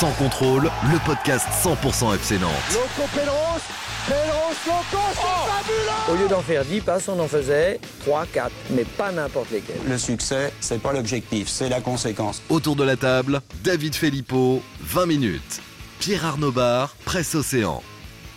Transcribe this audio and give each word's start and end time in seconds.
Sans 0.00 0.12
contrôle, 0.12 0.70
le 0.90 0.98
podcast 1.04 1.46
100% 1.62 2.14
FC 2.14 2.38
Nantes. 2.38 2.50
Loco 2.72 3.06
Pedros, 3.12 3.60
Pedros, 4.06 4.56
Loco, 4.66 5.04
c'est 5.12 5.52
fabuleux 5.52 6.10
Au 6.10 6.14
lieu 6.16 6.26
d'en 6.26 6.40
faire 6.40 6.64
10 6.64 6.80
passes, 6.80 7.08
on 7.08 7.20
en 7.20 7.28
faisait 7.28 7.78
3, 8.06 8.24
4, 8.32 8.50
mais 8.70 8.84
pas 8.84 9.12
n'importe 9.12 9.50
lesquels. 9.50 9.76
Le 9.86 9.98
succès, 9.98 10.54
c'est 10.60 10.80
pas 10.80 10.94
l'objectif, 10.94 11.48
c'est 11.48 11.68
la 11.68 11.82
conséquence. 11.82 12.40
Autour 12.48 12.76
de 12.76 12.84
la 12.84 12.96
table, 12.96 13.42
David 13.62 13.94
Filippo, 13.94 14.62
20 14.80 15.04
minutes. 15.04 15.60
Pierre 15.98 16.24
Arnaud 16.24 16.52
Bar, 16.52 16.96
Presse 17.04 17.34
Océan. 17.34 17.82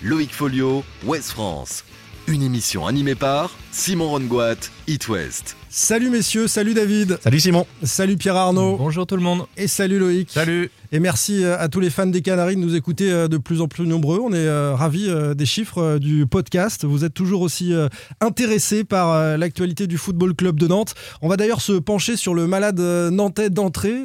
Loïc 0.02 0.34
Folio, 0.34 0.84
Ouest 1.05 1.32
France. 1.32 1.86
Une 2.27 2.43
émission 2.43 2.88
animée 2.88 3.16
par 3.16 3.52
Simon 3.73 4.11
Rongoat, 4.11 4.69
It 4.85 5.09
West. 5.09 5.55
Salut 5.75 6.11
messieurs, 6.11 6.47
salut 6.47 6.75
David. 6.75 7.17
Salut 7.23 7.39
Simon. 7.39 7.65
Salut 7.81 8.15
Pierre 8.15 8.35
Arnaud. 8.35 8.77
Bonjour 8.77 9.07
tout 9.07 9.15
le 9.15 9.23
monde. 9.23 9.47
Et 9.57 9.67
salut 9.67 9.97
Loïc. 9.97 10.29
Salut. 10.29 10.69
Et 10.91 11.00
merci 11.00 11.43
euh, 11.43 11.57
à 11.59 11.69
tous 11.69 11.79
les 11.79 11.89
fans 11.89 12.05
des 12.05 12.21
Canaries 12.21 12.55
de 12.55 12.61
nous 12.61 12.75
écouter 12.75 13.11
euh, 13.11 13.28
de 13.28 13.37
plus 13.37 13.61
en 13.61 13.67
plus 13.67 13.87
nombreux. 13.87 14.19
On 14.19 14.31
est 14.31 14.37
euh, 14.37 14.75
ravis 14.75 15.09
des 15.36 15.47
chiffres 15.47 15.97
du 15.97 16.28
podcast. 16.28 16.86
Vous 16.86 17.04
êtes 17.04 17.15
toujours 17.15 17.41
aussi 17.41 17.73
intéressés 18.21 18.83
par 18.83 19.37
l'actualité 19.37 19.87
du 19.87 19.97
Football 19.97 20.36
Club 20.36 20.59
de 20.59 20.67
Nantes. 20.67 20.93
On 21.23 21.28
va 21.28 21.36
d'ailleurs 21.36 21.61
se 21.61 21.73
pencher 21.73 22.15
sur 22.17 22.36
le 22.36 22.45
malade 22.45 22.79
nantais 22.79 23.50
d'entrée, 23.50 23.95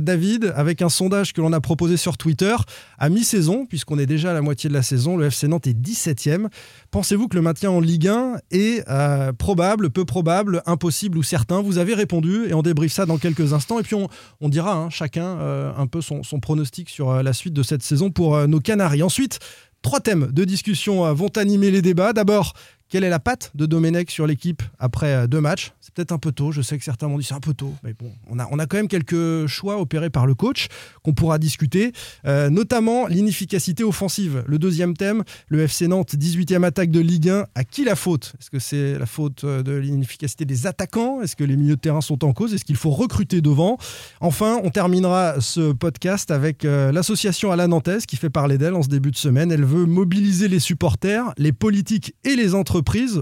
David, 0.00 0.52
avec 0.54 0.82
un 0.82 0.88
sondage 0.88 1.32
que 1.32 1.40
l'on 1.40 1.52
a 1.52 1.60
proposé 1.60 1.96
sur 1.96 2.16
Twitter 2.16 2.54
à 2.98 3.08
mi-saison, 3.08 3.66
puisqu'on 3.66 3.98
est 3.98 4.06
déjà 4.06 4.30
à 4.30 4.34
la 4.34 4.42
moitié 4.42 4.68
de 4.68 4.74
la 4.74 4.82
saison. 4.82 5.16
Le 5.16 5.26
FC 5.26 5.48
Nantes 5.48 5.66
est 5.66 5.76
17e. 5.76 6.46
Pensez-vous 6.92 7.26
que 7.26 7.36
le 7.36 7.42
maintien 7.42 7.70
en 7.70 7.80
Ligue 7.80 8.06
1 8.06 8.36
est 8.52 8.88
probable, 9.38 9.90
peu 9.90 10.04
probable, 10.04 10.62
impossible 10.66 11.18
ou 11.18 11.22
certain 11.22 11.60
Vous 11.60 11.78
avez 11.78 11.94
répondu 11.94 12.46
et 12.48 12.54
on 12.54 12.62
débriefe 12.62 12.92
ça 12.92 13.06
dans 13.06 13.18
quelques 13.18 13.52
instants. 13.52 13.78
Et 13.78 13.82
puis 13.82 13.96
on, 14.40 14.48
dira 14.48 14.74
hein, 14.74 14.90
chacun 14.90 15.38
un 15.76 15.86
peu 15.86 16.00
son 16.00 16.22
pronostic 16.40 16.88
sur 16.88 17.10
euh, 17.10 17.22
la 17.22 17.32
suite 17.32 17.54
de 17.54 17.62
cette 17.62 17.82
saison 17.82 18.10
pour 18.10 18.36
euh, 18.36 18.46
nos 18.46 18.60
Canaries. 18.60 19.02
Ensuite, 19.02 19.38
trois 19.82 20.00
thèmes 20.00 20.28
de 20.32 20.44
discussion 20.44 21.04
euh, 21.04 21.12
vont 21.12 21.28
animer 21.36 21.70
les 21.70 21.82
débats. 21.82 22.12
D'abord, 22.12 22.54
quelle 22.88 23.04
est 23.04 23.10
la 23.10 23.18
patte 23.18 23.50
de 23.54 23.66
Domenech 23.66 24.10
sur 24.10 24.26
l'équipe 24.26 24.62
après 24.78 25.26
deux 25.26 25.40
matchs? 25.40 25.72
C'est 25.80 25.92
peut-être 25.92 26.12
un 26.12 26.18
peu 26.18 26.32
tôt, 26.32 26.52
je 26.52 26.62
sais 26.62 26.78
que 26.78 26.84
certains 26.84 27.08
m'ont 27.08 27.18
dit 27.18 27.24
c'est 27.24 27.34
un 27.34 27.40
peu 27.40 27.54
tôt, 27.54 27.74
mais 27.82 27.94
bon, 27.94 28.12
on 28.28 28.38
a, 28.38 28.46
on 28.50 28.58
a 28.58 28.66
quand 28.66 28.76
même 28.76 28.88
quelques 28.88 29.46
choix 29.46 29.80
opérés 29.80 30.10
par 30.10 30.26
le 30.26 30.34
coach 30.34 30.68
qu'on 31.02 31.14
pourra 31.14 31.38
discuter, 31.38 31.92
notamment 32.24 33.06
l'inefficacité 33.06 33.82
offensive. 33.82 34.44
Le 34.46 34.58
deuxième 34.58 34.96
thème, 34.96 35.24
le 35.48 35.62
FC 35.62 35.88
Nantes, 35.88 36.14
18e 36.14 36.64
attaque 36.64 36.90
de 36.90 37.00
Ligue 37.00 37.28
1, 37.28 37.46
à 37.54 37.64
qui 37.64 37.84
la 37.84 37.96
faute? 37.96 38.34
Est-ce 38.40 38.50
que 38.50 38.58
c'est 38.58 38.98
la 38.98 39.06
faute 39.06 39.44
de 39.44 39.72
l'inefficacité 39.72 40.44
des 40.44 40.66
attaquants? 40.66 41.22
Est-ce 41.22 41.34
que 41.34 41.44
les 41.44 41.56
milieux 41.56 41.76
de 41.76 41.80
terrain 41.80 42.00
sont 42.00 42.24
en 42.24 42.32
cause? 42.32 42.54
Est-ce 42.54 42.64
qu'il 42.64 42.76
faut 42.76 42.90
recruter 42.90 43.40
devant? 43.40 43.78
Enfin, 44.20 44.60
on 44.62 44.70
terminera 44.70 45.40
ce 45.40 45.72
podcast 45.72 46.30
avec 46.30 46.62
l'association 46.64 47.50
à 47.50 47.56
la 47.56 47.66
Nantaise 47.66 48.06
qui 48.06 48.16
fait 48.16 48.30
parler 48.30 48.58
d'elle 48.58 48.74
en 48.74 48.82
ce 48.82 48.88
début 48.88 49.10
de 49.10 49.16
semaine. 49.16 49.50
Elle 49.50 49.64
veut 49.64 49.86
mobiliser 49.86 50.48
les 50.48 50.60
supporters, 50.60 51.32
les 51.36 51.52
politiques 51.52 52.14
et 52.24 52.36
les 52.36 52.54
entreprises 52.54 52.75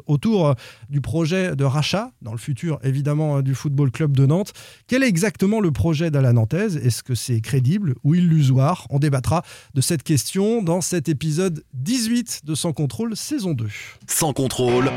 autour 0.06 0.48
euh, 0.48 0.54
du 0.88 1.00
projet 1.00 1.56
de 1.56 1.64
rachat, 1.64 2.12
dans 2.22 2.32
le 2.32 2.38
futur 2.38 2.78
évidemment 2.82 3.38
euh, 3.38 3.42
du 3.42 3.54
Football 3.54 3.90
Club 3.90 4.16
de 4.16 4.26
Nantes. 4.26 4.52
Quel 4.86 5.02
est 5.02 5.08
exactement 5.08 5.60
le 5.60 5.70
projet 5.70 6.10
d'Alain 6.10 6.34
Nantaise? 6.34 6.76
Est-ce 6.76 7.02
que 7.02 7.14
c'est 7.14 7.40
crédible 7.40 7.94
ou 8.04 8.14
illusoire? 8.14 8.86
On 8.90 8.98
débattra 8.98 9.42
de 9.74 9.80
cette 9.80 10.02
question 10.02 10.62
dans 10.62 10.80
cet 10.80 11.08
épisode 11.08 11.64
18 11.74 12.42
de 12.44 12.54
Sans 12.54 12.72
Contrôle, 12.72 13.16
saison 13.16 13.52
2. 13.52 13.68
Sans 14.06 14.32
Contrôle. 14.32 14.90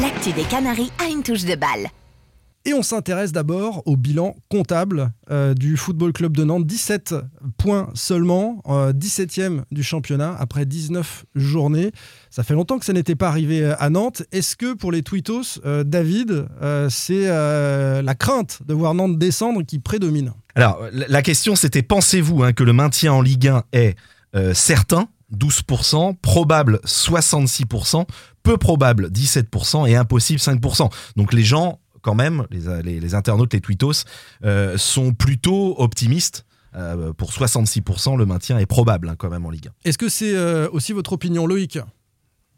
L'actu 0.00 0.32
des 0.32 0.44
Canaries 0.44 0.92
a 0.98 1.08
une 1.08 1.22
touche 1.22 1.44
de 1.44 1.56
balle. 1.56 1.90
Et 2.66 2.74
on 2.74 2.82
s'intéresse 2.82 3.32
d'abord 3.32 3.82
au 3.86 3.96
bilan 3.96 4.36
comptable 4.50 5.12
euh, 5.30 5.54
du 5.54 5.78
Football 5.78 6.12
Club 6.12 6.36
de 6.36 6.44
Nantes. 6.44 6.66
17 6.66 7.14
points 7.56 7.88
seulement, 7.94 8.62
17e 8.66 9.62
du 9.70 9.82
championnat 9.82 10.36
après 10.38 10.66
19 10.66 11.24
journées. 11.34 11.90
Ça 12.28 12.42
fait 12.42 12.52
longtemps 12.52 12.78
que 12.78 12.84
ça 12.84 12.92
n'était 12.92 13.14
pas 13.14 13.28
arrivé 13.28 13.62
euh, 13.62 13.74
à 13.78 13.88
Nantes. 13.88 14.24
Est-ce 14.30 14.56
que 14.56 14.74
pour 14.74 14.92
les 14.92 15.02
Twitos, 15.02 15.58
euh, 15.64 15.84
David, 15.84 16.48
c'est 16.90 17.28
la 17.28 18.14
crainte 18.14 18.60
de 18.66 18.74
voir 18.74 18.92
Nantes 18.92 19.18
descendre 19.18 19.62
qui 19.62 19.78
prédomine? 19.78 20.32
Alors, 20.54 20.82
la 20.92 21.22
question 21.22 21.56
c'était 21.56 21.82
pensez-vous 21.82 22.42
hein, 22.42 22.52
que 22.52 22.64
le 22.64 22.74
maintien 22.74 23.14
en 23.14 23.22
Ligue 23.22 23.48
1 23.48 23.64
est 23.72 23.96
certain? 24.52 25.08
12%, 25.32 26.16
probable 26.16 26.80
66%, 26.84 28.04
peu 28.42 28.56
probable 28.56 29.08
17% 29.10 29.88
et 29.88 29.94
impossible 29.94 30.40
5%. 30.40 30.90
Donc 31.16 31.32
les 31.32 31.44
gens 31.44 31.78
quand 32.02 32.14
même, 32.14 32.46
les, 32.50 33.14
internautes, 33.14 33.52
les 33.52 33.60
tweetos, 33.60 34.04
euh, 34.44 34.76
sont 34.78 35.12
plutôt 35.12 35.74
optimistes. 35.78 36.44
Euh, 36.76 37.12
pour 37.12 37.32
66%, 37.32 38.16
le 38.16 38.26
maintien 38.26 38.58
est 38.58 38.66
probable 38.66 39.08
hein, 39.08 39.16
quand 39.18 39.28
même 39.28 39.44
en 39.44 39.50
Ligue 39.50 39.68
1. 39.68 39.88
Est-ce 39.88 39.98
que 39.98 40.08
c'est 40.08 40.36
euh, 40.36 40.68
aussi 40.70 40.92
votre 40.92 41.12
opinion, 41.12 41.46
Loïc? 41.46 41.78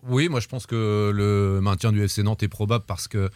Oui, 0.06 0.28
moi 0.28 0.40
je 0.40 0.48
pense 0.48 0.66
que 0.66 1.12
le 1.14 1.60
maintien 1.62 1.92
du 1.92 2.02
FC 2.02 2.22
Nantes 2.22 2.42
est 2.42 2.48
probable 2.48 2.84
parce 2.86 3.08
que 3.08 3.30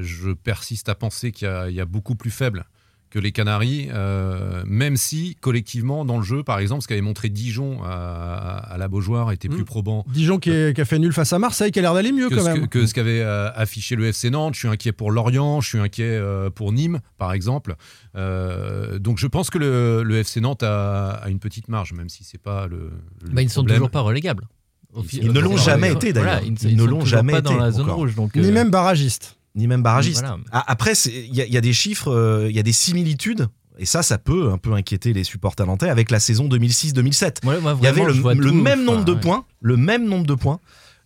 je 0.00 0.30
persiste 0.32 0.88
à 0.88 0.94
penser 0.94 1.32
qu'il 1.32 1.70
y, 1.70 1.80
a 1.80 1.84
beaucoup 1.84 2.14
plus 2.14 2.30
faible 2.30 2.66
que 3.10 3.18
les 3.18 3.32
Canaries, 3.32 3.88
euh, 3.92 4.62
même 4.66 4.96
si 4.96 5.36
collectivement 5.40 6.04
dans 6.04 6.16
le 6.16 6.22
jeu, 6.22 6.42
par 6.42 6.60
exemple, 6.60 6.82
ce 6.82 6.88
qu'avait 6.88 7.00
montré 7.00 7.28
Dijon 7.28 7.80
à, 7.84 8.76
la 8.78 8.88
Beaujoire 8.88 9.32
était 9.32 9.48
plus 9.48 9.62
hmm. 9.62 9.64
probant. 9.64 10.04
Dijon 10.08 10.38
qui, 10.38 10.50
a 10.50 10.84
fait 10.84 10.98
nul 10.98 11.12
face 11.12 11.32
à 11.32 11.38
Marseille, 11.38 11.72
qui 11.72 11.80
a 11.80 11.82
l'air 11.82 11.94
d'aller 11.94 12.12
mieux 12.12 12.30
quand 12.30 12.44
même. 12.44 12.68
Que, 12.68 12.86
ce 12.86 12.94
qu'avait 12.94 13.20
euh, 13.20 13.50
affiché 13.54 13.96
le 13.96 14.06
FC 14.06 14.30
Nantes. 14.30 14.54
Je 14.54 14.60
suis 14.60 14.68
inquiet 14.68 14.92
pour 14.92 15.10
Lorient, 15.10 15.60
je 15.60 15.68
suis 15.68 15.78
inquiet 15.78 16.04
euh, 16.04 16.50
pour 16.50 16.72
Nîmes, 16.72 17.00
par 17.18 17.32
exemple. 17.32 17.74
donc 18.14 19.18
je 19.18 19.26
pense 19.26 19.50
que 19.50 19.58
le, 19.58 20.18
FC 20.18 20.40
Nantes 20.40 20.62
a, 20.62 21.24
une 21.28 21.40
petite 21.40 21.68
marge, 21.68 21.92
même 21.92 22.08
si 22.08 22.24
c'est 22.24 22.38
pas 22.38 22.66
le. 22.66 22.90
bah, 23.32 23.42
ils 23.42 23.46
ne 23.46 23.50
sont 23.50 23.64
toujours 23.64 23.90
pas 23.90 24.00
relégables. 24.00 24.46
Ils, 25.12 25.32
ne 25.32 25.38
l'ont 25.38 25.56
jamais 25.56 25.92
été 25.92 26.12
d'ailleurs. 26.12 26.42
ils, 26.44 26.76
ne 26.76 26.84
l'ont 26.84 27.04
jamais 27.04 27.34
été. 27.34 27.42
dans 27.42 27.56
la 27.56 27.70
zone 27.70 27.90
rouge. 27.90 28.14
Donc, 28.14 28.34
Ni 28.34 28.50
même 28.50 28.70
barragistes 28.70 29.36
ni 29.54 29.66
même 29.66 29.82
barragiste. 29.82 30.24
Après, 30.52 30.92
il 30.92 31.34
y, 31.34 31.56
a 31.56 31.60
des 31.60 31.72
chiffres, 31.72 32.12
euh, 32.12 32.46
il 32.48 32.56
y 32.56 32.58
a 32.58 32.62
des 32.62 32.72
similitudes. 32.72 33.48
Et 33.78 33.86
ça, 33.86 34.02
ça 34.02 34.18
peut 34.18 34.50
un 34.50 34.58
peu 34.58 34.74
inquiéter 34.74 35.12
les 35.12 35.24
supporters 35.24 35.66
nantais 35.66 35.88
avec 35.88 36.10
la 36.10 36.20
saison 36.20 36.48
2006-2007. 36.48 37.38
il 37.44 37.84
y 37.84 37.86
avait 37.86 38.04
le, 38.04 38.52
même 38.52 38.84
nombre 38.84 39.04
de 39.04 39.14
points, 39.14 39.44
le 39.60 39.76
même 39.76 40.04
nombre 40.06 40.26
de 40.26 40.34
points, 40.34 40.60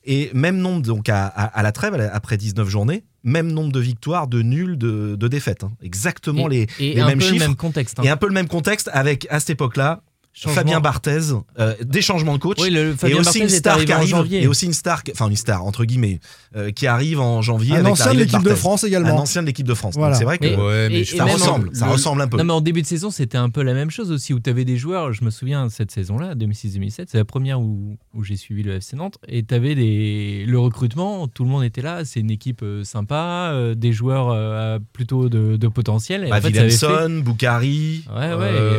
et 0.04 0.30
même 0.34 0.58
nombre 0.58 0.82
donc 0.82 1.08
à, 1.08 1.52
la 1.62 1.72
trêve 1.72 1.94
après 2.12 2.36
19 2.36 2.68
journées, 2.68 3.04
même 3.22 3.52
nombre 3.52 3.72
de 3.72 3.80
victoires, 3.80 4.26
de 4.26 4.42
nuls, 4.42 4.76
de, 4.76 5.28
défaites. 5.28 5.64
Hein. 5.64 5.72
Exactement 5.82 6.48
les, 6.48 6.66
mêmes 6.80 7.20
chiffres. 7.20 7.38
même 7.38 7.56
contexte. 7.56 8.00
Hein. 8.00 8.04
Et 8.04 8.10
un 8.10 8.16
peu 8.16 8.26
le 8.26 8.34
même 8.34 8.48
contexte 8.48 8.90
avec 8.92 9.26
à 9.30 9.40
cette 9.40 9.50
époque-là 9.50 10.02
Fabien 10.34 10.80
Barthez, 10.80 11.32
euh, 11.58 11.74
des 11.82 12.02
changements 12.02 12.34
de 12.34 12.38
coach, 12.38 12.58
et 12.60 13.14
aussi 13.14 13.38
une 13.38 13.48
star 13.48 13.84
qui 13.84 13.92
arrive, 13.92 14.26
et 14.32 14.46
aussi 14.46 14.66
une 14.66 14.72
star, 14.72 15.02
enfin 15.12 15.28
une 15.28 15.36
star 15.36 15.64
entre 15.64 15.84
guillemets, 15.84 16.18
euh, 16.56 16.72
qui 16.72 16.86
arrive 16.86 17.20
en 17.20 17.40
janvier. 17.40 17.76
Un 17.76 17.86
ancien 17.86 18.12
de 18.12 18.18
l'équipe 18.18 18.42
de, 18.42 18.54
France 18.54 18.84
également. 18.84 19.10
Un 19.10 19.22
ancien 19.22 19.42
de 19.42 19.46
l'équipe 19.46 19.66
de 19.66 19.74
France. 19.74 19.94
C'est 20.14 20.24
vrai 20.24 20.38
que 20.38 21.04
ça 21.04 21.24
ressemble, 21.24 21.70
ça 21.74 21.86
ressemble 21.86 22.22
un 22.22 22.28
peu. 22.28 22.38
Non 22.38 22.44
mais 22.44 22.52
en 22.52 22.60
début 22.60 22.82
de 22.82 22.86
saison, 22.86 23.10
c'était 23.10 23.38
un 23.38 23.50
peu 23.50 23.62
la 23.62 23.74
même 23.74 23.90
chose 23.90 24.10
aussi 24.10 24.34
où 24.34 24.40
tu 24.40 24.50
avais 24.50 24.64
des 24.64 24.76
joueurs. 24.76 25.12
Je 25.12 25.24
me 25.24 25.30
souviens 25.30 25.68
cette 25.68 25.90
saison-là, 25.90 26.34
2006-2007, 26.34 27.06
c'est 27.08 27.18
la 27.18 27.24
première 27.24 27.60
où, 27.60 27.96
où 28.12 28.24
j'ai 28.24 28.36
suivi 28.36 28.62
le 28.62 28.74
FC 28.74 28.96
Nantes 28.96 29.18
et 29.28 29.44
tu 29.44 29.54
avais 29.54 29.74
des 29.74 30.44
le 30.46 30.58
recrutement, 30.58 31.28
tout 31.28 31.44
le 31.44 31.50
monde 31.50 31.64
était 31.64 31.82
là. 31.82 32.04
C'est 32.04 32.20
une 32.20 32.30
équipe 32.30 32.62
euh, 32.62 32.82
sympa, 32.84 33.54
des 33.76 33.92
joueurs 33.92 34.80
plutôt 34.92 35.28
de, 35.28 35.68
potentiel. 35.68 36.26
Bah, 36.28 36.40
Williamson, 36.42 37.22
Boukari, 37.24 38.04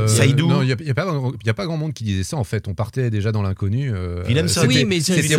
Saïdou. 0.08 0.48
Non, 0.48 0.62
il 0.62 0.76
n'y 0.76 0.90
a, 0.90 0.94
pas 0.94 1.06
n'y 1.46 1.52
a 1.52 1.54
pas 1.54 1.66
grand 1.66 1.78
monde 1.78 1.94
qui 1.94 2.04
disait 2.04 2.24
ça 2.24 2.38
en 2.38 2.44
fait. 2.44 2.68
On 2.68 2.74
partait 2.74 3.10
déjà 3.10 3.32
dans 3.32 3.42
l'inconnu. 3.42 3.92
Euh, 3.94 4.24
oui, 4.68 4.86
mais 4.86 5.00
c'était 5.00 5.36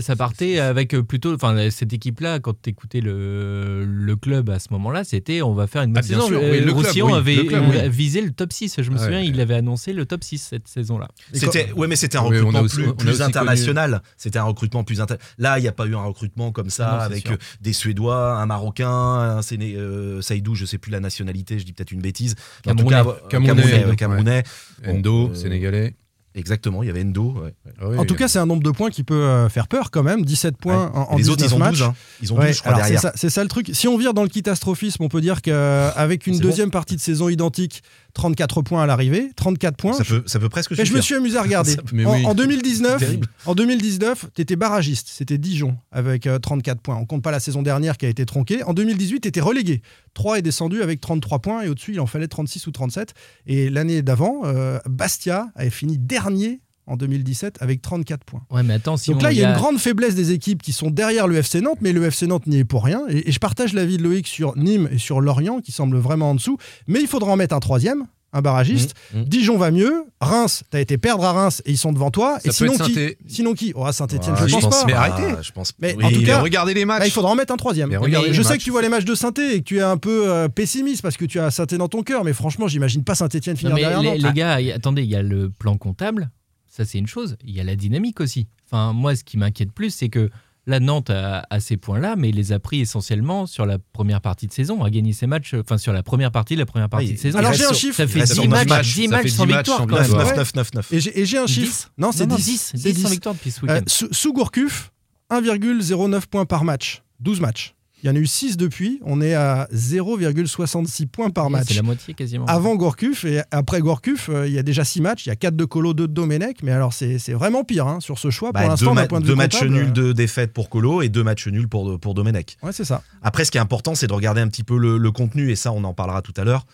Ça, 0.00 0.16
partait 0.16 0.58
avec 0.58 0.94
euh, 0.94 1.02
plutôt, 1.02 1.34
enfin 1.34 1.68
cette 1.70 1.92
équipe-là, 1.92 2.40
quand 2.40 2.54
tu 2.62 2.70
écoutais 2.70 3.00
le, 3.00 3.84
le 3.84 4.16
club 4.16 4.48
à 4.48 4.58
ce 4.58 4.68
moment-là, 4.70 5.04
c'était 5.04 5.42
on 5.42 5.52
va 5.52 5.66
faire 5.66 5.82
une 5.82 5.92
bonne 5.92 6.02
ah, 6.04 6.08
saison. 6.08 6.30
le 6.30 6.72
Roussillon 6.72 7.14
avait 7.14 7.88
visé 7.88 8.22
le 8.22 8.30
top 8.30 8.52
6. 8.52 8.80
Je 8.80 8.90
me 8.90 8.98
souviens, 8.98 9.20
il 9.20 9.40
avait 9.40 9.54
annoncé 9.54 9.92
le 9.92 10.06
top 10.06 10.24
6 10.24 10.38
cette 10.38 10.68
saison-là. 10.68 11.08
C'était, 11.32 11.72
ouais, 11.72 11.86
mais 11.86 11.96
c'était 11.96 12.16
un 12.16 12.22
recrutement 12.22 12.64
plus, 12.96 13.22
international. 13.22 14.02
C'était 14.16 14.38
un 14.38 14.44
recrutement 14.44 14.84
plus 14.84 15.00
international. 15.00 15.36
Là, 15.38 15.58
il 15.58 15.62
n'y 15.62 15.68
a 15.68 15.72
pas 15.72 15.86
eu 15.86 15.94
un 15.94 16.04
recrutement 16.04 16.52
comme 16.52 16.70
ça 16.70 17.00
avec 17.00 17.30
euh, 17.30 17.36
des 17.60 17.72
Suédois, 17.72 18.38
un 18.38 18.46
Marocain, 18.46 18.88
un 18.90 19.42
Séné, 19.42 19.74
euh, 19.76 20.20
Saïdou, 20.22 20.54
je 20.54 20.64
sais 20.64 20.78
plus 20.78 20.90
la 20.90 21.00
nationalité, 21.00 21.58
je 21.58 21.64
dis 21.64 21.72
peut-être 21.72 21.92
une 21.92 22.02
bêtise. 22.02 22.34
En 22.66 22.74
tout 22.74 22.86
cas, 22.86 23.04
Camerounais, 23.28 24.42
Endo, 24.86 25.34
Sénégalais. 25.34 25.94
Exactement, 26.36 26.82
il 26.82 26.86
y 26.86 26.90
avait 26.90 27.02
Endo. 27.02 27.34
Ah 27.80 27.86
en 27.96 28.04
tout 28.04 28.14
cas, 28.14 28.28
c'est 28.28 28.38
un 28.38 28.44
nombre 28.44 28.62
de 28.62 28.70
points 28.70 28.90
qui 28.90 29.02
peut 29.02 29.14
euh, 29.14 29.48
faire 29.48 29.68
peur 29.68 29.90
quand 29.90 30.02
même. 30.02 30.22
17 30.22 30.58
points 30.58 30.92
en, 30.94 31.14
en 31.14 31.16
Les 31.16 31.30
autres, 31.30 31.42
ils 31.42 31.54
ont 31.54 31.58
12. 31.58 31.82
Hein. 31.82 31.94
Ils 32.20 32.32
ont 32.34 32.36
12, 32.36 32.52
je 32.52 32.60
crois, 32.60 32.74
derrière. 32.74 33.00
C'est 33.14 33.30
ça, 33.30 33.42
le 33.42 33.48
truc. 33.48 33.70
Si 33.72 33.88
on 33.88 33.96
vire 33.96 34.12
dans 34.12 34.22
le 34.22 34.28
catastrophisme, 34.28 35.02
on 35.02 35.08
peut 35.08 35.22
dire 35.22 35.40
qu'avec 35.40 36.26
une 36.26 36.38
deuxième 36.38 36.70
partie 36.70 36.94
de 36.94 37.00
saison 37.00 37.30
identique, 37.30 37.82
34 38.16 38.62
points 38.62 38.82
à 38.82 38.86
l'arrivée, 38.86 39.30
34 39.36 39.76
points. 39.76 39.92
Ça 39.92 40.02
peut, 40.04 40.22
ça 40.24 40.38
peut 40.38 40.48
presque 40.48 40.70
Mais 40.76 40.86
je 40.86 40.94
me 40.94 41.02
suis 41.02 41.14
amusé 41.14 41.36
à 41.36 41.42
regarder. 41.44 41.76
Peut- 41.76 42.06
en, 42.06 42.14
oui. 42.14 42.24
en 42.24 42.34
2019, 42.34 42.98
Terrible. 42.98 43.26
en 43.44 43.54
2019, 43.54 44.26
tu 44.34 44.40
étais 44.40 44.56
barragiste, 44.56 45.08
c'était 45.10 45.36
Dijon 45.36 45.76
avec 45.92 46.26
euh, 46.26 46.38
34 46.38 46.80
points. 46.80 46.96
On 46.96 47.04
compte 47.04 47.22
pas 47.22 47.30
la 47.30 47.40
saison 47.40 47.62
dernière 47.62 47.98
qui 47.98 48.06
a 48.06 48.08
été 48.08 48.24
tronquée. 48.24 48.62
En 48.62 48.72
2018, 48.72 49.20
tu 49.20 49.28
étais 49.28 49.40
relégué. 49.42 49.82
3 50.14 50.38
est 50.38 50.42
descendu 50.42 50.82
avec 50.82 51.00
33 51.02 51.40
points 51.40 51.62
et 51.62 51.68
au-dessus, 51.68 51.92
il 51.92 52.00
en 52.00 52.06
fallait 52.06 52.26
36 52.26 52.66
ou 52.66 52.70
37. 52.70 53.12
Et 53.46 53.68
l'année 53.68 54.00
d'avant, 54.00 54.42
euh, 54.44 54.78
Bastia 54.88 55.48
avait 55.54 55.68
fini 55.70 55.98
dernier 55.98 56.60
en 56.86 56.96
2017 56.96 57.56
avec 57.60 57.82
34 57.82 58.24
points. 58.24 58.42
Ouais, 58.50 58.62
mais 58.62 58.74
attends, 58.74 58.96
Donc 59.08 59.22
là, 59.22 59.32
il 59.32 59.38
y 59.38 59.42
a 59.44 59.48
a- 59.48 59.52
une 59.52 59.56
grande 59.58 59.78
faiblesse 59.78 60.14
des 60.14 60.32
équipes 60.32 60.62
qui 60.62 60.72
sont 60.72 60.90
derrière 60.90 61.26
le 61.26 61.36
FC 61.36 61.60
Nantes, 61.60 61.78
mais 61.80 61.92
le 61.92 62.04
FC 62.04 62.26
Nantes 62.26 62.46
n'y 62.46 62.58
est 62.58 62.64
pour 62.64 62.84
rien. 62.84 63.02
Et, 63.08 63.28
et 63.28 63.32
je 63.32 63.38
partage 63.38 63.72
l'avis 63.72 63.96
de 63.96 64.02
Loïc 64.02 64.26
sur 64.26 64.56
Nîmes 64.56 64.88
et 64.92 64.98
sur 64.98 65.20
Lorient, 65.20 65.60
qui 65.60 65.72
semblent 65.72 65.98
vraiment 65.98 66.30
en 66.30 66.34
dessous. 66.34 66.58
Mais 66.86 67.00
il 67.00 67.06
faudra 67.08 67.32
en 67.32 67.36
mettre 67.36 67.54
un 67.54 67.60
troisième, 67.60 68.04
un 68.32 68.42
barragiste. 68.42 68.94
Mmh, 69.14 69.20
mmh. 69.20 69.24
Dijon 69.24 69.56
va 69.56 69.70
mieux. 69.70 70.04
Reims, 70.20 70.62
t'as 70.70 70.80
été 70.80 70.98
perdre 70.98 71.24
à 71.24 71.32
Reims 71.32 71.62
et 71.64 71.70
ils 71.72 71.78
sont 71.78 71.92
devant 71.92 72.10
toi. 72.10 72.34
Ça 72.34 72.40
et 72.44 72.48
peut 72.48 72.52
sinon 72.52 72.72
être 72.74 72.84
qui 72.84 72.94
Saint-Étienne. 72.94 73.14
Sinon 73.28 73.54
qui? 73.54 73.72
Oh, 73.74 73.90
Saint-Etienne, 73.92 74.34
Ah, 74.38 74.46
je 74.46 74.52
pense 74.54 74.68
pas. 74.68 74.84
Mais 74.86 74.92
Ah, 74.94 75.02
arrêtez. 75.02 75.42
Je 75.42 75.52
pense. 75.52 75.72
Mais 75.80 75.94
oui, 75.96 76.04
en 76.04 76.10
tout 76.10 76.22
cas- 76.22 76.40
regardez 76.40 76.74
les 76.74 76.84
matchs. 76.84 77.00
Là, 77.00 77.06
il 77.06 77.12
faudra 77.12 77.30
en 77.30 77.34
mettre 77.34 77.52
un 77.52 77.56
troisième. 77.56 77.88
Mais 77.88 77.96
je 78.32 78.42
sais 78.42 78.48
matchs. 78.50 78.58
que 78.58 78.64
tu 78.64 78.70
vois 78.70 78.82
les 78.82 78.88
matchs 78.88 79.04
de 79.04 79.14
saint 79.14 79.32
et 79.38 79.58
que 79.60 79.64
tu 79.64 79.78
es 79.78 79.82
un 79.82 79.96
peu 79.96 80.28
euh, 80.30 80.48
pessimiste 80.48 81.02
parce 81.02 81.16
que 81.16 81.24
tu 81.24 81.38
as 81.40 81.50
saint 81.50 81.64
dans 81.78 81.88
ton 81.88 82.02
cœur, 82.02 82.24
mais 82.24 82.32
franchement, 82.32 82.68
j'imagine 82.68 83.04
pas 83.04 83.14
Saint-Etienne 83.14 83.54
Non, 83.54 83.58
finir 83.60 83.74
mais 83.74 83.80
derrière 83.80 84.00
les, 84.14 84.18
les 84.18 84.32
gars, 84.32 84.58
attendez, 84.74 85.02
il 85.02 85.10
y 85.10 85.16
a 85.16 85.22
le 85.22 85.48
plan 85.50 85.76
comptable, 85.78 86.30
ça 86.76 86.84
c'est 86.84 86.98
une 86.98 87.06
chose. 87.06 87.36
Il 87.44 87.54
y 87.54 87.60
a 87.60 87.64
la 87.64 87.76
dynamique 87.76 88.20
aussi. 88.20 88.46
Enfin, 88.66 88.92
moi, 88.92 89.14
ce 89.16 89.24
qui 89.24 89.36
m'inquiète 89.38 89.72
plus, 89.72 89.90
c'est 89.90 90.08
que 90.08 90.30
la 90.68 90.80
Nantes 90.80 91.10
a, 91.10 91.46
a 91.48 91.60
ces 91.60 91.76
points-là, 91.76 92.16
mais 92.16 92.30
il 92.30 92.34
les 92.34 92.50
a 92.50 92.58
pris 92.58 92.80
essentiellement 92.80 93.46
sur 93.46 93.66
la 93.66 93.78
première 93.78 94.20
partie 94.20 94.48
de 94.48 94.52
saison, 94.52 94.82
a 94.82 94.90
gagné 94.90 95.12
ses 95.12 95.28
matchs, 95.28 95.54
enfin 95.54 95.78
sur 95.78 95.92
la 95.92 96.02
première 96.02 96.32
partie 96.32 96.54
de 96.54 96.58
la 96.58 96.66
première 96.66 96.88
partie 96.88 97.06
Oui, 97.06 97.12
de 97.12 97.18
saison. 97.18 97.38
Alors, 97.38 97.52
j'ai 97.52 97.64
un 97.66 97.72
chiffre. 97.72 97.94
Ça 97.96 98.08
fait 98.08 98.18
reste 98.18 98.32
10 98.32 98.40
sur 98.40 98.48
neuf 98.50 98.66
matchs, 98.66 98.68
matchs, 98.68 98.94
10 98.94 99.04
ça 99.04 99.10
matchs 99.10 99.28
sans 99.30 99.46
10 99.46 99.52
victoire 99.54 99.78
sans 99.78 99.86
quand 99.86 99.96
9, 99.96 100.00
même. 100.10 100.18
victoire. 100.18 100.36
9, 100.36 100.54
9, 100.56 100.74
9, 100.74 100.74
9. 100.74 100.92
Et 101.16 101.24
j'ai 101.24 101.38
un 101.38 101.44
10? 101.44 101.52
chiffre. 101.54 101.92
Non, 101.98 102.10
c'est 102.10 102.24
Non, 102.26 102.30
non, 102.30 102.36
10. 102.36 102.44
10, 102.44 102.72
C'est 102.74 102.92
10 102.92 103.02
sans 103.02 103.08
10. 103.08 103.14
victoire 103.14 103.34
depuis 103.36 103.50
ce 103.52 103.60
Euh, 103.64 103.74
week-end. 103.74 103.84
sous, 103.86 104.08
sous 104.12 104.32
Gourcuff, 104.32 104.90
1,09 105.30 106.26
points 106.26 106.46
par 106.46 106.64
match. 106.64 107.02
12 107.20 107.40
matchs. 107.40 107.75
Il 108.06 108.10
y 108.10 108.12
en 108.12 108.16
a 108.16 108.20
eu 108.20 108.26
6 108.26 108.56
depuis. 108.56 109.00
On 109.04 109.20
est 109.20 109.34
à 109.34 109.68
0,66 109.74 111.06
points 111.06 111.30
par 111.30 111.50
match. 111.50 111.66
C'est 111.68 111.74
la 111.74 111.82
moitié 111.82 112.14
quasiment. 112.14 112.46
Avant 112.46 112.76
Gourcuff 112.76 113.24
et 113.24 113.42
après 113.50 113.80
Gourcuff, 113.80 114.28
euh, 114.28 114.46
il 114.46 114.52
y 114.52 114.58
a 114.58 114.62
déjà 114.62 114.84
6 114.84 115.00
matchs. 115.00 115.26
Il 115.26 115.30
y 115.30 115.32
a 115.32 115.36
4 115.36 115.56
de 115.56 115.64
Colo, 115.64 115.92
2 115.94 116.06
de 116.08 116.12
Domenech. 116.12 116.62
Mais 116.62 116.72
alors, 116.72 116.92
c'est 116.92 117.18
c'est 117.18 117.32
vraiment 117.32 117.64
pire 117.64 117.86
hein, 117.86 118.00
sur 118.00 118.18
ce 118.18 118.30
choix. 118.30 118.52
Bah, 118.52 118.60
pour 118.60 118.68
deux, 118.68 118.70
l'instant, 118.72 118.94
ma- 118.94 119.02
d'un 119.02 119.08
point 119.08 119.20
de 119.20 119.26
deux 119.26 119.32
vue 119.32 119.36
matchs 119.36 119.54
comptable, 119.58 119.74
nuls 119.74 119.88
euh, 119.88 119.90
de 119.92 120.12
défaite 120.12 120.52
pour 120.52 120.70
Colo 120.70 121.02
et 121.02 121.08
deux 121.08 121.24
matchs 121.24 121.48
nuls 121.48 121.68
pour, 121.68 121.98
pour 121.98 122.14
Domenech. 122.14 122.56
Ouais, 122.62 122.72
c'est 122.72 122.84
ça. 122.84 123.02
Après, 123.22 123.44
ce 123.44 123.50
qui 123.50 123.58
est 123.58 123.60
important, 123.60 123.94
c'est 123.94 124.06
de 124.06 124.12
regarder 124.12 124.40
un 124.40 124.48
petit 124.48 124.64
peu 124.64 124.78
le, 124.78 124.98
le 124.98 125.10
contenu, 125.10 125.50
et 125.50 125.56
ça, 125.56 125.72
on 125.72 125.84
en 125.84 125.94
parlera 125.94 126.22
tout 126.22 126.34
à 126.36 126.44
l'heure. 126.44 126.66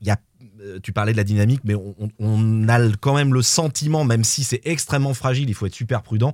Il 0.00 0.06
y 0.06 0.10
a, 0.10 0.16
euh, 0.60 0.78
tu 0.80 0.92
parlais 0.92 1.10
de 1.12 1.16
la 1.16 1.24
dynamique, 1.24 1.62
mais 1.64 1.74
on, 1.74 1.94
on- 2.20 2.68
a 2.68 2.78
quand 3.00 3.14
même 3.16 3.34
le 3.34 3.42
sentiment, 3.42 4.04
même 4.04 4.22
si 4.22 4.44
c'est 4.44 4.60
extrêmement 4.64 5.14
fragile, 5.14 5.48
il 5.48 5.54
faut 5.54 5.66
être 5.66 5.74
super 5.74 6.02
prudent, 6.02 6.32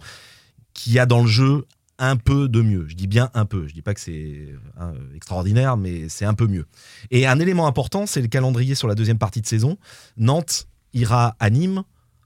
qu'il 0.74 0.92
y 0.92 0.98
a 0.98 1.06
dans 1.06 1.22
le 1.22 1.28
jeu 1.28 1.64
un 1.98 2.16
peu 2.16 2.48
de 2.48 2.60
mieux. 2.60 2.86
Je 2.88 2.94
dis 2.94 3.06
bien 3.06 3.30
un 3.34 3.44
peu. 3.44 3.66
Je 3.68 3.74
dis 3.74 3.82
pas 3.82 3.94
que 3.94 4.00
c'est 4.00 4.48
hein, 4.78 4.92
extraordinaire, 5.14 5.76
mais 5.76 6.08
c'est 6.08 6.24
un 6.24 6.34
peu 6.34 6.46
mieux. 6.46 6.66
Et 7.10 7.26
un 7.26 7.38
élément 7.38 7.66
important, 7.66 8.06
c'est 8.06 8.20
le 8.22 8.28
calendrier 8.28 8.74
sur 8.74 8.88
la 8.88 8.94
deuxième 8.94 9.18
partie 9.18 9.40
de 9.40 9.46
saison. 9.46 9.76
Nantes 10.16 10.66
ira 10.92 11.36
à 11.40 11.50
Nîmes, 11.50 11.82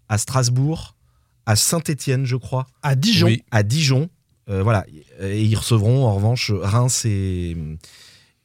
à 0.09 0.19
Strasbourg, 0.19 0.94
à 1.47 1.56
Saint-Étienne, 1.56 2.25
je 2.26 2.37
crois, 2.37 2.67
À 2.82 2.94
Dijon. 2.94 3.26
Oui. 3.26 3.43
à 3.50 3.62
Dijon. 3.62 4.09
Euh, 4.50 4.62
voilà. 4.62 4.87
Et 5.20 5.43
ils 5.44 5.55
recevront 5.56 6.06
en 6.06 6.15
revanche 6.15 6.50
Reims 6.50 7.05
et, 7.05 7.56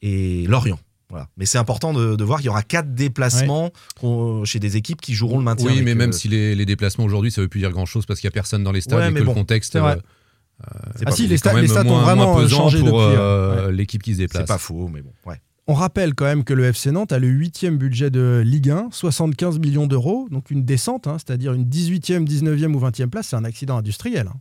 et 0.02 0.46
Lorient. 0.46 0.78
Voilà. 1.10 1.28
Mais 1.36 1.46
c'est 1.46 1.58
important 1.58 1.92
de, 1.92 2.16
de 2.16 2.24
voir 2.24 2.38
qu'il 2.40 2.46
y 2.46 2.48
aura 2.50 2.62
quatre 2.62 2.94
déplacements 2.94 3.70
qu'on- 4.00 4.44
chez 4.44 4.58
des 4.58 4.76
équipes 4.76 5.00
qui 5.00 5.14
joueront 5.14 5.38
le 5.38 5.44
maintien. 5.44 5.70
Oui, 5.70 5.82
mais 5.82 5.92
euh, 5.92 5.94
même 5.94 6.12
si 6.12 6.28
les, 6.28 6.54
les 6.54 6.66
déplacements 6.66 7.04
aujourd'hui, 7.04 7.30
ça 7.30 7.40
veut 7.40 7.48
plus 7.48 7.60
dire 7.60 7.70
grand-chose 7.70 8.04
parce 8.06 8.20
qu'il 8.20 8.26
y 8.26 8.32
a 8.32 8.32
personne 8.32 8.64
dans 8.64 8.72
les 8.72 8.80
stades 8.80 8.98
Ouais, 8.98 9.10
et 9.10 9.14
que 9.14 9.20
bon, 9.24 9.30
le 9.32 9.34
contexte 9.34 9.78
euh, 10.62 11.02
Ah 11.06 11.10
si, 11.10 11.26
les 11.26 11.36
stats, 11.36 11.60
les 11.60 11.66
stats 11.68 11.82
ont 11.82 11.88
moins- 11.88 12.02
vraiment 12.02 12.32
moins 12.34 12.44
euh, 12.44 12.48
changé 12.48 12.78
pour 12.78 12.86
depuis. 13.00 13.16
euh, 13.18 13.66
ouais. 13.66 13.72
l'équipe 13.72 14.02
qui 14.02 14.12
se 14.12 14.18
déplace. 14.18 14.42
C'est 14.42 14.48
pas 14.48 14.58
faux, 14.58 14.88
mais 14.92 15.02
bon. 15.02 15.10
Ouais. 15.26 15.40
On 15.66 15.74
rappelle 15.74 16.14
quand 16.14 16.26
même 16.26 16.44
que 16.44 16.52
le 16.54 16.64
FC 16.64 16.90
Nantes 16.92 17.12
a 17.12 17.18
le 17.18 17.26
huitième 17.26 17.78
budget 17.78 18.10
de 18.10 18.42
Ligue 18.44 18.70
1, 18.70 18.88
75 18.92 19.58
millions 19.58 19.86
d'euros, 19.86 20.28
donc 20.30 20.50
une 20.50 20.64
descente, 20.64 21.06
hein, 21.06 21.16
c'est-à-dire 21.18 21.54
une 21.54 21.64
18e, 21.64 22.24
19e 22.26 22.74
ou 22.74 22.78
20e 22.80 23.08
place, 23.08 23.28
c'est 23.28 23.36
un 23.36 23.44
accident 23.44 23.78
industriel. 23.78 24.28
hein. 24.28 24.36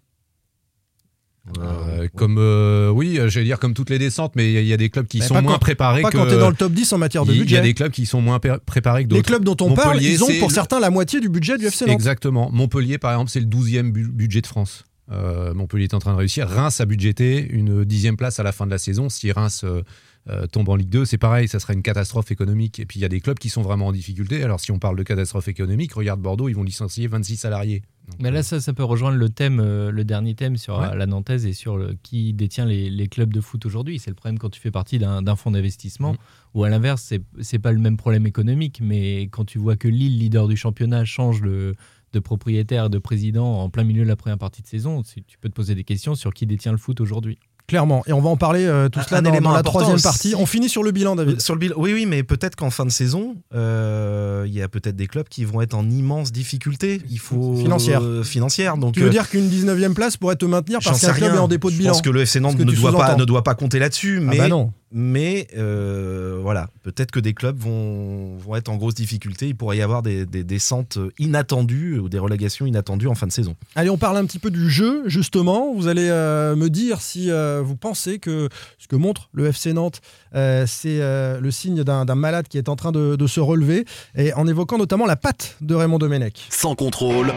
Euh, 1.60 2.08
Comme 2.16 2.38
euh, 2.40 2.90
oui, 2.90 3.20
j'allais 3.28 3.46
dire 3.46 3.60
comme 3.60 3.74
toutes 3.74 3.90
les 3.90 4.00
descentes, 4.00 4.34
mais 4.38 4.50
il 4.50 4.54
y 4.54 4.58
a- 4.58 4.62
il 4.62 4.68
y, 4.68 4.72
a 4.74 4.78
des 4.78 4.90
clubs 4.90 5.06
qui 5.08 5.20
Mais 5.20 5.26
sont 5.26 5.42
moins 5.42 5.54
quand- 5.54 5.60
préparés 5.60 6.02
Pas 6.02 6.10
que. 6.10 6.18
quand 6.18 6.26
tu 6.28 6.34
es 6.36 6.38
dans 6.40 6.50
le 6.50 6.56
top 6.56 6.72
10 6.72 6.94
en 6.94 6.98
matière 6.98 7.26
de 7.26 7.32
il 7.34 7.36
y 7.36 7.40
a 7.40 7.44
budget. 7.44 7.62
des 7.62 7.74
clubs 7.74 7.92
qui 7.92 8.06
sont 8.06 8.22
moins 8.22 8.40
préparés 8.40 9.04
que 9.04 9.10
Les 9.10 9.16
d'autres. 9.18 9.28
clubs 9.28 9.44
dont 9.44 9.58
on 9.60 9.74
parle, 9.76 9.96
Montpellier, 9.96 10.14
ils 10.14 10.24
ont 10.24 10.28
pour 10.40 10.48
le- 10.48 10.54
certains 10.54 10.80
la 10.80 10.90
moitié 10.90 11.20
du 11.20 11.28
budget 11.28 11.58
du 11.58 11.66
FC 11.66 11.86
Nantes. 11.86 11.96
Exactement. 11.96 12.50
Montpellier, 12.54 12.98
par 12.98 13.12
exemple, 13.12 13.30
c'est 13.30 13.42
le 13.42 13.46
12e 13.46 13.92
bu- 13.92 14.08
budget 14.08 14.40
de 14.40 14.48
France. 14.48 14.86
Euh, 15.14 15.54
Montpellier 15.54 15.86
est 15.86 15.94
en 15.94 16.00
train 16.00 16.14
de 16.14 16.18
réussir. 16.18 16.48
Reims 16.48 16.82
a 16.82 16.86
budgété 16.86 17.48
une 17.50 17.86
dixième 17.86 18.18
place 18.18 18.40
à 18.40 18.44
la 18.44 18.52
fin 18.52 18.66
de 18.66 18.72
la 18.72 18.78
saison. 18.78 19.10
Si 19.10 19.32
Reims 19.32 19.62
euh, 19.64 19.82
euh, 20.30 20.48
tombe 20.48 20.70
en 20.70 20.76
Ligue 20.76 20.90
2, 20.90 21.06
c'est 21.06 21.18
pareil, 21.18 21.48
ça 21.48 21.60
sera 21.60 21.74
une 21.74 21.82
catastrophe 21.84 22.32
économique. 22.32 22.80
Et 22.80 22.86
puis 22.86 23.00
il 23.00 23.02
y 23.02 23.06
a 23.06 23.10
des 23.10 23.20
clubs 23.22 23.38
qui 23.38 23.50
sont 23.50 23.62
vraiment 23.62 23.88
en 23.88 23.92
difficulté. 23.92 24.42
Alors 24.44 24.60
si 24.60 24.72
on 24.72 24.80
parle 24.80 24.98
de 24.98 25.04
catastrophe 25.04 25.48
économique, 25.50 25.94
regarde 25.94 26.22
Bordeaux, 26.22 26.50
ils 26.50 26.54
vont 26.56 26.64
licencier 26.64 27.08
26 27.08 27.38
salariés. 27.38 27.84
Donc, 28.10 28.20
Mais 28.22 28.32
là, 28.32 28.44
ça, 28.44 28.60
ça 28.60 28.74
peut 28.74 28.84
rejoindre 28.84 29.18
le 29.18 29.30
thème, 29.30 29.60
euh, 29.62 29.90
le 29.92 30.04
dernier 30.04 30.36
thème 30.36 30.58
sur 30.58 30.78
Ouais. 30.80 30.96
la 30.96 31.06
Nantaise 31.06 31.46
et 31.46 31.54
sur 31.54 31.78
le- 31.78 31.96
qui 32.04 32.34
détient 32.34 32.66
les, 32.66 32.90
les 32.90 33.08
clubs 33.08 33.32
de 33.34 33.40
foot 33.40 33.66
aujourd'hui. 33.66 33.98
C'est 34.00 34.10
le 34.12 34.16
problème 34.16 34.40
quand 34.40 34.50
tu 34.50 34.60
fais 34.60 34.72
partie 34.72 34.98
d'un 35.00 35.36
fonds 35.38 35.52
d'investissement, 35.52 36.14
Mm. 36.14 36.18
ou 36.56 36.64
à 36.66 36.70
l'inverse, 36.70 37.14
c'est 37.42 37.60
pas 37.60 37.72
le 37.72 37.80
même 37.80 37.96
problème 37.98 38.26
économique, 38.28 38.80
mais 38.84 39.24
quand 39.32 39.46
tu 39.46 39.58
vois 39.58 39.76
que 39.78 39.88
Lille, 39.88 40.18
leader 40.20 40.48
du 40.50 40.58
championnat, 40.58 41.06
change 41.06 41.42
de, 41.42 41.76
de 42.14 42.20
propriétaire, 42.20 42.90
de 42.90 42.98
président 43.00 43.60
en 43.62 43.70
plein 43.70 43.84
milieu 43.84 44.04
de 44.04 44.08
la 44.10 44.16
première 44.16 44.38
partie 44.38 44.62
de 44.62 44.68
saison, 44.68 45.02
tu 45.04 45.24
tu 45.24 45.38
peux 45.40 45.50
te 45.50 45.54
poser 45.54 45.76
des 45.76 45.84
questions 45.84 46.16
sur 46.16 46.34
qui 46.34 46.46
détient 46.46 46.72
le 46.72 46.78
foot 46.78 47.02
aujourd'hui. 47.02 47.38
Clairement. 47.66 48.04
Et 48.08 48.12
on 48.12 48.20
va 48.20 48.30
en 48.30 48.36
parler 48.36 48.66
euh, 48.66 48.90
tout 48.90 49.00
Un- 49.00 49.04
cela 49.04 49.20
un 49.20 49.40
dans, 49.42 49.52
la 49.54 49.64
troisième 49.64 49.96
aussi. 49.96 50.04
partie. 50.04 50.36
On 50.38 50.46
finit 50.46 50.68
sur 50.68 50.84
le 50.84 50.92
bilan, 50.92 51.16
David. 51.16 51.40
Sur 51.40 51.54
le 51.54 51.60
bilan, 51.60 51.76
oui, 51.78 51.94
oui, 51.94 52.06
mais 52.06 52.22
peut-être 52.22 52.58
qu'en 52.58 52.70
fin 52.70 52.86
de 52.86 52.90
saison, 52.92 53.38
euh, 53.56 54.44
il 54.46 54.54
y 54.54 54.62
a 54.62 54.68
peut-être 54.68 54.98
des 54.98 55.08
clubs 55.08 55.28
qui 55.30 55.46
vont 55.46 55.62
être 55.62 55.74
en 55.74 55.90
immense 55.90 56.34
difficulté. 56.34 57.02
Il 57.10 57.20
faut 57.20 57.56
Financière. 57.56 58.02
euh, 58.04 58.22
financière. 58.24 58.76
Donc, 58.78 58.96
Tu 58.96 59.00
veux 59.00 59.08
euh, 59.08 59.12
dire 59.12 59.30
qu'une 59.30 59.48
19e 59.50 59.94
place 59.94 60.18
pourrait 60.18 60.36
te 60.36 60.44
maintenir 60.46 60.80
parce 60.84 61.00
sais 61.00 61.08
qu'un 61.08 61.14
club 61.14 61.32
rien. 61.32 61.40
est 61.40 61.44
en 61.44 61.48
dépôt 61.48 61.70
de 61.70 61.76
Je 61.76 61.80
bilan 61.80 61.92
pense 61.94 62.02
que 62.02 62.10
le 62.10 62.22
FC 62.22 62.42
Nantes 62.42 62.60
ne 62.60 62.66
doit 62.66 62.92
pas 62.98 63.16
ne 63.16 63.24
doit 63.26 63.44
pas 63.46 63.56
compter 63.56 63.80
là-dessus, 63.80 64.18
Ah 64.22 64.26
mais 64.32 64.38
bah 64.38 64.48
non. 64.50 64.74
Mais 64.94 65.48
euh, 65.58 66.40
voilà, 66.42 66.70
peut-être 66.84 67.12
que 67.12 67.20
des 67.20 67.34
clubs 67.34 67.58
vont, 67.58 68.38
vont 68.38 68.56
être 68.56 68.70
en 68.70 68.78
grosse 68.78 68.94
difficulté. 68.94 69.48
Il 69.48 69.56
pourrait 69.56 69.78
y 69.78 69.82
avoir 69.82 70.04
des, 70.04 70.26
des 70.26 70.44
descentes 70.44 71.00
inattendues 71.18 71.98
ou 72.00 72.10
des 72.10 72.20
relégations 72.20 72.66
inattendues 72.66 73.08
en 73.08 73.16
fin 73.16 73.28
de 73.28 73.32
saison. 73.32 73.56
Allez, 73.76 73.90
on 73.90 73.98
parle 73.98 74.18
un 74.18 74.26
petit 74.26 74.40
peu 74.40 74.52
du 74.52 74.70
jeu, 74.70 75.04
justement. 75.08 75.74
Vous 75.74 75.88
allez 75.88 76.08
euh, 76.10 76.56
me 76.56 76.70
dire 76.70 77.02
si 77.02 77.32
euh, 77.32 77.62
vous 77.64 77.76
pensez 77.76 78.20
que 78.20 78.50
ce 78.78 78.88
que 78.88 78.96
montre 78.96 79.30
le 79.34 79.48
FC 79.48 79.74
Nantes, 79.74 80.02
euh, 80.36 80.66
c'est 80.68 81.02
euh, 81.02 81.40
le 81.40 81.52
signe 81.52 81.84
d'un 81.84 82.06
d'un 82.06 82.16
malade 82.16 82.48
qui 82.48 82.58
est 82.58 82.70
en 82.70 82.76
train 82.76 82.92
de, 82.92 83.16
de 83.16 83.28
se 83.28 83.40
relever, 83.40 83.86
et 84.16 84.34
en 84.34 84.48
évoquant 84.48 84.78
notamment 84.78 85.06
la 85.06 85.16
patte 85.16 85.58
de 85.62 85.76
Raymond 85.76 85.98
Domenech. 85.98 86.48
Sans 86.50 86.76
contrôle, 86.76 87.34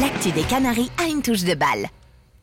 L'actu 0.00 0.30
des 0.32 0.42
Canaries 0.42 0.90
a 1.02 1.08
une 1.08 1.22
touche 1.22 1.44
de 1.44 1.54
balle. 1.54 1.88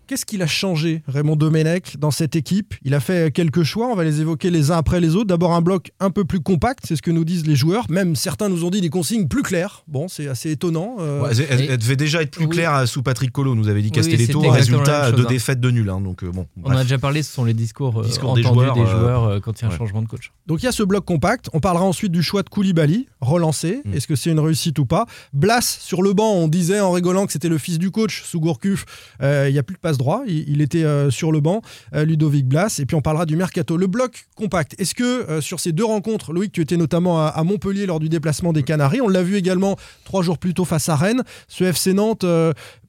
Qu'est-ce 0.08 0.26
qu'il 0.26 0.42
a 0.42 0.48
changé, 0.48 1.02
Raymond 1.08 1.38
Domenech, 1.38 1.98
dans 1.98 2.12
cette 2.12 2.36
équipe? 2.36 2.74
Il 2.84 2.94
a 2.94 3.00
fait 3.00 3.34
quelques 3.34 3.64
choix, 3.64 3.88
on 3.88 3.96
va 3.96 4.04
les 4.04 4.20
évoquer 4.20 4.50
les 4.50 4.70
uns 4.70 4.78
après 4.78 5.00
les 5.00 5.16
autres. 5.16 5.28
D'abord 5.28 5.54
un 5.54 5.62
bloc 5.62 5.92
un 6.02 6.10
peu 6.10 6.26
plus 6.26 6.42
compact, 6.42 6.84
c'est 6.86 6.96
ce 6.98 7.02
que 7.02 7.10
nous 7.12 7.24
disent 7.24 7.48
les 7.48 7.56
joueurs. 7.56 7.86
Même 7.90 8.16
certains 8.16 8.50
nous 8.50 8.66
ont 8.66 8.70
dit 8.70 8.82
des 8.82 8.90
consignes 8.90 9.28
plus 9.30 9.44
claires. 9.44 9.84
Bon, 9.88 10.08
c'est 10.10 10.28
assez 10.28 10.52
étonnant. 10.52 10.98
euh, 11.00 11.22
Ouais, 11.22 11.32
elle, 11.50 11.78
devait 11.78 11.96
déjà 11.96 12.22
être 12.22 12.32
plus 12.32 12.46
Oui. 12.46 12.52
claire 12.52 12.76
euh, 12.76 12.86
sous 12.86 13.02
Patrick 13.02 13.32
Colo, 13.32 13.56
nous 13.56 13.70
avait 13.70 13.82
dit 13.82 13.88
Oui, 13.88 13.92
Castelletto. 13.94 14.42
la 14.44 14.52
résultat 14.52 15.12
de 15.14 15.22
hein. 15.22 15.26
défaite 15.30 15.60
de 15.62 15.72
nul. 15.72 15.90
hein, 15.90 16.02
donc 16.02 16.24
euh, 16.24 16.32
bon. 16.32 16.48
On 16.58 16.62
bref. 16.62 16.76
en 16.76 16.80
a 16.80 16.84
déjà 16.84 16.98
parlé, 16.98 17.24
ce 17.24 17.32
sont 17.32 17.46
les 17.46 17.54
discours, 17.54 18.02
euh, 18.02 18.04
Discours 18.04 18.34
des 18.36 18.46
entendus 18.46 18.66
joueurs, 18.66 18.76
des 18.76 18.86
joueurs 18.86 19.24
euh, 19.24 19.40
quand 19.40 19.60
il 19.60 19.62
y 19.62 19.66
a 19.66 19.68
un 19.68 19.72
ouais. 19.72 19.78
changement 19.78 20.02
de 20.02 20.08
coach. 20.08 20.32
Donc 20.48 20.62
il 20.62 20.66
y 20.66 20.70
a 20.70 20.74
ce 20.74 20.84
bloc 20.84 21.06
compact. 21.06 21.50
On 21.54 21.62
parlera 21.62 21.86
ensuite 21.86 22.12
du 22.12 22.22
choix 22.24 22.44
de 22.44 22.50
Koulibaly, 22.50 23.08
relancé. 23.22 23.82
Mm. 23.86 23.94
Est-ce 23.94 24.08
que 24.08 24.16
c'est 24.16 24.32
une 24.32 24.40
réussite 24.42 24.78
ou 24.80 24.86
pas? 24.86 25.06
Blas 25.32 25.62
sur 25.80 26.02
le 26.02 26.12
banc, 26.14 26.34
on 26.34 26.48
disait 26.50 26.82
en 26.82 26.92
rigolant 26.92 27.26
que 27.26 27.32
c'était 27.32 27.50
le 27.50 27.58
fils 27.58 27.80
du 27.80 27.90
coach 27.90 28.24
sous 28.26 28.40
Gourcuff. 28.42 28.86
Euh, 29.22 29.46
Il 29.50 29.54
n'y 29.54 29.60
a 29.60 29.64
plus 29.64 29.76
de 29.76 29.80
droit. 29.98 30.24
Il, 30.28 30.62
était 30.62 30.84
euh, 30.84 31.10
sur 31.10 31.32
le 31.32 31.40
banc, 31.40 31.62
euh, 31.94 32.06
Ludovic 32.06 32.48
Blas. 32.48 32.80
Et 32.80 32.86
puis 32.86 32.96
on 32.96 33.02
parlera 33.02 33.26
du 33.26 33.36
mercato. 33.36 33.78
Le 33.78 33.88
bloc 33.88 34.28
compact. 34.36 34.76
Est-ce 34.80 34.96
que 34.96 35.04
euh, 35.04 35.42
sur 35.42 35.60
ces 35.60 35.72
deux 35.72 35.86
rencontres, 35.86 36.34
Loïc, 36.34 36.52
tu 36.52 36.62
étais 36.62 36.78
notamment 36.78 37.26
à, 37.26 37.44
Montpellier 37.44 37.86
lors 37.86 38.00
du 38.00 38.10
déplacement 38.10 38.54
des 38.54 38.64
Canaries. 38.64 39.02
On 39.02 39.08
l'a 39.08 39.24
vu 39.24 39.36
également 39.36 39.76
trois 40.06 40.24
jours 40.24 40.38
plus 40.38 40.54
tôt 40.54 40.66
face 40.66 40.90
à 40.90 40.96
Rennes. 40.96 41.24
Ce 41.48 41.64
FC 41.64 41.94
Nantes. 41.94 42.26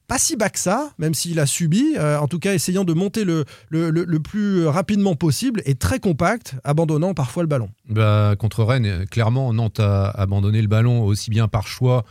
pas 0.06 0.18
si 0.18 0.36
bas 0.36 0.48
que 0.50 0.58
ça, 0.58 0.90
même 0.98 1.14
s'il 1.14 1.40
a 1.40 1.46
subi, 1.46 1.96
en 1.98 2.28
tout 2.28 2.38
cas 2.38 2.54
essayant 2.54 2.84
de 2.84 2.92
monter 2.92 3.24
le, 3.24 3.44
plus 4.18 4.66
rapidement 4.66 5.16
possible 5.16 5.62
et 5.66 5.74
très 5.74 5.98
compact, 5.98 6.54
abandonnant 6.62 7.14
parfois 7.14 7.42
le 7.42 7.48
ballon. 7.48 7.68
Bah, 7.88 8.34
contre 8.38 8.62
Rennes, 8.62 9.06
clairement, 9.10 9.52
Nantes 9.52 9.80
a 9.80 10.08
abandonné 10.10 10.62
le 10.62 10.68
ballon 10.68 11.04
aussi 11.04 11.30
bien 11.30 11.48
par 11.48 11.66
choix 11.66 12.04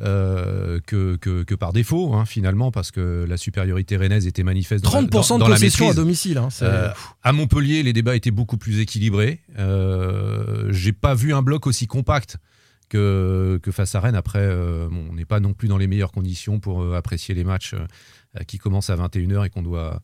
euh, 0.00 0.78
que, 0.86 1.16
que, 1.16 1.42
que 1.42 1.54
par 1.54 1.72
défaut, 1.72 2.14
hein, 2.14 2.24
finalement, 2.24 2.70
parce 2.70 2.90
que 2.90 3.24
la 3.28 3.36
supériorité 3.36 3.96
rennaise 3.96 4.26
était 4.26 4.42
manifeste. 4.44 4.84
dans 4.84 4.92
la- 4.92 5.00
30% 5.06 5.28
dans- 5.30 5.34
de 5.36 5.40
dans 5.40 5.48
la 5.48 5.56
possession 5.56 5.90
à 5.90 5.94
domicile. 5.94 6.38
hein, 6.38 6.48
Euh, 6.62 6.90
à 7.22 7.32
Montpellier, 7.32 7.82
les 7.82 7.92
débats 7.92 8.14
étaient 8.16 8.30
beaucoup 8.30 8.58
plus 8.58 8.78
équilibrés. 8.80 9.40
Euh, 9.58 10.68
j'ai 10.72 10.92
pas 10.92 11.14
vu 11.14 11.32
un 11.34 11.42
bloc 11.42 11.66
aussi 11.66 11.86
compact 11.86 12.36
que, 12.88 13.58
que 13.62 13.70
face 13.72 13.94
à 13.94 14.00
Rennes. 14.00 14.14
Après, 14.14 14.38
euh, 14.40 14.88
bon, 14.90 15.06
on 15.10 15.14
n'est 15.14 15.24
pas 15.24 15.40
non 15.40 15.52
plus 15.52 15.68
dans 15.68 15.78
les 15.78 15.86
meilleures 15.86 16.12
conditions 16.12 16.58
pour 16.60 16.94
apprécier 16.94 17.34
les 17.34 17.44
matchs 17.44 17.74
qui 18.46 18.58
commencent 18.58 18.90
à 18.90 18.96
21h 18.96 19.44
et 19.46 19.50
qu'on 19.50 19.62
doit 19.62 20.00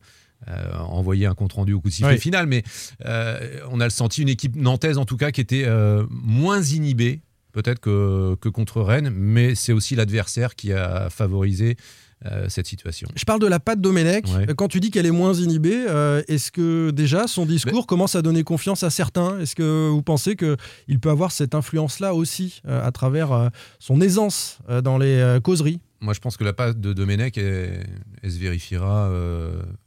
euh, 0.49 0.77
envoyer 0.79 1.25
un 1.25 1.33
compte 1.33 1.53
rendu 1.53 1.73
au 1.73 1.79
coup 1.81 1.87
de 1.87 1.93
sifflet 1.93 2.13
Oui. 2.13 2.19
final. 2.19 2.45
Mais 2.47 2.63
euh, 3.05 3.59
on 3.71 3.79
a 3.79 3.85
le 3.85 3.89
senti 3.89 4.21
une 4.21 4.29
équipe 4.29 4.55
nantaise 4.55 4.97
en 4.97 5.05
tout 5.05 5.17
cas 5.17 5.31
qui 5.31 5.41
était 5.41 5.63
euh, 5.65 6.05
moins 6.11 6.61
inhibée 6.61 7.21
peut-être 7.55 7.79
que, 7.79 8.35
que 8.41 8.49
contre 8.49 8.81
Rennes, 8.81 9.09
mais 9.09 9.55
c'est 9.55 9.71
aussi 9.71 9.95
l'adversaire 9.95 10.55
qui 10.55 10.73
a 10.73 11.09
favorisé 11.09 11.77
euh, 12.25 12.49
cette 12.49 12.67
situation. 12.67 13.07
Je 13.15 13.23
parle 13.23 13.39
de 13.39 13.47
la 13.47 13.61
patte 13.61 13.79
Domenech. 13.79 14.25
Ouais. 14.27 14.53
Quand 14.55 14.67
tu 14.67 14.81
dis 14.81 14.91
qu'elle 14.91 15.05
est 15.05 15.11
moins 15.11 15.33
inhibée, 15.33 15.85
euh, 15.87 16.21
est-ce 16.27 16.51
que 16.51 16.91
déjà 16.91 17.27
son 17.27 17.45
discours 17.45 17.87
commence 17.87 18.15
à 18.15 18.21
donner 18.21 18.43
confiance 18.43 18.83
à 18.83 18.89
certains? 18.89 19.39
Est-ce 19.39 19.55
que 19.55 19.89
vous 19.89 20.01
pensez 20.01 20.35
qu'il 20.35 20.99
peut 20.99 21.09
avoir 21.09 21.31
cette 21.31 21.55
influence-là 21.55 22.13
aussi 22.13 22.61
euh, 22.67 22.85
à 22.85 22.91
travers 22.91 23.49
son 23.79 24.01
aisance 24.01 24.59
dans 24.83 24.97
les 24.97 25.39
causeries? 25.41 25.79
Moi, 26.01 26.13
je 26.13 26.19
pense 26.19 26.35
que 26.35 26.43
la 26.43 26.53
passe 26.53 26.75
de 26.75 26.91
Domenech, 26.91 27.37
elle, 27.37 27.85
elle 28.21 28.31
se 28.31 28.37
vérifiera 28.37 29.09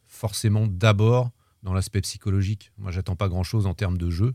forcément 0.07 0.67
d'abord 0.67 1.31
dans 1.63 1.75
l'aspect 1.75 2.01
psychologique. 2.01 2.73
Moi, 2.79 2.93
j'attends 2.93 3.17
pas 3.17 3.29
grand-chose 3.29 3.67
en 3.67 3.75
termes 3.75 3.99
de 3.99 4.09
jeu, 4.11 4.33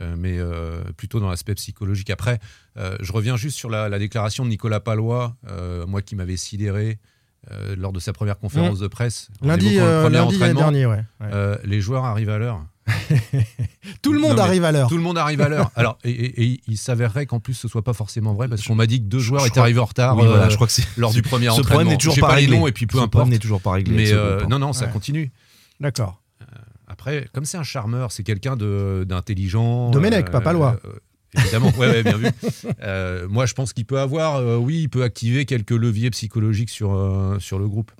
mais 0.00 0.38
euh, 0.38 0.82
plutôt 0.96 1.20
dans 1.20 1.28
l'aspect 1.28 1.54
psychologique. 1.54 2.10
Après, 2.10 2.38
euh, 2.78 2.96
je 3.00 3.12
reviens 3.12 3.36
juste 3.36 3.56
sur 3.56 3.68
la, 3.70 3.88
la 3.88 3.98
déclaration 3.98 4.44
de 4.44 4.48
Nicolas 4.50 4.80
Palois, 4.80 5.36
euh, 5.48 5.86
moi 5.86 6.00
qui 6.02 6.16
m'avais 6.16 6.36
sidéré 6.36 6.98
euh, 7.50 7.74
lors 7.76 7.92
de 7.92 8.00
sa 8.00 8.12
première 8.12 8.38
conférence 8.38 8.78
de 8.78 8.86
presse. 8.88 9.28
Lundi, 9.42 9.74
le 9.76 9.82
euh, 9.82 10.02
premier 10.02 10.16
lundi 10.18 10.34
entraînement. 10.36 10.60
dernier, 10.60 10.86
ouais. 10.86 11.04
Ouais. 11.20 11.28
Euh, 11.32 11.56
les 11.64 11.80
joueurs 11.80 12.04
arrivent 12.04 12.30
à 12.30 12.38
l'heure. 12.38 12.64
Tout 14.02 14.12
le 14.12 14.18
monde 14.20 14.36
Non, 14.36 14.42
arrive 14.42 14.64
à 14.64 14.72
l'heure. 14.72 14.88
Tout 14.88 14.96
le 14.96 15.02
monde 15.02 15.18
arrive 15.18 15.40
à 15.40 15.48
l'heure. 15.48 15.70
Alors, 15.76 15.98
et, 16.04 16.10
et- 16.10 16.42
et 16.54 16.60
il 16.66 16.76
s'avérerait 16.78 17.26
qu'en 17.26 17.40
plus 17.40 17.54
ce 17.54 17.68
soit 17.68 17.82
pas 17.82 17.92
forcément 17.92 18.34
vrai 18.34 18.48
parce 18.48 18.62
qu'on 18.62 18.74
m'a 18.74 18.86
dit 18.86 19.00
que 19.00 19.06
deux 19.06 19.18
joueurs 19.20 19.40
je 19.42 19.46
étaient 19.46 19.52
crois- 19.54 19.62
arrivés 19.64 19.80
en 19.80 19.84
retard 19.84 20.16
Oui, 20.16 20.26
voilà, 20.26 20.44
euh, 20.46 20.50
je 20.50 20.54
crois 20.56 20.66
que 20.66 20.72
c'est 20.72 20.86
lors 20.96 21.12
du 21.12 21.22
premier 21.22 21.46
ce 21.46 21.50
entraînement. 21.52 21.68
problème 21.68 21.88
n'est 21.88 21.96
toujours 21.98 22.18
pas 22.18 22.34
réglé. 22.34 22.56
et 22.68 22.72
puis 22.72 22.86
peu 22.86 22.94
Ce 22.98 23.02
importe. 23.02 23.10
problème 23.12 23.30
n'est 23.30 23.38
toujours 23.38 23.60
pas 23.60 23.72
réglé. 23.72 23.94
Mais 23.96 24.12
euh, 24.12 24.44
non, 24.46 24.58
non, 24.58 24.72
ça 24.72 24.86
Ouais. 24.86 24.92
continue. 24.92 25.30
D'accord. 25.78 26.19
Après, 27.00 27.26
comme 27.32 27.46
c'est 27.46 27.56
un 27.56 27.62
charmeur, 27.62 28.12
c'est 28.12 28.22
quelqu'un 28.24 28.56
de- 28.56 29.06
d'intelligent. 29.08 29.90
Domenech, 29.90 30.30
pas 30.30 30.42
Palois. 30.42 30.78
euh, 30.84 30.92
évidemment, 31.40 31.72
ouais, 31.78 31.88
ouais, 31.88 32.02
bien 32.02 32.18
vu. 32.18 32.26
Euh, 32.82 33.26
moi, 33.26 33.46
je 33.46 33.54
pense 33.54 33.72
qu'il 33.72 33.86
peut 33.86 33.98
avoir, 33.98 34.36
euh, 34.36 34.56
oui, 34.58 34.80
il 34.82 34.88
peut 34.90 35.02
activer 35.02 35.46
quelques 35.46 35.70
leviers 35.70 36.10
psychologiques 36.10 36.68
sur, 36.68 36.92
euh, 36.92 37.38
sur 37.38 37.58
le 37.58 37.68
groupe. 37.68 37.90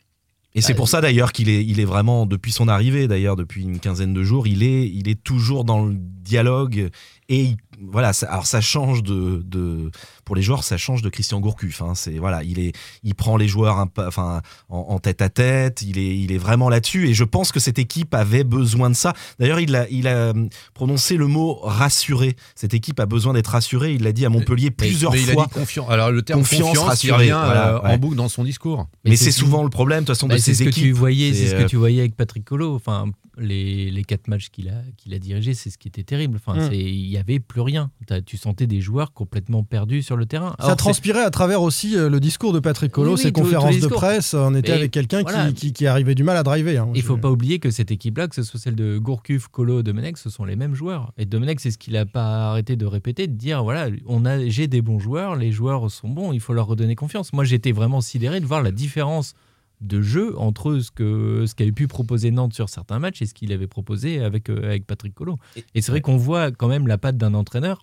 Et 0.54 0.60
c'est 0.60 0.74
pour 0.74 0.88
ça 0.88 1.00
d'ailleurs 1.00 1.32
qu'il 1.32 1.48
est, 1.48 1.64
il 1.64 1.78
est 1.80 1.84
vraiment, 1.84 2.26
depuis 2.26 2.50
son 2.52 2.66
arrivée 2.68 3.06
d'ailleurs, 3.08 3.36
depuis 3.36 3.62
une 3.62 3.78
quinzaine 3.78 4.12
de 4.12 4.22
jours, 4.24 4.46
il 4.48 4.62
est, 4.64 4.86
il 4.88 5.08
est 5.08 5.22
toujours 5.22 5.64
dans 5.64 5.84
le 5.86 5.94
dialogue. 5.96 6.90
Et 7.30 7.40
il- 7.42 7.56
voilà, 7.82 8.12
ça- 8.12 8.30
alors 8.30 8.44
ça 8.46 8.60
change 8.60 9.02
de, 9.02 9.42
de- 9.46 9.90
Pour 10.26 10.36
les 10.36 10.42
joueurs, 10.42 10.62
ça 10.64 10.76
change 10.76 11.00
de 11.00 11.08
Christian 11.08 11.40
Gourcuff. 11.40 11.80
hein. 11.80 11.94
c'est, 11.94 12.18
voilà, 12.18 12.44
il, 12.44 12.58
est, 12.58 12.72
il 13.02 13.14
prend 13.14 13.36
les 13.38 13.48
joueurs 13.48 13.78
un 13.78 13.86
peu, 13.86 14.06
enfin, 14.06 14.42
en, 14.68 14.78
en 14.90 14.98
tête 14.98 15.22
à 15.22 15.28
tête, 15.30 15.80
il 15.82 15.96
est, 15.98 16.18
il 16.18 16.30
est 16.30 16.38
vraiment 16.38 16.68
là-dessus. 16.68 17.08
Et 17.08 17.14
je 17.14 17.24
pense 17.24 17.50
que 17.52 17.58
cette 17.58 17.78
équipe 17.78 18.14
avait 18.14 18.44
besoin 18.44 18.90
de 18.90 18.94
ça. 18.94 19.14
D'ailleurs, 19.38 19.60
il 19.60 19.74
a, 19.74 19.88
il 19.88 20.06
a 20.08 20.30
hum, 20.30 20.50
prononcé 20.74 21.16
le 21.16 21.26
mot 21.26 21.54
rassuré. 21.62 22.36
Cette 22.54 22.74
équipe 22.74 23.00
a 23.00 23.06
besoin 23.06 23.32
d'être 23.32 23.48
rassurée. 23.48 23.94
Il 23.94 24.02
l'a 24.02 24.12
dit 24.12 24.26
à 24.26 24.28
Montpellier 24.28 24.70
plusieurs 24.70 25.12
mais 25.12 25.20
il 25.22 25.26
fois. 25.32 25.44
a 25.44 25.46
dit 25.46 25.52
confiant. 25.54 25.88
Alors, 25.88 26.10
le 26.12 26.20
terme 26.22 26.40
Confiance, 26.40 26.60
confiance, 26.68 26.84
il 26.84 26.88
rassuré, 27.12 27.16
revient 27.16 27.30
voilà, 27.46 27.68
euh, 27.76 27.80
ouais. 27.82 27.90
en 27.94 27.98
boucle 27.98 28.16
dans 28.16 28.28
son 28.28 28.44
discours. 28.44 28.88
Mais, 29.04 29.10
Mais 29.12 29.16
c'est 29.16 29.32
souvent 29.32 29.62
le 29.64 29.70
problème, 29.70 30.00
de 30.02 30.06
toute 30.06 30.16
façon, 30.16 30.28
Bah, 30.28 30.34
de 30.34 30.40
c'est 30.40 30.52
ces 30.54 30.58
ce 30.58 30.64
que 30.64 30.68
équipes. 30.68 30.82
tu 30.84 30.92
voyais, 30.92 31.32
c'est 31.32 31.46
ce 31.48 31.54
euh, 31.54 31.62
que 31.62 31.68
tu 31.68 31.76
voyais 31.76 32.00
avec 32.00 32.14
Patrick 32.14 32.44
Colo. 32.44 32.74
Enfin, 32.74 33.06
les, 33.38 33.90
les 33.90 34.04
quatre 34.04 34.28
matchs 34.28 34.50
qu'il 34.50 34.68
a, 34.68 34.82
qu'il 34.98 35.14
a 35.14 35.18
dirigés, 35.18 35.54
c'est 35.54 35.70
ce 35.70 35.78
qui 35.78 35.88
était 35.88 36.02
terrible. 36.04 36.38
Enfin, 36.44 36.68
Mm. 36.68 36.72
il 36.74 37.06
y 37.06 37.16
avait 37.20 37.38
plus 37.40 37.60
rien. 37.60 37.90
Tu 38.26 38.36
sentais 38.36 38.66
des 38.66 38.80
joueurs 38.80 39.12
complètement 39.12 39.62
perdus 39.62 40.02
sur 40.02 40.16
le 40.16 40.26
terrain. 40.26 40.54
Ça 40.58 40.74
transpirait 40.76 41.22
à 41.22 41.30
travers 41.30 41.62
aussi 41.62 41.96
euh, 41.96 42.08
le 42.10 42.18
discours 42.20 42.52
de 42.52 42.58
Patrick 42.58 42.96
Oui, 42.98 43.06
oui, 43.08 43.18
ses 43.18 43.30
conférences 43.32 43.78
de 43.78 43.86
presse. 43.86 44.34
On 44.34 44.54
était 44.54 44.72
Mais 44.72 44.78
avec 44.78 44.90
quelqu'un 44.90 45.22
voilà. 45.22 45.48
qui, 45.48 45.54
qui, 45.54 45.72
qui 45.72 45.86
arrivait 45.86 46.14
du 46.14 46.24
mal 46.24 46.36
à 46.36 46.42
driver. 46.42 46.78
hein. 46.78 46.90
Il 46.94 47.02
faut 47.02 47.16
Je- 47.16 47.20
pas 47.20 47.30
oublier 47.30 47.58
que 47.58 47.70
cette 47.70 47.90
équipe-là, 47.90 48.26
que 48.28 48.34
ce 48.34 48.42
soit 48.42 48.58
celle 48.58 48.74
de 48.74 48.98
Gourcuff, 48.98 49.48
Colo, 49.48 49.82
Domenech, 49.82 50.16
ce 50.18 50.30
sont 50.30 50.44
les 50.44 50.56
mêmes 50.56 50.74
joueurs. 50.74 51.12
Et 51.18 51.24
Domenech, 51.26 51.60
c'est 51.60 51.70
ce 51.70 51.78
qu'il 51.78 51.96
a 51.96 52.06
pas 52.06 52.50
arrêté 52.50 52.76
de 52.76 52.86
répéter, 52.86 53.26
de 53.26 53.34
dire 53.36 53.62
voilà, 53.62 53.88
on 54.06 54.24
a, 54.24 54.46
j'ai 54.48 54.66
des 54.66 54.82
bons 54.82 54.98
joueurs, 54.98 55.36
les 55.36 55.52
joueurs 55.52 55.90
sont 55.90 56.08
bons, 56.08 56.32
il 56.32 56.40
faut 56.40 56.52
leur 56.52 56.66
redonner 56.66 56.96
confiance. 56.96 57.32
Moi, 57.32 57.44
j'étais 57.44 57.72
vraiment 57.72 58.00
sidéré 58.00 58.40
de 58.40 58.46
voir 58.46 58.62
la 58.62 58.70
différence 58.72 59.34
de 59.80 60.02
jeu 60.02 60.38
entre 60.38 60.78
ce 60.78 60.90
que 60.90 61.44
ce 61.46 61.54
qu'avait 61.54 61.72
pu 61.72 61.88
proposer 61.88 62.30
Nantes 62.30 62.52
sur 62.52 62.68
certains 62.68 62.98
matchs 62.98 63.22
et 63.22 63.26
ce 63.26 63.34
qu'il 63.34 63.52
avait 63.52 63.66
proposé 63.66 64.22
avec 64.22 64.50
euh, 64.50 64.64
avec 64.64 64.86
Patrick 64.86 65.14
Colo. 65.14 65.38
Et 65.74 65.80
c'est 65.80 65.92
vrai 65.92 66.00
qu'on 66.00 66.16
voit 66.16 66.50
quand 66.50 66.68
même 66.68 66.86
la 66.86 66.98
patte 66.98 67.16
d'un 67.16 67.34
entraîneur. 67.34 67.82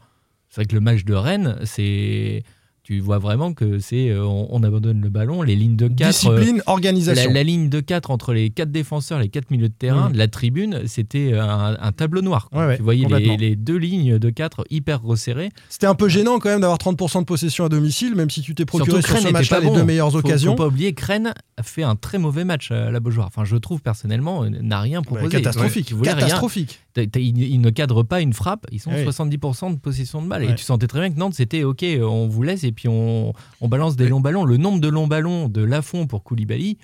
C'est 0.50 0.62
vrai 0.62 0.66
que 0.66 0.76
le 0.76 0.82
match 0.82 1.04
de 1.04 1.14
Rennes, 1.14 1.58
c'est 1.64 2.44
tu 2.88 3.02
vois 3.02 3.18
vraiment 3.18 3.52
que 3.52 3.80
c'est 3.80 4.08
euh, 4.12 4.24
on, 4.24 4.48
on 4.50 4.64
abandonne 4.64 5.02
le 5.02 5.10
ballon, 5.10 5.42
les 5.42 5.58
lignes 5.58 5.76
de 5.76 5.90
4 5.90 6.08
Discipline, 6.10 6.58
la, 6.66 6.72
organisation. 6.72 7.34
la 7.34 7.44
ligne 7.44 7.68
de 7.68 7.82
4 7.82 8.12
entre 8.12 8.32
les 8.32 8.50
quatre 8.50 8.72
défenseurs, 8.72 9.20
les 9.20 9.28
quatre 9.28 9.52
milieux 9.52 9.68
de 9.68 9.74
terrain, 9.74 10.08
Mm. 10.10 10.14
la 10.16 10.28
tribune, 10.30 10.82
c'était 10.86 11.34
un, 11.34 11.76
un 11.82 11.92
tableau 11.92 12.22
noir. 12.22 12.48
Ouais, 12.54 12.66
ouais, 12.66 12.78
tu 12.78 12.84
voyais 12.84 13.06
les, 13.20 13.36
les 13.36 13.56
deux 13.58 13.76
lignes 13.76 14.18
de 14.20 14.30
4 14.30 14.64
hyper 14.70 15.02
resserrées. 15.02 15.50
C'était 15.68 15.86
un 15.88 15.96
peu 15.96 16.08
gênant 16.08 16.40
quand 16.40 16.48
même 16.48 16.62
d'avoir 16.62 16.78
30% 16.80 17.20
de 17.20 17.26
possession 17.26 17.66
à 17.66 17.70
domicile, 17.70 18.16
même 18.16 18.30
si 18.30 18.40
tu 18.42 18.56
t'es 18.56 18.64
procuré 18.64 18.90
Surtout 19.02 19.04
que 19.16 19.20
sur 19.20 19.28
ce 19.28 19.34
match-là 19.34 19.58
pas 19.58 19.64
les 19.64 19.68
bon. 19.70 19.76
deux 19.76 19.84
meilleures 19.84 20.12
Faut- 20.12 20.20
occasions. 20.20 20.52
Faut 20.54 20.64
pas 20.64 20.68
oublier 20.68 20.96
Rennes 20.98 21.34
a 21.58 21.64
fait 21.64 21.84
un 21.84 21.98
très 21.98 22.20
mauvais 22.20 22.46
match 22.46 22.72
à 22.72 22.90
la 22.90 23.00
Beaujoire. 23.02 23.28
Enfin, 23.28 23.44
je 23.44 23.58
trouve 23.58 23.82
personnellement, 23.82 24.46
euh, 24.46 24.50
n'a 24.50 24.80
rien 24.80 25.02
proposé. 25.02 25.28
catastrophique. 25.30 25.90
Rien. 26.02 26.14
catastrophique. 26.14 26.80
T'as- 26.94 27.06
t'as- 27.06 27.20
Ils, 27.20 27.38
ils 27.42 27.60
ne 27.60 27.70
cadrent 27.70 28.04
pas 28.06 28.22
une 28.22 28.32
frappe, 28.34 28.66
ils 28.72 28.80
sont 28.80 28.92
Oui. 28.92 29.04
70% 29.04 29.72
de 29.74 29.78
possession 29.80 30.22
de 30.22 30.28
balle. 30.30 30.46
Et 30.46 30.56
tu 30.56 30.64
sentais 30.64 30.88
très 30.88 31.02
bien 31.02 31.10
que 31.12 31.20
Nantes, 31.20 31.34
c'était 31.34 31.64
OK, 31.64 31.84
on 32.02 32.28
vous 32.28 32.44
laisse 32.44 32.64
et 32.64 32.72
puis 32.78 32.88
on, 32.88 33.34
on 33.60 33.68
balance 33.68 33.98
des 33.98 34.08
longs 34.08 34.22
ballons. 34.22 34.46
Le 34.46 34.56
nombre 34.56 34.80
de 34.80 34.88
longs 34.88 35.08
ballons 35.08 35.50
de 35.50 35.62
Lafont 35.62 36.08
pour 36.08 36.24
Koulibaly, 36.24 36.78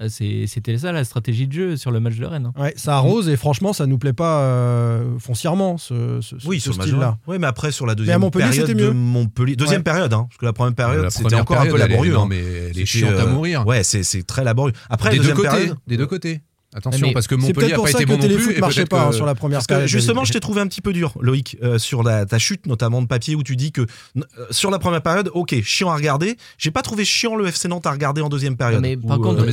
euh, 0.00 0.08
c'était 0.08 0.78
ça 0.78 0.92
la 0.92 1.02
stratégie 1.02 1.48
de 1.48 1.52
jeu 1.52 1.76
sur 1.76 1.90
le 1.90 1.98
match 1.98 2.14
de 2.16 2.24
Rennes. 2.24 2.52
hein. 2.56 2.62
Ouais, 2.62 2.72
ça 2.76 2.94
arrose 2.96 3.28
et 3.28 3.36
franchement, 3.36 3.72
ça 3.72 3.86
nous 3.86 3.98
plaît 3.98 4.12
pas 4.12 4.42
euh, 4.42 5.18
foncièrement 5.18 5.76
ce, 5.78 6.20
ce, 6.20 6.38
ce- 6.38 6.46
Oui, 6.46 6.58
ce 6.60 6.64
sur 6.64 6.72
le 6.72 6.78
match 6.78 6.86
style-là. 6.86 7.18
Oui, 7.26 7.38
mais 7.40 7.48
après 7.48 7.72
sur 7.72 7.86
la 7.86 7.92
à 7.92 7.94
deuxième 7.96 8.20
Montpellier, 8.20 8.44
période 8.50 8.66
c'était 8.68 8.80
de 8.80 8.86
mieux. 8.86 8.92
Montpellier, 8.92 9.56
deuxième 9.56 9.80
Ouais. 9.80 9.82
période, 9.84 10.12
hein, 10.12 10.26
parce 10.30 10.38
que 10.38 10.46
la 10.46 10.52
première 10.52 10.74
période 10.76 11.10
c'était 11.10 11.34
encore 11.34 11.56
un 11.58 11.66
peu 11.66 11.72
période, 11.72 11.80
elle 11.80 11.86
est- 11.86 11.88
laborieux. 11.90 12.12
non, 12.14 12.22
hein. 12.22 12.26
mais 12.30 12.38
elle 12.70 12.78
est 12.78 12.86
chiante 12.86 13.14
à 13.18 13.24
euh, 13.24 13.32
mourir. 13.34 13.66
Ouais, 13.66 13.82
c'est 13.82 14.22
très 14.26 14.44
laborieux. 14.44 14.72
Après 14.88 15.10
des 15.10 15.16
deux 15.16 15.22
deuxième 15.22 15.36
côtés. 15.36 15.48
période. 15.48 15.76
Des 15.88 15.96
deux 15.96 16.06
côtés. 16.06 16.40
Attention, 16.72 17.08
Mais 17.08 17.12
parce 17.12 17.26
que 17.26 17.34
Montpellier 17.34 17.72
n'a 17.72 17.78
pas 17.78 17.86
ça 17.86 17.98
été 17.98 18.04
que 18.04 18.10
bon 18.10 18.18
non 18.18 18.34
plus. 18.34 18.56
Et 18.56 18.60
marchait 18.60 18.84
pas 18.84 19.08
hein, 19.08 19.12
sur 19.12 19.26
la 19.26 19.34
première 19.34 19.58
Parce 19.58 19.66
que 19.66 19.88
justement, 19.88 20.24
je 20.24 20.32
t'ai 20.32 20.38
trouvé 20.38 20.60
un 20.60 20.68
petit 20.68 20.80
peu 20.80 20.92
dur, 20.92 21.14
Loïc, 21.20 21.56
euh, 21.62 21.78
sur 21.78 22.04
la, 22.04 22.26
ta 22.26 22.38
chute 22.38 22.66
notamment 22.66 23.02
de 23.02 23.08
papier 23.08 23.34
où 23.34 23.42
tu 23.42 23.56
dis 23.56 23.72
que 23.72 23.80
euh, 23.80 24.22
sur 24.50 24.70
la 24.70 24.78
première 24.78 25.02
période, 25.02 25.30
ok, 25.34 25.60
chiant 25.62 25.90
à 25.90 25.96
regarder. 25.96 26.36
J'ai 26.58 26.70
pas 26.70 26.82
trouvé 26.82 27.04
chiant 27.04 27.34
le 27.34 27.48
FC 27.48 27.66
Nantes 27.66 27.86
à 27.86 27.90
regarder 27.90 28.20
en 28.20 28.28
deuxième 28.28 28.56
période. 28.56 28.82
Mais 28.82 28.96
par 28.96 29.18
contre- 29.18 29.50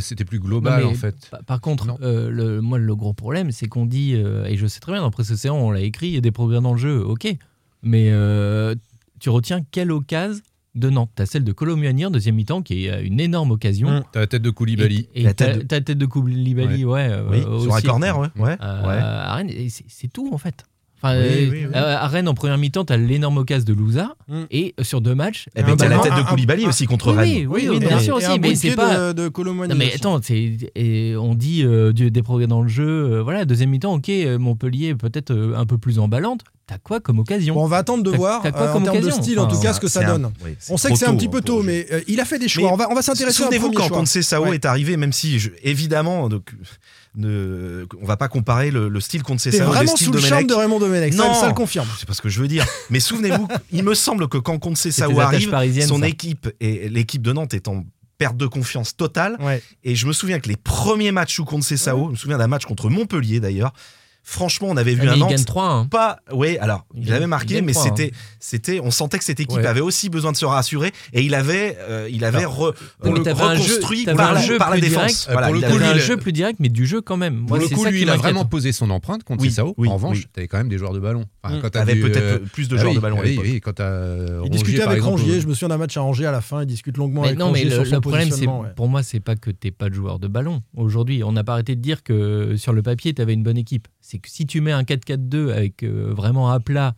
c'était, 0.00 0.24
plus 0.24 0.40
global 0.40 0.84
en 0.84 0.94
fait. 0.94 1.14
Par, 1.30 1.44
par 1.44 1.60
contre, 1.60 1.86
euh, 2.02 2.28
le, 2.30 2.60
moi, 2.60 2.78
le 2.78 2.96
gros 2.96 3.12
problème, 3.12 3.52
c'est 3.52 3.68
qu'on 3.68 3.86
dit, 3.86 4.14
et 4.14 4.56
je 4.56 4.66
sais 4.66 4.80
très 4.80 4.92
bien, 4.92 5.00
dans 5.02 5.10
Presse 5.12 5.30
Océan, 5.30 5.56
on 5.56 5.70
l'a 5.70 5.80
écrit, 5.80 6.08
il 6.08 6.14
y 6.14 6.18
a 6.18 6.20
des 6.20 6.32
progrès 6.32 6.60
dans 6.60 6.72
le 6.72 6.78
jeu, 6.78 6.98
ok. 6.98 7.28
Mais 7.82 8.12
tu 9.20 9.30
retiens 9.30 9.62
quelle 9.70 9.92
occasion 9.92 10.42
de 10.78 10.90
Nantes 10.90 11.10
T'as 11.14 11.26
celle 11.26 11.44
de 11.44 11.52
Colomuani 11.52 12.06
en 12.06 12.10
deuxième 12.10 12.34
mi-temps, 12.36 12.62
qui 12.62 12.86
est 12.86 12.90
euh, 12.90 13.02
une 13.04 13.20
énorme 13.20 13.50
occasion. 13.50 13.88
Mm. 13.90 14.04
T'as 14.12 14.20
la 14.20 14.26
tête 14.26 14.42
de 14.42 14.50
Koulibaly. 14.50 15.08
Et, 15.14 15.20
et 15.20 15.24
La 15.24 15.34
t'as 15.34 15.46
tête 15.46 15.58
de- 15.58 15.62
t'as 15.62 15.76
la 15.76 15.82
tête 15.82 15.98
de 15.98 16.06
Koulibaly, 16.06 16.84
ouais. 16.84 17.08
euh, 17.10 17.28
oui, 17.30 17.62
sur 17.62 17.74
un 17.74 17.80
corner, 17.80 18.18
ouais. 18.18 18.28
ouais, 18.36 18.56
Euh, 18.60 19.36
ouais. 19.44 19.68
c'est 19.88 20.12
tout 20.12 20.30
en 20.32 20.38
fait. 20.38 20.64
Enfin, 21.02 21.16
Oui, 21.16 21.24
euh, 21.26 21.48
oui, 21.50 21.58
oui. 21.66 21.66
euh, 21.74 21.96
à 21.96 22.08
Rennes, 22.08 22.28
en 22.28 22.34
première 22.34 22.58
mi-temps, 22.58 22.84
t'as 22.84 22.96
l'énorme 22.96 23.38
occasion 23.38 23.64
de 23.66 23.72
Louza, 23.72 24.16
Mm. 24.28 24.42
et 24.50 24.74
sur 24.82 25.00
deux 25.00 25.14
matchs. 25.14 25.46
Eh 25.54 25.62
ben, 25.62 25.76
t'as 25.76 25.84
la 25.88 25.98
ballon- 25.98 26.02
tête 26.02 26.24
de 26.24 26.28
Koulibaly 26.28 26.66
aussi 26.66 26.86
contre 26.86 27.12
Rennes. 27.12 27.28
oui, 27.28 27.46
oui, 27.48 27.68
Oui, 27.70 27.78
bien 27.78 27.98
et- 27.98 28.02
sûr 28.02 28.14
et 28.20 28.26
aussi, 28.26 28.38
mais 28.40 28.54
c'est 28.56 28.74
pas. 28.74 29.12
de, 29.12 29.30
Non 29.38 29.74
mais 29.76 29.94
attends, 29.94 30.20
c'est- 30.22 30.70
et 30.74 31.14
on 31.16 31.34
dit 31.34 31.62
euh, 31.64 31.92
des 31.92 32.22
progrès 32.22 32.46
dans 32.48 32.62
le 32.62 32.68
jeu. 32.68 32.86
euh, 32.88 33.22
voilà, 33.22 33.44
deuxième 33.44 33.70
mi-temps, 33.70 33.94
ok, 33.94 34.08
euh, 34.08 34.38
Montpellier 34.38 34.94
peut-être 34.94 35.30
euh, 35.30 35.54
un 35.56 35.66
peu 35.66 35.78
plus 35.78 35.98
emballante. 35.98 36.40
T'as 36.66 36.76
quoi 36.78 37.00
comme 37.00 37.18
occasion? 37.18 37.54
Bon, 37.54 37.64
on 37.64 37.66
va 37.66 37.78
attendre 37.78 38.02
de 38.02 38.10
voir 38.10 38.42
quoi 38.42 38.50
euh, 38.54 38.74
en 38.74 38.82
termes 38.82 39.00
de 39.00 39.10
style, 39.10 39.38
en 39.38 39.46
tout 39.46 39.58
cas, 39.58 39.72
ce 39.72 39.80
que 39.80 39.88
ça 39.88 40.04
donne. 40.04 40.30
oui, 40.44 40.50
On 40.68 40.76
sait 40.76 40.90
que 40.90 40.96
c'est 40.98 41.06
un 41.06 41.14
petit 41.16 41.28
peu 41.28 41.40
tôt, 41.40 41.62
mais 41.62 41.86
euh, 41.92 42.00
il 42.08 42.20
a 42.20 42.24
fait 42.26 42.38
des 42.38 42.48
choix. 42.48 42.64
Mais 42.68 42.72
on 42.74 42.76
va, 42.76 42.90
on 42.90 42.94
va 42.94 43.00
s'intéresser 43.02 43.42
à 43.42 43.46
Souvenez-vous 43.46 43.70
quand 43.72 44.04
Sao 44.06 44.52
est 44.52 44.64
arrivé, 44.66 44.96
même 44.98 45.12
si 45.12 45.38
évidemment, 45.62 46.28
donc, 46.28 46.52
ne, 47.14 47.86
on 48.00 48.06
va 48.06 48.16
pas 48.16 48.28
comparer 48.28 48.70
le, 48.70 48.88
le 48.88 49.00
style 49.00 49.22
Conte 49.22 49.44
le 49.44 49.50
vraiment 49.64 49.96
style 49.96 50.06
sous 50.06 50.12
le 50.12 50.20
charme 50.20 50.46
de 50.46 50.54
Raymond 50.54 50.78
Domenech. 50.78 51.14
Non. 51.14 51.34
ça 51.34 51.48
le 51.48 51.54
confirme. 51.54 51.88
C'est 51.98 52.06
pas 52.06 52.14
ce 52.14 52.22
que 52.22 52.28
je 52.28 52.40
veux 52.40 52.48
dire. 52.48 52.66
Mais 52.90 53.00
souvenez-vous, 53.00 53.48
il 53.72 53.82
me 53.84 53.94
semble 53.94 54.28
que 54.28 54.38
quand 54.38 54.58
Conte 54.58 54.78
attaches 54.86 55.48
arrive, 55.52 55.86
son 55.86 56.00
ça. 56.00 56.08
équipe 56.08 56.48
et 56.60 56.88
l'équipe 56.88 57.22
de 57.22 57.32
Nantes 57.32 57.54
est 57.54 57.68
en 57.68 57.84
perte 58.18 58.36
de 58.36 58.46
confiance 58.46 58.96
totale. 58.96 59.36
Ouais. 59.40 59.62
Et 59.84 59.94
je 59.94 60.06
me 60.06 60.12
souviens 60.12 60.40
que 60.40 60.48
les 60.48 60.56
premiers 60.56 61.12
matchs 61.12 61.36
sous 61.36 61.44
Conte 61.44 61.62
Sao, 61.62 62.06
je 62.06 62.10
me 62.10 62.16
souviens 62.16 62.38
d'un 62.38 62.48
match 62.48 62.64
contre 62.66 62.90
Montpellier 62.90 63.40
d'ailleurs, 63.40 63.72
franchement, 64.30 64.68
on 64.70 64.76
avait 64.76 64.94
vu 64.94 65.02
Mais 65.02 65.08
un 65.08 65.14
il 65.14 65.20
Nantes 65.20 65.30
gagne 65.30 65.44
3 65.44 65.64
hein. 65.64 65.86
pas. 65.90 66.18
Oui, 66.32 66.58
alors 66.58 66.84
Il 66.94 67.12
avait 67.12 67.26
marqué, 67.26 67.62
mais 67.62 67.72
trois, 67.72 67.84
c'était, 67.84 68.12
c'était, 68.40 68.80
on 68.80 68.90
sentait 68.90 69.18
que 69.18 69.24
cette 69.24 69.40
équipe 69.40 69.58
Ouais. 69.58 69.66
avait 69.66 69.80
aussi 69.80 70.08
besoin 70.10 70.32
de 70.32 70.36
se 70.36 70.44
rassurer 70.44 70.92
et 71.12 71.22
il 71.22 71.34
avait, 71.34 71.76
euh, 71.80 72.08
il 72.10 72.24
avait 72.24 72.44
re- 72.44 72.74
jeu- 72.76 73.12
reconstruit 73.32 74.04
par, 74.04 74.36
un 74.36 74.40
jeu 74.40 74.58
par 74.58 74.70
la 74.70 74.78
défense. 74.80 74.92
direct. 74.94 75.26
Euh, 75.28 75.32
Voilà, 75.32 75.46
pour 75.48 75.54
le 75.54 75.60
coup, 75.60 75.66
avait- 75.66 75.74
T'avais 75.78 75.84
lui, 75.86 75.92
un 75.92 76.02
il- 76.02 76.06
jeu 76.06 76.16
plus 76.16 76.32
direct, 76.32 76.60
mais 76.60 76.68
du 76.68 76.86
jeu 76.86 77.00
quand 77.00 77.16
même. 77.16 77.40
Pour 77.40 77.48
Moi, 77.50 77.58
le 77.58 77.66
c'est 77.66 77.74
coup, 77.74 77.84
ça 77.84 77.90
lui, 77.90 77.98
qui 77.98 78.02
il 78.04 78.10
a 78.10 78.16
vraiment 78.16 78.44
posé 78.44 78.72
son 78.72 78.90
empreinte 78.90 79.24
contre 79.24 79.42
Oui, 79.42 79.50
Sao. 79.50 79.74
oui, 79.78 79.88
en 79.88 79.94
revanche, 79.94 80.18
oui. 80.18 80.26
t'avais 80.32 80.48
quand 80.48 80.58
même 80.58 80.68
des 80.68 80.78
joueurs 80.78 80.92
de 80.92 81.00
ballon. 81.00 81.24
Enfin, 81.42 81.56
Mmh. 81.56 81.60
quand 81.62 81.70
T'avais 81.70 81.96
peut-être 81.96 82.16
euh, 82.18 82.38
plus 82.52 82.68
de 82.68 82.76
ah 82.76 82.80
joueurs 82.80 82.94
de 82.94 83.00
ballon 83.00 83.18
à 83.18 83.22
Oui, 83.22 83.60
quand 83.60 83.80
Il 84.44 84.50
discutait 84.50 84.82
avec 84.82 85.02
Rangier, 85.02 85.34
euh, 85.36 85.40
je 85.40 85.46
me 85.46 85.52
souviens 85.54 85.68
d'un 85.68 85.78
match 85.78 85.96
à 85.96 86.00
Rangier 86.02 86.26
à 86.26 86.32
la 86.32 86.40
fin, 86.40 86.62
il 86.62 86.66
discute 86.66 86.96
longuement 86.96 87.22
avec 87.24 87.38
non, 87.38 87.46
mais 87.46 87.60
Rangier 87.60 87.64
le, 87.64 87.70
sur 87.76 87.86
son 87.86 87.94
le 87.96 88.00
problème, 88.00 88.30
c'est 88.30 88.46
pour 88.76 88.88
moi, 88.88 89.02
c'est 89.02 89.20
pas 89.20 89.36
que 89.36 89.50
t'es 89.50 89.70
pas 89.70 89.88
de 89.88 89.94
joueur 89.94 90.18
de 90.18 90.28
ballon. 90.28 90.62
Aujourd'hui, 90.76 91.22
on 91.24 91.32
n'a 91.32 91.44
pas 91.44 91.52
arrêté 91.54 91.74
de 91.76 91.80
dire 91.80 92.02
que 92.02 92.54
sur 92.56 92.72
le 92.72 92.82
papier, 92.82 93.14
tu 93.14 93.22
avais 93.22 93.32
une 93.34 93.42
bonne 93.42 93.56
équipe. 93.58 93.88
C'est 94.10 94.18
que 94.18 94.30
si 94.30 94.46
tu 94.46 94.62
mets 94.62 94.72
un 94.72 94.84
4-4-2 94.84 95.50
avec 95.52 95.82
euh, 95.82 96.14
vraiment 96.16 96.50
à 96.50 96.60
plat, 96.60 96.94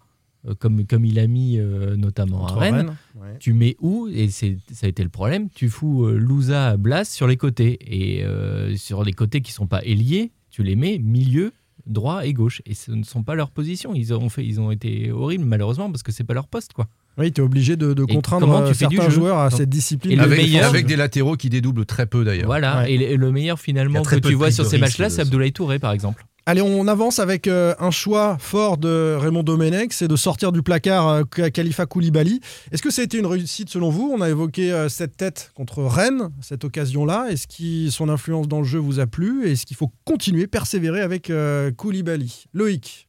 euh, 0.49 0.55
comme, 0.57 0.87
comme 0.87 1.05
il 1.05 1.19
a 1.19 1.26
mis 1.26 1.59
euh, 1.59 1.97
notamment 1.97 2.47
à 2.47 2.52
Rennes, 2.55 2.75
Rennes, 2.76 2.97
ouais. 3.17 3.37
tu 3.40 3.52
mets 3.52 3.75
où 3.81 4.07
Et 4.14 4.31
c'est 4.31 4.59
ça 4.73 4.87
a 4.87 4.88
été 4.88 5.02
le 5.02 5.09
problème. 5.09 5.49
Tu 5.52 5.69
fous 5.69 6.05
euh, 6.07 6.17
Louza, 6.17 6.76
Blas 6.76 7.05
sur 7.05 7.26
les 7.26 7.37
côtés 7.37 7.79
et 7.85 8.23
euh, 8.23 8.76
sur 8.76 9.02
les 9.02 9.12
côtés 9.12 9.40
qui 9.40 9.50
sont 9.50 9.67
pas 9.67 9.83
ailiers, 9.85 10.31
tu 10.50 10.62
les 10.62 10.76
mets 10.76 10.99
milieu, 10.99 11.52
droit 11.85 12.25
et 12.25 12.33
gauche. 12.33 12.62
Et 12.64 12.75
ce 12.75 12.93
ne 12.93 13.02
sont 13.02 13.25
pas 13.25 13.35
leurs 13.35 13.50
positions. 13.50 13.93
Ils 13.93 14.14
ont 14.14 14.29
fait, 14.29 14.47
ils 14.47 14.61
ont 14.61 14.71
été 14.71 15.11
horribles 15.11 15.45
malheureusement 15.45 15.90
parce 15.90 16.05
que 16.05 16.12
c'est 16.12 16.23
pas 16.23 16.35
leur 16.35 16.47
poste 16.47 16.75
quoi. 16.75 16.87
Oui, 17.19 17.33
tu 17.33 17.40
es 17.40 17.45
obligé 17.45 17.76
de, 17.76 17.93
contraindre 18.05 18.47
comment 18.47 18.69
tu 18.69 18.73
fais 18.73 18.87
du 18.87 18.95
certains 18.97 19.11
joueurs 19.11 19.38
à 19.38 19.49
Donc, 19.49 19.59
cette 19.59 19.69
discipline. 19.69 20.12
et 20.12 20.17
le 20.17 20.23
avec, 20.23 20.38
meilleur- 20.38 20.69
avec 20.69 20.87
des 20.87 20.95
latéraux 20.95 21.37
qui 21.37 21.50
dédoublent 21.50 21.85
très 21.85 22.07
peu 22.07 22.25
d'ailleurs. 22.25 22.47
Voilà. 22.47 22.83
Ouais. 22.83 22.93
Et, 22.93 22.99
le- 22.99 23.05
et 23.11 23.17
le 23.17 23.33
meilleur 23.33 23.59
finalement 23.59 24.02
que 24.02 24.14
tu 24.14 24.35
vois 24.35 24.52
sur 24.52 24.64
ces 24.64 24.79
matchs-là, 24.79 25.11
c'est 25.11 25.23
Abdoulaye 25.23 25.52
Touré 25.52 25.81
par 25.81 25.90
exemple. 25.93 26.25
Allez, 26.47 26.62
on 26.62 26.88
avance 26.88 27.18
avec 27.18 27.47
euh, 27.47 27.75
un 27.78 27.90
choix 27.90 28.38
fort 28.40 28.78
de 28.78 29.14
Raymond 29.18 29.42
Domenech, 29.42 29.92
c'est 29.92 30.09
de 30.09 30.16
sortir 30.16 30.52
du 30.52 30.62
placard 30.62 31.09
euh, 31.09 31.23
Khalifa 31.25 31.85
Koulibaly. 31.85 32.40
Est-ce 32.73 32.82
que 32.82 32.90
ça 32.90 33.02
a 33.02 33.04
été 33.04 33.18
une 33.18 33.26
réussite 33.26 33.68
selon 33.68 33.90
vous? 33.90 34.11
On 34.12 34.23
a 34.23 34.30
évoqué 34.30 34.73
euh, 34.73 34.88
cette 34.88 35.16
tête 35.16 35.52
contre 35.54 35.82
Rennes, 35.82 36.30
cette 36.40 36.64
occasion-là. 36.64 37.26
Est-ce 37.30 37.47
que 37.47 37.90
son 37.90 38.09
influence 38.09 38.49
dans 38.49 38.61
le 38.61 38.64
jeu 38.64 38.78
vous 38.78 39.00
a 39.00 39.06
plu? 39.06 39.49
Est-ce 39.49 39.66
qu'il 39.66 39.76
faut 39.76 39.92
continuer, 40.04 40.47
persévérer 40.47 41.02
avec 41.02 41.28
euh, 41.28 41.70
Koulibaly? 41.73 42.47
Loïc? 42.54 43.06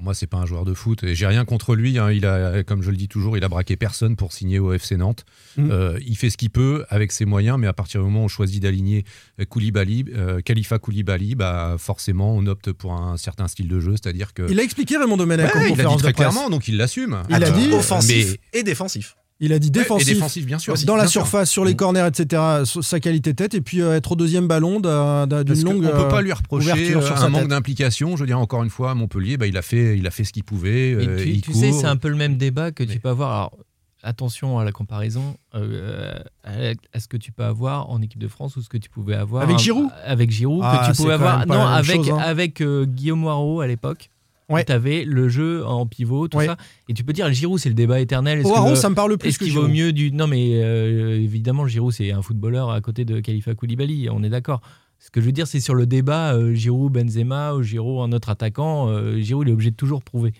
Pour 0.00 0.06
moi, 0.06 0.14
c'est 0.14 0.26
pas 0.26 0.38
un 0.38 0.46
joueur 0.46 0.64
de 0.64 0.72
foot. 0.72 1.04
Et 1.04 1.14
j'ai 1.14 1.26
rien 1.26 1.44
contre 1.44 1.74
lui. 1.76 1.98
hein. 1.98 2.10
Il 2.10 2.24
a, 2.24 2.62
comme 2.62 2.82
je 2.82 2.90
le 2.90 2.96
dis 2.96 3.06
toujours, 3.06 3.36
il 3.36 3.44
a 3.44 3.50
braqué 3.50 3.76
personne 3.76 4.16
pour 4.16 4.32
signer 4.32 4.58
au 4.58 4.72
FC 4.72 4.96
Nantes. 4.96 5.26
Mhm. 5.58 5.68
Euh, 5.70 5.98
il 6.06 6.16
fait 6.16 6.30
ce 6.30 6.38
qu'il 6.38 6.48
peut 6.48 6.86
avec 6.88 7.12
ses 7.12 7.26
moyens, 7.26 7.58
mais 7.58 7.66
à 7.66 7.74
partir 7.74 8.00
du 8.00 8.06
moment 8.06 8.22
où 8.22 8.24
on 8.24 8.28
choisit 8.28 8.62
d'aligner 8.62 9.04
euh, 9.40 9.44
Koulibaly, 9.44 10.06
euh, 10.16 10.40
Khalifa 10.40 10.78
Koulibaly, 10.78 11.34
bah 11.34 11.76
forcément, 11.78 12.34
on 12.34 12.46
opte 12.46 12.72
pour 12.72 12.94
un 12.94 13.18
certain 13.18 13.46
style 13.46 13.68
de 13.68 13.78
jeu, 13.78 13.90
c'est-à-dire 14.02 14.32
que. 14.32 14.50
Il 14.50 14.58
a 14.58 14.62
expliqué 14.62 14.96
Raymond 14.96 15.18
Domenech 15.18 15.54
en 15.54 15.58
Ouais, 15.58 15.70
il 15.70 15.76
l'a 15.76 15.84
dit 15.84 15.96
très 15.98 16.12
de 16.12 16.16
clairement, 16.16 16.48
donc 16.48 16.66
il 16.66 16.78
l'assume. 16.78 17.22
Il 17.28 17.34
a 17.34 17.48
Euh, 17.48 17.50
dit- 17.50 17.70
offensif 17.74 18.36
mais- 18.54 18.58
et 18.60 18.62
défensif. 18.62 19.16
Il 19.42 19.52
a 19.54 19.58
dit 19.58 19.70
défensif. 19.70 20.08
Et 20.08 20.12
défensif, 20.14 20.44
bien 20.46 20.58
sûr. 20.58 20.74
dans 20.84 20.96
la 20.96 21.06
sûr. 21.06 21.22
surface, 21.22 21.50
sur 21.50 21.64
les 21.64 21.70
Mhm. 21.72 21.76
corners, 21.78 22.06
etc., 22.06 22.42
sa 22.82 23.00
qualité 23.00 23.32
de 23.32 23.36
tête, 23.36 23.54
et 23.54 23.60
puis 23.62 23.80
euh, 23.80 23.96
être 23.96 24.12
au 24.12 24.16
deuxième 24.16 24.46
ballon 24.46 24.80
d'un- 24.80 25.26
d'un- 25.26 25.44
d'une 25.44 25.62
longue. 25.64 25.82
ne 25.82 25.88
peut 25.88 26.08
pas 26.08 26.18
euh, 26.18 26.22
lui 26.22 26.32
reprocher 26.32 26.72
ouverture 26.72 27.02
sur 27.02 27.12
euh, 27.14 27.16
sa 27.16 27.24
un 27.24 27.28
manque 27.30 27.48
d'implication. 27.48 28.16
Je 28.16 28.20
veux 28.20 28.26
dire, 28.26 28.38
encore 28.38 28.62
une 28.62 28.70
fois, 28.70 28.90
à 28.90 28.94
Montpellier, 28.94 29.36
bah, 29.38 29.46
il, 29.46 29.56
a 29.56 29.62
fait, 29.62 29.96
il 29.96 30.06
a 30.06 30.10
fait 30.10 30.24
ce 30.24 30.32
qu'il 30.32 30.44
pouvait. 30.44 30.92
Euh, 30.94 31.22
tu, 31.22 31.28
il 31.30 31.40
tu 31.40 31.54
sais, 31.54 31.72
c'est 31.72 31.86
un 31.86 31.96
peu 31.96 32.08
le 32.08 32.16
même 32.16 32.36
débat 32.36 32.70
que 32.70 32.82
Mais- 32.84 32.92
tu 32.92 33.00
peux 33.00 33.08
avoir. 33.08 33.30
Alors, 33.32 33.56
attention 34.02 34.58
à 34.58 34.64
la 34.64 34.72
comparaison 34.72 35.36
euh, 35.54 36.14
à, 36.44 37.00
ce 37.00 37.06
que 37.08 37.16
tu 37.16 37.32
peux 37.32 37.44
avoir 37.44 37.90
en 37.90 38.00
équipe 38.02 38.18
de 38.20 38.28
France 38.28 38.56
ou 38.56 38.62
ce 38.62 38.68
que 38.68 38.78
tu 38.78 38.88
pouvais 38.88 39.14
avoir 39.14 39.42
Avec 39.42 39.58
Giroud 39.58 39.88
Avec 40.04 40.30
Giroud, 40.30 40.60
Ah, 40.64 40.80
que 40.84 40.90
tu 40.90 40.96
c'est 40.96 41.02
pouvais 41.02 41.14
avoir. 41.14 41.46
Non, 41.46 41.60
avec, 41.66 41.96
chose, 41.96 42.10
hein. 42.10 42.18
avec 42.18 42.60
euh, 42.60 42.84
Guillaume 42.86 43.20
Moirot 43.20 43.60
à 43.60 43.66
l'époque. 43.66 44.10
Ouais. 44.50 44.64
Tu 44.64 44.72
avais 44.72 45.04
le 45.04 45.28
jeu 45.28 45.64
en 45.64 45.86
pivot, 45.86 46.28
tout 46.28 46.38
Ouais. 46.38 46.46
ça. 46.46 46.56
Et 46.88 46.94
tu 46.94 47.04
peux 47.04 47.12
dire, 47.12 47.32
Giroud, 47.32 47.58
c'est 47.58 47.68
le 47.68 47.74
débat 47.74 48.00
éternel. 48.00 48.42
Le- 48.42 48.74
ça 48.76 48.90
me 48.90 48.94
parle 48.94 49.16
plus 49.16 49.28
Est-ce 49.30 49.38
qu'il 49.38 49.52
vaut 49.52 49.68
mieux 49.68 49.92
du. 49.92 50.10
Non, 50.12 50.26
mais 50.26 50.62
euh, 50.62 51.18
évidemment, 51.20 51.66
Giroud, 51.66 51.92
c'est 51.92 52.10
un 52.12 52.22
footballeur 52.22 52.70
à 52.70 52.80
côté 52.80 53.04
de 53.04 53.20
Khalifa 53.20 53.54
Koulibaly, 53.54 54.08
on 54.10 54.22
est 54.22 54.28
d'accord. 54.28 54.60
Ce 54.98 55.10
que 55.10 55.20
je 55.20 55.26
veux 55.26 55.32
dire, 55.32 55.46
c'est 55.46 55.60
sur 55.60 55.74
le 55.74 55.86
débat 55.86 56.34
euh, 56.34 56.52
Giroud, 56.52 56.92
Benzema 56.92 57.54
ou 57.54 57.62
Giroud, 57.62 58.06
un 58.06 58.14
autre 58.14 58.28
attaquant. 58.28 58.88
euh, 58.88 59.18
Giroud, 59.20 59.46
il 59.46 59.50
est 59.50 59.54
obligé 59.54 59.70
de 59.70 59.76
toujours 59.76 60.02
prouver. 60.02 60.32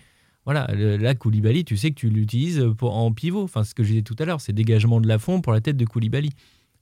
Voilà, 0.45 0.67
le- 0.73 0.97
là, 0.97 1.15
Koulibaly, 1.15 1.63
tu 1.65 1.77
sais 1.77 1.89
que 1.91 1.95
tu 1.95 2.09
l'utilises 2.09 2.65
pour- 2.77 2.95
en 2.95 3.11
pivot. 3.11 3.43
Enfin, 3.43 3.63
ce 3.63 3.73
que 3.73 3.83
je 3.83 3.89
disais 3.89 4.01
tout 4.01 4.15
à 4.19 4.25
l'heure, 4.25 4.41
c'est 4.41 4.53
dégagement 4.53 4.99
de 5.01 5.07
la 5.07 5.17
fond 5.19 5.41
pour 5.41 5.53
la 5.53 5.61
tête 5.61 5.77
de 5.77 5.85
Koulibaly. 5.85 6.29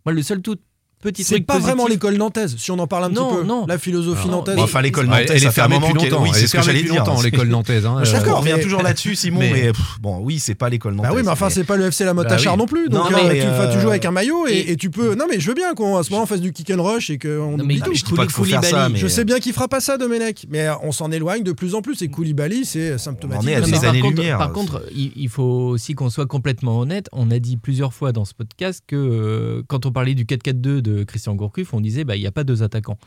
Moi, 0.05 0.13
le 0.13 0.21
seul 0.21 0.41
tout 0.41 0.55
petit 1.01 1.23
C'est 1.23 1.39
pas 1.41 1.53
positif- 1.53 1.67
vraiment 1.69 1.87
l'école 1.87 2.15
nantaise, 2.15 2.55
si 2.57 2.71
on 2.71 2.79
en 2.79 2.87
parle 2.87 3.05
un 3.05 3.09
Non, 3.09 3.29
petit 3.29 3.37
peu. 3.37 3.43
non. 3.43 3.65
La 3.67 3.77
philosophie 3.77 4.27
Non, 4.27 4.37
nantaise. 4.37 4.55
Bon, 4.55 4.63
enfin, 4.63 4.81
l'école 4.81 5.07
nantaise, 5.07 5.27
elle 5.31 5.37
est 5.37 5.39
ça 5.39 5.51
fait 5.51 5.61
un 5.61 5.69
fermée 5.69 5.75
moment 5.79 5.93
depuis 5.93 6.09
longtemps. 6.09 6.23
Oui, 6.23 6.29
Elle 6.33 6.35
c'est 6.39 6.43
est 6.43 6.47
ce 6.47 6.57
que 6.57 6.63
j'allais 6.63 6.83
dire. 6.83 6.95
longtemps, 6.95 7.21
l'école 7.21 7.47
nantaise. 7.47 7.85
hein. 7.85 7.97
Je 8.01 8.05
suis 8.05 8.15
Euh, 8.15 8.19
d'accord. 8.19 8.37
On 8.37 8.41
revient 8.41 8.53
mais- 8.57 8.61
toujours 8.63 8.81
là-dessus, 8.81 9.15
Simon, 9.15 9.39
mais- 9.39 9.51
mais, 9.53 9.61
pff, 9.71 9.99
bon, 10.01 10.19
oui, 10.21 10.39
c'est 10.39 10.55
pas 10.55 10.69
l'école 10.69 10.95
nantaise. 10.95 11.11
Bah 11.11 11.15
oui, 11.17 11.23
mais 11.23 11.31
enfin, 11.31 11.49
c'est 11.49 11.63
pas 11.63 11.77
le 11.77 11.85
FC 11.85 12.03
La 12.05 12.13
Motte 12.13 12.27
Bah 12.27 12.35
à 12.35 12.37
Char 12.37 12.53
oui. 12.53 12.59
non 12.59 12.65
plus. 12.65 12.89
Donc, 12.89 13.09
non, 13.11 13.17
euh, 13.17 13.21
mais, 13.27 13.35
tu, 13.35 13.41
tu 13.41 13.47
euh, 13.47 13.79
joues 13.81 13.89
avec 13.89 14.05
un 14.05 14.11
maillot 14.11 14.47
et, 14.47 14.51
et- 14.53 14.71
et 14.71 14.75
tu 14.77 14.89
peux. 14.89 15.15
Non, 15.15 15.25
mais 15.29 15.39
je 15.39 15.47
veux 15.47 15.53
bien 15.53 15.73
qu'on 15.73 15.97
à 15.97 16.03
ce 16.03 16.09
moment-là 16.11 16.27
fasse 16.27 16.41
du 16.41 16.51
kick 16.51 16.69
and 16.71 16.83
rush 16.83 17.09
et 17.09 17.17
qu'on 17.17 17.59
oublie 17.59 17.79
tout. 17.81 17.93
je 17.93 18.03
dis 18.03 18.13
pas 18.13 18.23
qu'il 18.23 18.31
faut 18.31 18.43
faire 18.43 18.63
ça, 18.63 18.69
Koulibaly, 18.69 18.93
mais- 18.93 18.99
Je 18.99 19.07
sais 19.07 19.25
bien 19.25 19.39
qu'il 19.39 19.53
fera 19.53 19.67
pas 19.67 19.79
ça, 19.79 19.97
Domenech, 19.97 20.45
mais 20.49 20.67
euh, 20.67 20.73
on 20.83 20.91
s'en 20.91 21.11
éloigne 21.11 21.43
de 21.43 21.51
plus 21.51 21.75
en 21.75 21.81
plus. 21.81 22.01
Et 22.01 22.09
Koulibaly, 22.09 22.65
c'est 22.65 22.97
symptomatique. 22.97 23.49
Par 23.49 23.83
années-lumière. 23.89 24.37
contre, 24.37 24.37
par 24.37 24.51
contre, 24.53 24.83
il, 24.95 25.29
faut 25.29 25.43
aussi 25.43 25.93
qu'on 25.95 26.09
soit 26.09 26.25
complètement 26.25 26.79
honnête. 26.79 27.07
On 27.13 27.31
a 27.31 27.39
dit 27.39 27.57
plusieurs 27.57 27.93
fois 27.93 28.11
dans 28.11 28.25
ce 28.25 28.33
podcast 28.33 28.83
que 28.87 28.95
euh, 28.95 29.61
quand 29.67 29.85
on 29.85 29.91
parlait 29.91 30.15
du 30.15 30.25
4-4-2 30.25 30.81
de 30.89 31.03
Christian 31.03 31.35
Gourcuff, 31.35 31.73
on 31.73 31.81
disait 31.81 32.03
bah 32.03 32.15
il 32.15 32.21
n'y 32.21 32.27
a 32.27 32.31
pas 32.31 32.43
deux 32.43 32.63
attaquants. 32.63 32.97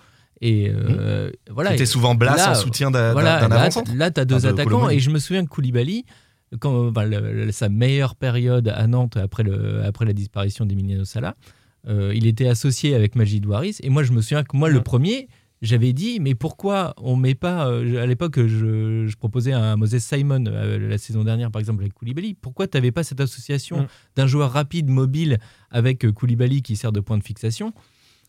Et 0.41 0.71
euh, 0.75 1.31
voilà. 1.51 1.71
C'était 1.71 1.87
souvent 1.87 2.15
Blas 2.17 2.37
Là, 2.37 2.51
en 2.53 2.55
soutien 2.55 2.91
d'un 2.91 3.13
voilà, 3.13 3.41
là, 3.41 3.45
avant-centre. 3.47 3.93
là 3.95 4.11
tu 4.11 4.21
as 4.21 4.25
deux 4.25 4.47
attaquants. 4.47 4.71
Colomani. 4.71 4.97
Et 4.97 5.01
je 5.01 5.11
me 5.11 5.19
souviens 5.21 5.45
que 5.45 5.51
Koulibaly, 5.51 6.05
quand, 6.59 6.91
le- 7.05 7.45
le- 7.47 7.53
sa 7.53 7.69
meilleure 7.69 8.17
période 8.17 8.69
à 8.69 8.87
Nantes 8.89 9.17
après, 9.17 9.45
le, 9.45 9.85
après 9.85 10.05
la 10.05 10.13
disparition 10.13 10.67
d'Emiliano 10.67 11.05
Sala, 11.05 11.37
euh, 11.89 12.13
il 12.15 12.27
était 12.27 12.49
associé 12.49 12.95
avec 12.95 13.15
Majid 13.17 13.45
Waris. 13.47 13.77
Et 13.83 13.89
moi, 13.91 14.03
je 14.03 14.13
me 14.13 14.21
souviens 14.21 14.43
que 14.43 14.57
moi, 14.57 14.69
le 14.69 14.81
premier, 14.83 15.29
j'avais 15.63 15.93
dit, 15.93 16.19
mais 16.21 16.35
pourquoi 16.35 16.93
on 16.99 17.17
met 17.17 17.35
pas. 17.35 17.69
euh, 17.69 18.03
à 18.03 18.07
l'époque, 18.07 18.39
je, 18.39 19.07
je 19.07 19.17
proposais 19.17 19.53
un 19.53 19.77
Moses 19.77 19.99
Simon 19.99 20.45
euh, 20.47 20.89
la 20.91 20.99
saison 20.99 21.25
dernière, 21.25 21.51
par 21.51 21.61
exemple, 21.61 21.81
avec 21.83 21.95
Koulibaly. 21.95 22.35
Pourquoi 22.35 22.67
tu 22.67 22.77
n'avais 22.77 22.91
pas 22.93 23.05
cette 23.05 23.21
association 23.21 23.79
Mhm. 23.83 23.87
d'un 24.17 24.27
joueur 24.27 24.51
rapide, 24.53 24.89
mobile, 24.91 25.39
avec 25.71 26.05
euh, 26.05 26.13
Koulibaly 26.13 26.63
qui 26.63 26.77
sert 26.77 26.93
de 26.93 27.01
point 27.01 27.17
de 27.17 27.23
fixation? 27.25 27.73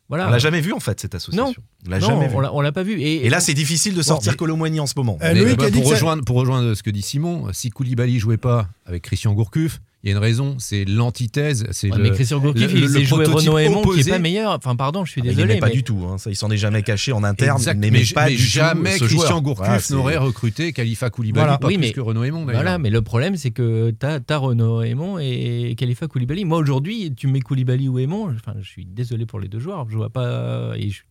Voilà. 0.09 0.27
On 0.27 0.31
l'a 0.31 0.37
jamais 0.37 0.61
vu 0.61 0.73
en 0.73 0.79
fait 0.79 0.99
cette 0.99 1.15
association. 1.15 1.55
On 1.87 1.89
l'a 1.89 1.99
Non, 1.99 2.07
jamais 2.07 2.27
vu. 2.27 2.35
on 2.35 2.61
l'a- 2.61 2.71
pas 2.71 2.83
vu. 2.83 2.99
Et, 3.01 3.25
Et 3.25 3.29
là, 3.29 3.39
c'est 3.39 3.53
difficile 3.53 3.95
de 3.95 4.01
sortir 4.01 4.35
Colomboigny 4.37 4.79
en 4.79 4.85
ce 4.85 4.93
moment. 4.97 5.17
Euh, 5.23 5.33
Mais, 5.33 5.55
bah, 5.55 5.71
pour, 5.71 5.89
rejoindre, 5.89 6.23
pour 6.25 6.35
rejoindre 6.35 6.73
ce 6.75 6.83
que 6.83 6.89
dit 6.91 7.01
Simon, 7.01 7.47
si 7.53 7.69
Koulibaly 7.69 8.19
jouait 8.19 8.37
pas 8.37 8.67
avec 8.85 9.01
Christian 9.03 9.33
Gourcuff, 9.33 9.79
il 10.03 10.09
y 10.09 10.13
a 10.13 10.15
une 10.17 10.21
raison, 10.21 10.55
c'est 10.59 10.83
l'antithèse. 10.85 11.65
C'est 11.71 11.89
Ouais, 11.89 11.97
le- 11.97 12.03
mais 12.03 12.11
Christian 12.11 12.39
Gourcuff, 12.39 12.73
le- 12.73 12.77
il 12.79 12.81
le 12.87 13.07
prototype 13.07 13.33
Renaud 13.33 13.57
Aymon 13.57 13.81
qui 13.83 13.87
opposé. 13.89 14.09
est 14.09 14.13
pas 14.13 14.19
meilleur. 14.19 14.51
Enfin, 14.51 14.75
pardon, 14.75 15.05
je 15.05 15.11
suis 15.11 15.21
Ah, 15.21 15.23
mais 15.25 15.31
il 15.31 15.35
désolé. 15.35 15.47
n'aimait 15.53 15.59
pas 15.61 15.67
mais- 15.67 15.73
du 15.73 15.83
tout. 15.83 15.99
hein. 16.09 16.17
Ça, 16.17 16.29
il 16.29 16.35
s'en 16.35 16.51
est 16.51 16.57
jamais 16.57 16.83
caché 16.83 17.13
en 17.13 17.23
interne. 17.23 17.57
Exact, 17.57 17.75
il 17.75 17.79
n'aimait 17.79 17.99
mais, 17.99 18.13
pas 18.13 18.25
mais 18.25 18.31
du 18.31 18.37
tout 18.37 18.43
jamais 18.43 18.97
ce 18.97 19.05
Christian. 19.05 19.41
Gourcuff 19.41 19.83
c'est- 19.85 19.93
n'aurait 19.93 20.17
recruté 20.17 20.73
Khalifa 20.73 21.09
Koulibaly, 21.09 21.43
Voilà. 21.45 21.57
pas 21.57 21.67
Oui, 21.67 21.75
plus 21.77 21.81
mais- 21.87 21.91
que 21.93 22.01
Renaud 22.01 22.23
Aymon 22.25 22.45
d'ailleurs. 22.45 22.61
Voilà, 22.63 22.77
mais 22.79 22.89
le 22.89 23.01
problème, 23.01 23.37
c'est 23.37 23.51
que 23.51 23.91
tu 23.91 24.05
as, 24.05 24.37
Renaud 24.37 24.81
Aymon 24.81 25.19
et 25.19 25.73
Khalifa 25.77 26.07
Koulibaly. 26.07 26.43
Moi, 26.43 26.57
aujourd'hui, 26.57 27.13
tu 27.15 27.27
mets 27.27 27.39
Koulibaly 27.39 27.87
ou 27.87 27.97
Aymon, 27.99 28.33
enfin, 28.35 28.55
je 28.61 28.67
suis 28.67 28.85
désolé 28.85 29.25
pour 29.25 29.39
les 29.39 29.47
deux 29.47 29.59
joueurs. 29.59 29.85
Je 29.89 29.95
vois 29.95 30.09
pas. 30.09 30.73
Et 30.75 30.89
je 30.89 30.95
suis 30.95 31.05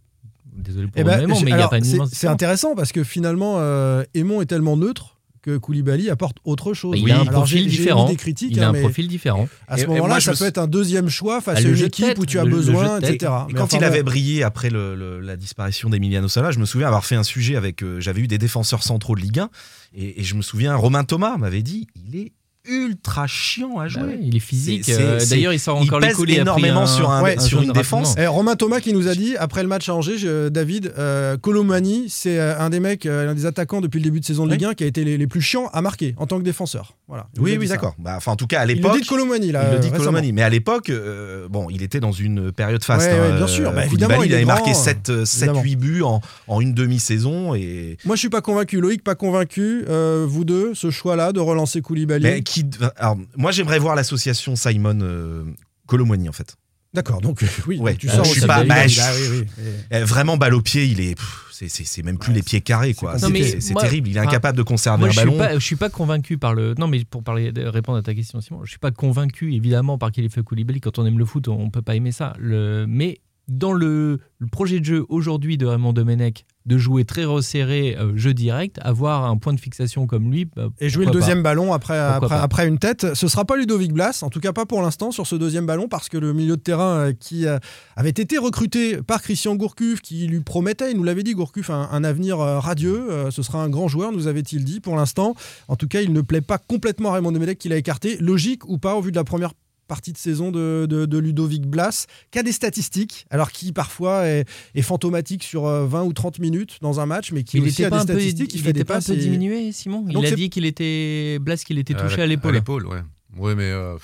désolé 0.55 0.87
pour 0.89 1.01
Eh 1.01 1.05
ben, 1.05 1.21
Aymon, 1.21 1.35
mais 1.43 1.51
il 1.51 1.57
n'y 1.57 1.63
a 1.63 1.69
pas 1.69 1.79
une 1.79 1.85
c'est- 1.85 2.27
intéressant 2.27 2.75
parce 2.75 2.93
que 2.93 3.05
finalement, 3.05 3.55
euh, 3.59 4.03
Aymon 4.15 4.43
est 4.43 4.47
tellement 4.47 4.77
neutre 4.77 5.12
que 5.43 5.57
Koulibaly 5.59 6.09
apporte 6.09 6.37
autre 6.45 6.73
chose. 6.73 6.97
Il 6.99 7.11
a 7.11 7.19
un 7.19 7.23
Alors, 7.23 7.33
profil 7.43 7.67
différent. 7.67 8.07
émis 8.07 8.13
des 8.13 8.17
critiques, 8.17 8.53
Il 8.53 8.61
a 8.63 8.69
hein, 8.69 8.75
un 8.75 8.81
profil 8.81 9.09
différent. 9.09 9.49
à 9.69 9.77
ce 9.77 9.87
moment-là, 9.87 10.21
ça 10.21 10.31
me 10.33 10.37
peut 10.37 10.45
être 10.45 10.59
un 10.59 10.67
deuxième 10.69 11.09
choix 11.09 11.41
face 11.41 11.59
Ah, 11.63 11.67
à 11.67 11.69
une 11.69 11.77
équipe 11.77 12.07
tête, 12.07 12.19
où 12.19 12.27
tu 12.27 12.39
as 12.39 12.45
le- 12.45 12.51
besoin, 12.51 13.01
etc. 13.01 13.13
Et 13.49 13.53
Mais 13.53 13.55
quand 13.59 13.65
enfin, 13.65 13.79
il 13.79 13.85
avait 13.85 14.03
brillé 14.05 14.43
après 14.45 14.71
le- 14.71 14.95
le- 14.95 15.21
la 15.21 15.37
disparition 15.37 15.91
d'Emiliano 15.91 16.29
Sala, 16.29 16.53
je 16.53 16.59
me 16.61 16.65
souviens 16.65 16.87
avoir 16.87 17.05
fait 17.05 17.17
un 17.17 17.25
sujet 17.25 17.57
avec. 17.57 17.83
euh, 17.83 18.01
J'avais 18.01 18.21
eu 18.21 18.29
des 18.29 18.39
défenseurs 18.39 18.83
centraux 18.85 19.17
de 19.17 19.21
Ligue 19.21 19.41
1 19.41 19.51
et, 19.95 20.21
et 20.21 20.23
je 20.25 20.35
me 20.37 20.43
souviens, 20.43 20.75
Romain 20.77 21.05
Thomas 21.05 21.37
m'avait 21.37 21.63
dit 21.63 21.87
il 22.09 22.17
est 22.17 22.33
ultra 22.69 23.27
chiant 23.27 23.79
à 23.79 23.83
Bah 23.85 23.89
jouer. 23.89 24.03
ouais, 24.03 24.19
il 24.23 24.37
est 24.37 24.41
physique. 24.41 24.89
Euh, 24.89 25.19
D'ailleurs, 25.29 25.53
il 25.53 25.59
sort 25.59 25.79
il 25.81 25.87
encore 25.89 26.01
les 26.01 26.09
pèse 26.09 26.17
il 26.19 26.23
a 26.23 26.25
pris 26.27 26.41
énormément 26.41 26.83
un- 26.83 26.87
sur, 26.87 27.11
un- 27.11 27.23
Ouais, 27.23 27.39
sur 27.39 27.59
jaune 27.59 27.65
une 27.69 27.73
défense. 27.73 28.09
rapidement. 28.11 28.25
Eh, 28.25 28.27
Romain 28.29 28.57
Thomas 28.57 28.81
qui 28.81 28.93
nous 28.93 29.09
a 29.09 29.15
dit 29.15 29.37
après 29.37 29.63
le 29.63 29.69
match 29.69 29.89
à 29.89 29.95
Angers, 29.95 30.19
je- 30.19 30.49
David, 30.49 30.93
euh, 30.99 31.37
Colomani, 31.37 32.07
c'est 32.09 32.39
euh, 32.39 32.59
un 32.59 32.71
des 32.71 32.81
mecs, 32.81 33.05
l'un 33.05 33.35
des 33.35 33.47
attaquants 33.47 33.81
depuis 33.81 33.99
le 33.99 34.05
début 34.05 34.21
de 34.21 34.25
saison 34.25 34.47
de 34.47 34.53
Ligue 34.53 34.65
1 34.65 34.75
qui 34.75 34.85
a 34.85 34.87
été 34.87 35.05
les, 35.05 35.19
les 35.19 35.27
plus 35.27 35.41
chiants 35.41 35.69
à 35.73 35.83
marquer 35.83 36.15
en 36.19 36.27
tant 36.27 36.39
que 36.39 36.45
défenseur. 36.45 36.95
Voilà. 37.09 37.27
Oui, 37.39 37.57
oui, 37.59 37.67
d'accord. 37.69 37.95
Bah, 37.99 38.15
enfin, 38.17 38.33
en 38.33 38.37
tout 38.37 38.47
cas, 38.47 38.61
à 38.61 38.65
Il 38.65 38.69
le 38.69 38.75
l'époque. 38.75 38.95
dit 38.95 39.01
de 39.03 39.07
Colomani 39.07 39.53
là. 39.53 39.65
Il 39.69 39.75
le 39.75 39.79
dit 39.81 39.91
de. 39.91 39.97
Colomani. 39.97 40.33
Mais 40.33 40.43
à 40.43 40.49
l'époque, 40.49 40.89
euh, 40.91 41.49
bon, 41.49 41.69
il 41.71 41.83
était 41.83 42.01
dans 42.01 42.13
une 42.13 42.53
période 42.53 42.83
faste. 42.85 43.07
Ouais, 43.11 43.19
hein, 43.19 43.31
ouais, 43.33 43.37
bien 43.37 43.47
sûr. 43.47 43.73
Bah, 43.73 43.85
évidemment, 43.85 44.23
il 44.23 44.33
avait 44.35 44.45
marqué 44.45 44.71
grand, 44.71 44.81
7, 44.81 45.11
évidemment. 45.11 45.63
8 45.63 45.77
buts 45.77 46.03
en, 46.03 46.21
en 46.49 46.61
une 46.61 46.73
demi-saison. 46.75 47.55
Et... 47.55 47.99
Moi, 48.05 48.17
je 48.17 48.21
suis 48.21 48.29
pas 48.31 48.41
convaincu. 48.41 48.81
Loïc, 48.81 49.03
pas 49.05 49.15
convaincu. 49.15 49.85
Euh, 49.89 50.25
vous 50.29 50.45
deux, 50.45 50.75
ce 50.75 50.91
choix-là 50.91 51.33
de 51.33 51.41
relancer 51.41 51.83
Koulibaly. 51.83 52.23
Qui, 52.53 52.67
alors, 52.97 53.17
moi, 53.37 53.51
j'aimerais 53.53 53.79
voir 53.79 53.95
l'association 53.95 54.57
Simon 54.57 54.99
euh, 55.03 55.45
Colomani, 55.87 56.29
en 56.29 56.33
fait. 56.33 56.57
D'accord. 56.95 57.23
Donc 57.23 57.43
euh, 57.43 57.47
oui, 57.67 57.79
Ouais. 57.79 57.97
tu 57.97 58.07
Euh, 58.09 58.13
sors 58.13 58.25
je 58.25 58.31
suis 58.33 58.41
aussi 58.41 58.47
pas- 58.47 58.65
bah, 58.65 58.85
oui, 58.87 59.47
oui. 59.91 59.99
Vraiment, 60.03 60.37
balle 60.37 60.53
au 60.55 60.61
pied, 60.61 60.85
il 60.85 61.01
est. 61.01 61.15
pff, 61.15 61.47
C'est- 61.51 61.69
C'est 61.69 61.85
c'est 61.85 62.03
même 62.03 62.19
plus 62.19 62.33
les 62.35 62.43
pieds 62.43 62.61
carrés, 62.61 62.93
quoi. 62.93 63.19
c'est 63.19 63.75
terrible. 63.75 64.09
Il 64.09 64.17
est 64.17 64.21
enfin, 64.21 64.29
incapable 64.29 64.59
de 64.59 64.63
conserver 64.65 64.99
Moi, 64.99 65.09
un 65.09 65.13
je 65.13 65.19
suis 65.21 65.27
ballon. 65.29 65.39
pas, 65.39 65.55
je 65.55 65.65
suis 65.65 65.77
pas 65.77 65.89
convaincu 65.91 66.37
par 66.37 66.55
le. 66.55 66.75
Non, 66.77 66.89
mais 66.89 67.05
pour 67.05 67.23
parler, 67.23 67.51
de- 67.53 67.63
répondre 67.65 67.97
à 67.99 68.03
ta 68.03 68.15
question, 68.15 68.41
Simon, 68.43 68.65
je 68.65 68.71
suis 68.71 68.79
pas 68.81 68.91
convaincu 68.91 69.55
évidemment 69.55 69.97
par 69.97 70.11
Khalifa 70.13 70.43
Koulibaly. 70.43 70.81
Quand 70.81 70.99
on 70.99 71.07
aime 71.07 71.19
le 71.19 71.25
foot, 71.25 71.49
on 71.49 71.71
peut 71.71 71.81
pas 71.83 71.95
aimer 71.95 72.11
ça. 72.13 72.35
Le... 72.39 72.85
Mais 72.89 73.21
dans 73.49 73.73
le, 73.73 74.19
le 74.39 74.47
projet 74.49 74.81
de 74.81 74.85
jeu 74.85 75.07
aujourd'hui 75.09 75.57
de 75.57 75.65
Raymond 75.67 75.93
Domenech, 75.95 76.45
de 76.67 76.79
jouer 76.79 77.05
très 77.05 77.25
resserré, 77.25 77.97
euh, 77.99 78.17
jeu 78.17 78.35
direct, 78.35 78.79
avoir 78.83 79.25
un 79.25 79.37
point 79.37 79.53
de 79.53 79.61
fixation 79.61 80.07
comme 80.07 80.31
lui. 80.31 80.45
bah, 80.45 80.69
Et 80.81 80.89
jouer 80.89 81.05
le 81.07 81.11
pas. 81.11 81.19
deuxième 81.19 81.43
ballon 81.43 81.73
après, 81.73 81.99
après, 81.99 82.37
après 82.37 82.69
une 82.69 82.79
tête. 82.79 83.15
Ce 83.15 83.29
sera 83.29 83.45
pas 83.45 83.57
Ludovic 83.57 83.93
Blas, 83.93 84.21
en 84.23 84.31
tout 84.31 84.41
cas 84.41 84.53
pas 84.53 84.65
pour 84.67 84.81
l'instant 84.83 85.11
sur 85.11 85.27
ce 85.27 85.35
deuxième 85.37 85.67
ballon, 85.67 85.89
parce 85.89 86.09
que 86.09 86.19
le 86.19 86.33
milieu 86.33 86.57
de 86.57 86.63
terrain 86.63 86.97
euh, 87.09 87.13
qui 87.13 87.47
euh, 87.47 87.59
avait 87.97 88.11
été 88.11 88.39
recruté 88.39 88.99
par 89.03 89.23
Christian 89.23 89.57
Gourcuff, 89.57 90.01
qui 90.01 90.27
lui 90.27 90.41
promettait, 90.41 90.91
il 90.93 90.97
nous 90.97 91.05
l'avait 91.05 91.23
dit, 91.25 91.35
Gourcuff, 91.35 91.71
un, 91.71 91.89
un 91.91 92.05
avenir 92.05 92.39
radieux. 92.39 93.07
ce 93.31 93.43
sera 93.43 93.63
un 93.63 93.69
grand 93.69 93.89
joueur, 93.89 94.13
nous 94.13 94.27
avait-il 94.27 94.65
dit. 94.65 94.81
Pour 94.81 94.97
l'instant, 94.97 95.35
en 95.69 95.77
tout 95.77 95.89
cas, 95.89 96.01
il 96.01 96.13
ne 96.13 96.21
plaît 96.21 96.41
pas 96.41 96.59
complètement 96.59 97.11
à 97.11 97.15
Raymond 97.15 97.33
Domenech 97.33 97.59
qu'il 97.59 97.73
a 97.73 97.77
écarté. 97.77 98.17
Logique 98.21 98.69
ou 98.69 98.79
pas, 98.79 98.95
au 98.95 99.01
vu 99.01 99.11
de 99.11 99.17
la 99.17 99.25
première 99.25 99.53
partie 99.93 100.13
de 100.15 100.19
saison 100.19 100.51
de, 100.51 100.87
de- 100.89 101.05
de 101.05 101.19
Ludovic 101.19 101.67
Blas, 101.67 102.07
qui 102.31 102.39
a 102.39 102.43
des 102.43 102.53
statistiques, 102.53 103.27
alors 103.31 103.53
qui 103.53 103.73
parfois 103.73 104.27
est, 104.27 104.47
est 104.75 104.81
fantomatique 104.83 105.43
sur 105.43 105.67
euh, 105.67 105.85
20 105.87 106.05
ou 106.05 106.13
30 106.15 106.39
minutes 106.39 106.79
dans 106.81 106.99
un 106.99 107.05
match, 107.07 107.31
mais 107.33 107.43
qui 107.45 107.59
Il 107.59 107.63
aussi 107.65 107.83
était 107.83 107.85
a 107.85 107.91
pas 107.91 107.97
des 108.05 108.13
un 108.13 108.15
peu, 108.15 108.21
statistiques, 108.21 108.55
il, 108.55 108.57
il 108.61 108.63
fait 108.63 108.71
était 108.71 108.79
des 108.81 108.85
pas 108.87 108.97
un 108.97 109.01
peu 109.03 109.13
et- 109.13 109.17
diminué, 109.17 109.71
Simon? 109.73 110.05
Il 110.09 110.15
Donc 110.15 110.25
a 110.25 110.31
dit 110.31 110.49
qu'il 110.49 110.65
était 110.65 111.39
Blas, 111.41 111.59
qu'il 111.59 111.79
était 111.79 111.93
touché 111.95 112.23
à 112.23 112.27
l'épaule. 112.27 112.53
À 112.53 112.55
l'épaule, 112.55 112.87
ouais. 112.87 113.03
Ouais, 113.37 113.55
mais 113.55 113.71
euh, 113.71 113.97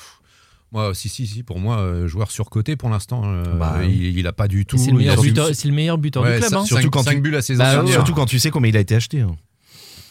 moi, 0.73 0.95
si, 0.95 1.09
si, 1.09 1.27
si, 1.27 1.43
pour 1.43 1.59
moi, 1.59 1.79
euh, 1.79 2.07
joueur 2.07 2.31
surcoté 2.31 2.77
pour 2.77 2.91
l'instant, 2.91 3.23
euh, 3.25 3.43
Bah, 3.59 3.79
il, 3.85 4.19
il 4.19 4.27
a 4.27 4.33
pas 4.35 4.47
du 4.49 4.67
tout. 4.67 4.77
C'est 4.77 4.91
le, 4.91 4.99
meilleur 4.99 5.21
buteur- 5.23 5.55
c'est 5.55 5.69
le 5.69 5.75
meilleur 5.75 5.97
buteur 5.97 6.23
Ouais, 6.23 6.35
du 6.35 6.41
club. 6.41 6.51
ça- 6.51 6.59
hein. 6.61 6.65
surtout 6.67 6.91
quand 6.91 6.99
quand 7.01 7.05
5 7.05 7.15
tu- 7.15 7.21
buts 7.23 7.31
la 7.31 7.41
saison 7.43 7.63
Bah. 7.65 7.85
Surtout 7.91 8.13
quand 8.13 8.27
tu 8.27 8.39
sais 8.39 8.51
combien 8.51 8.69
il 8.69 8.77
a 8.77 8.81
été 8.81 8.95
acheté. 8.95 9.21
hein. 9.23 9.35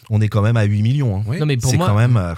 On 0.10 0.22
est 0.22 0.30
quand 0.30 0.42
même 0.42 0.58
à 0.58 0.63
8 0.63 0.82
millions. 0.82 1.18
hein. 1.20 1.24
Oui. 1.28 1.38
Non, 1.40 1.46
mais 1.46 1.58
pour 1.58 1.70
C'est 1.70 1.78
moi, 1.78 1.88
quand 1.88 1.96
même. 1.98 2.18
euh, 2.18 2.34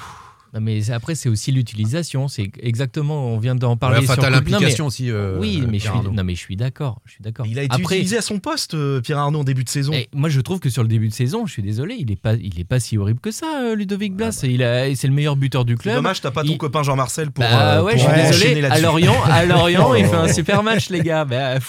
Non, 0.53 0.61
mais 0.61 0.89
après, 0.91 1.13
c'est 1.15 1.29
aussi 1.29 1.51
l'utilisation. 1.51 2.27
C'est 2.27 2.51
exactement, 2.61 3.27
on 3.27 3.37
vient 3.37 3.53
d'en 3.55 3.71
Ouais, 3.71 3.77
parler. 3.77 3.99
enfin, 3.99 4.15
sur 4.15 4.29
l'implication 4.29 4.87
aussi. 4.87 5.11
euh, 5.11 5.37
oui, 5.39 5.63
mais 5.69 5.77
je 5.79 5.83
suis, 5.89 5.99
non, 6.11 6.23
mais 6.23 6.33
je 6.33 6.39
suis 6.39 6.55
d'accord. 6.55 7.01
Je 7.05 7.11
suis 7.13 7.21
d'accord. 7.23 7.45
Il 7.45 7.59
a 7.59 7.63
été 7.63 7.75
Après, 7.75 7.95
utilisé 7.95 8.17
à 8.17 8.21
son 8.21 8.39
poste, 8.39 8.73
euh, 8.73 8.99
Pierre 9.01 9.19
Arnaud, 9.19 9.39
en 9.39 9.43
début 9.43 9.63
de 9.63 9.69
saison. 9.69 9.91
eh, 9.93 10.07
moi, 10.13 10.29
je 10.29 10.41
trouve 10.41 10.59
que 10.59 10.69
sur 10.69 10.81
le 10.81 10.87
début 10.89 11.07
de 11.07 11.13
saison, 11.13 11.45
je 11.45 11.51
suis 11.53 11.61
désolé, 11.61 11.95
il 11.99 12.11
est 12.11 12.15
pas, 12.15 12.33
il 12.33 12.59
est 12.59 12.63
pas 12.63 12.79
si 12.79 12.97
horrible 12.97 13.19
que 13.19 13.31
ça, 13.31 13.61
euh, 13.63 13.75
Ludovic 13.75 14.15
Blas. 14.15 14.41
Il 14.43 14.63
a, 14.63 14.93
c'est 14.95 15.07
le 15.07 15.13
meilleur 15.13 15.35
buteur 15.35 15.65
du 15.65 15.73
Ah, 15.73 15.75
bah. 15.75 15.81
Club. 15.83 15.95
dommage, 15.95 16.21
t'as 16.21 16.31
pas 16.31 16.43
ton 16.43 16.49
il- 16.53 16.57
copain 16.57 16.81
Jean-Marcel 16.83 17.29
pour, 17.31 17.43
Bah 17.43 17.77
euh, 17.79 17.83
ouais, 17.83 17.93
pour 17.95 18.01
je 18.01 18.07
suis 18.07 18.15
désolé. 18.49 18.59
À 18.65 18.69
là-dessus. 18.69 18.83
Lorient, 18.83 19.23
à 19.25 19.45
Lorient, 19.45 19.93
il 19.95 20.05
fait 20.05 20.15
un 20.15 20.33
super 20.33 20.63
match, 20.63 20.89
les 20.89 21.01
gars. 21.01 21.25
Bah, 21.25 21.59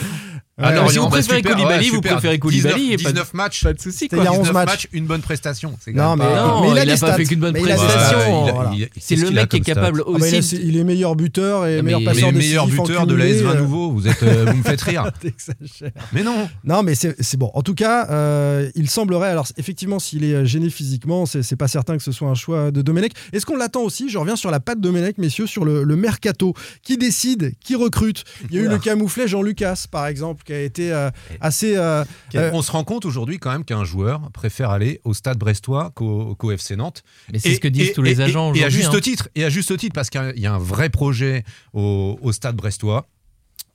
pff. 0.60 0.68
Ah, 0.68 0.68
Alors, 0.68 0.84
non, 0.84 0.90
si 0.90 0.98
vous 0.98 1.04
bah, 1.04 1.10
préférez 1.10 1.36
super, 1.38 1.52
Koulibaly, 1.52 1.84
ouais, 1.84 1.90
vous 1.90 1.96
super. 1.96 2.12
préférez 2.12 2.38
Koulibaly, 2.38 2.74
19, 2.82 2.92
et 3.00 3.02
pas 3.02 3.08
de- 3.10 3.14
19 3.14 3.34
matchs. 3.34 3.62
Pas 3.64 3.72
de 3.72 3.80
souci, 3.80 3.98
C'était 3.98 4.16
quoi. 4.16 4.24
il 4.24 4.26
y 4.26 4.28
a 4.28 4.32
11 4.32 4.38
19 4.40 4.54
matchs. 4.54 4.68
matchs, 4.68 4.88
une 4.92 5.06
bonne 5.06 5.20
prestation. 5.22 5.76
C'est 5.80 5.92
Non, 5.92 6.16
mais, 6.16 6.24
Non, 6.24 6.60
mais 6.62 6.70
il 6.70 6.78
a 6.78 6.82
il 6.84 6.86
des 6.88 7.04
a 7.04 7.06
pas 7.06 7.14
fait 7.14 7.24
qu'une 7.24 7.40
bonne 7.40 7.54
prestation. 7.54 8.42
Voilà. 8.54 8.70
C'est 9.00 9.16
le 9.16 9.30
mec 9.30 9.48
qui 9.48 9.56
est 9.56 9.60
capable 9.60 10.02
Ah 10.06 10.10
bah, 10.18 10.28
il, 10.28 10.34
a- 10.34 10.38
aussi. 10.38 10.60
il 10.62 10.76
est 10.76 10.84
meilleur 10.84 11.16
buteur 11.16 11.66
et 11.66 11.78
Non, 11.78 11.82
meilleur 11.82 12.04
passeur 12.04 12.32
meilleur 12.32 12.66
buteur 12.66 13.06
de 13.06 13.14
la 13.14 13.26
cumulé, 13.26 13.42
S20 13.42 13.46
euh, 13.56 13.60
nouveau, 13.60 13.90
vous, 13.90 14.06
êtes, 14.08 14.22
euh, 14.22 14.44
vous 14.48 14.56
me 14.56 14.62
faites 14.62 14.80
rire. 14.82 15.10
Mais 16.12 16.22
non. 16.22 16.48
Non, 16.64 16.82
mais 16.82 16.94
c'est 16.94 17.14
c'est 17.20 17.36
bon. 17.36 17.50
En 17.54 17.62
tout 17.62 17.74
cas, 17.74 18.06
euh, 18.10 18.70
il 18.74 18.88
semblerait. 18.90 19.28
Alors, 19.30 19.46
effectivement, 19.56 19.98
s'il 19.98 20.24
est 20.24 20.34
euh, 20.34 20.44
gêné 20.44 20.70
physiquement, 20.70 21.26
c'est 21.26 21.56
pas 21.56 21.68
certain 21.68 21.96
que 21.96 22.02
ce 22.02 22.12
soit 22.12 22.28
un 22.28 22.34
choix 22.34 22.70
de 22.70 22.82
Domenech. 22.82 23.12
Est-ce 23.32 23.46
qu'on 23.46 23.56
l'attend 23.56 23.82
aussi? 23.82 24.08
Je 24.08 24.18
reviens 24.18 24.36
sur 24.36 24.50
la 24.50 24.60
patte 24.60 24.80
Domenech, 24.80 25.18
messieurs, 25.18 25.46
sur 25.46 25.64
le, 25.64 25.84
mercato. 25.96 26.54
Qui 26.82 26.96
décide 26.96 27.52
Qui 27.60 27.74
recrute? 27.76 28.24
Il 28.50 28.56
y 28.56 28.58
a 28.58 28.62
eu 28.62 28.68
le 28.68 28.78
camouflet 28.78 29.28
Jean 29.28 29.42
Lucas, 29.42 29.84
par 29.90 30.06
exemple, 30.06 30.42
qui 30.50 30.54
a 30.56 30.62
été 30.62 30.92
euh, 30.92 31.10
assez. 31.40 31.76
euh, 31.76 32.04
euh, 32.34 32.50
On 32.52 32.60
se 32.62 32.72
rend 32.72 32.82
compte 32.82 33.04
aujourd'hui 33.04 33.38
quand 33.38 33.52
même 33.52 33.64
qu'un 33.64 33.84
joueur 33.84 34.30
préfère 34.32 34.70
aller 34.70 35.00
au 35.04 35.14
stade 35.14 35.38
brestois 35.38 35.90
qu'au 35.94 36.50
FC 36.50 36.74
Nantes. 36.74 37.04
Mais 37.32 37.38
c'est 37.38 37.54
ce 37.54 37.60
que 37.60 37.68
disent 37.68 37.92
tous 37.92 38.02
les 38.02 38.20
et- 38.20 38.24
agents 38.24 38.46
et, 38.52 38.64
à 38.64 38.66
aujourd'hui. 38.66 38.72
juste 38.82 38.94
hein. 38.94 39.00
titre, 39.00 39.28
et 39.36 39.44
à 39.44 39.48
juste 39.48 39.76
titre, 39.78 39.94
parce 39.94 40.10
qu'il 40.10 40.32
y 40.38 40.46
a 40.46 40.52
un 40.52 40.58
vrai 40.58 40.90
projet 40.90 41.44
au, 41.72 42.18
au 42.20 42.32
stade 42.32 42.56
brestois. 42.56 43.06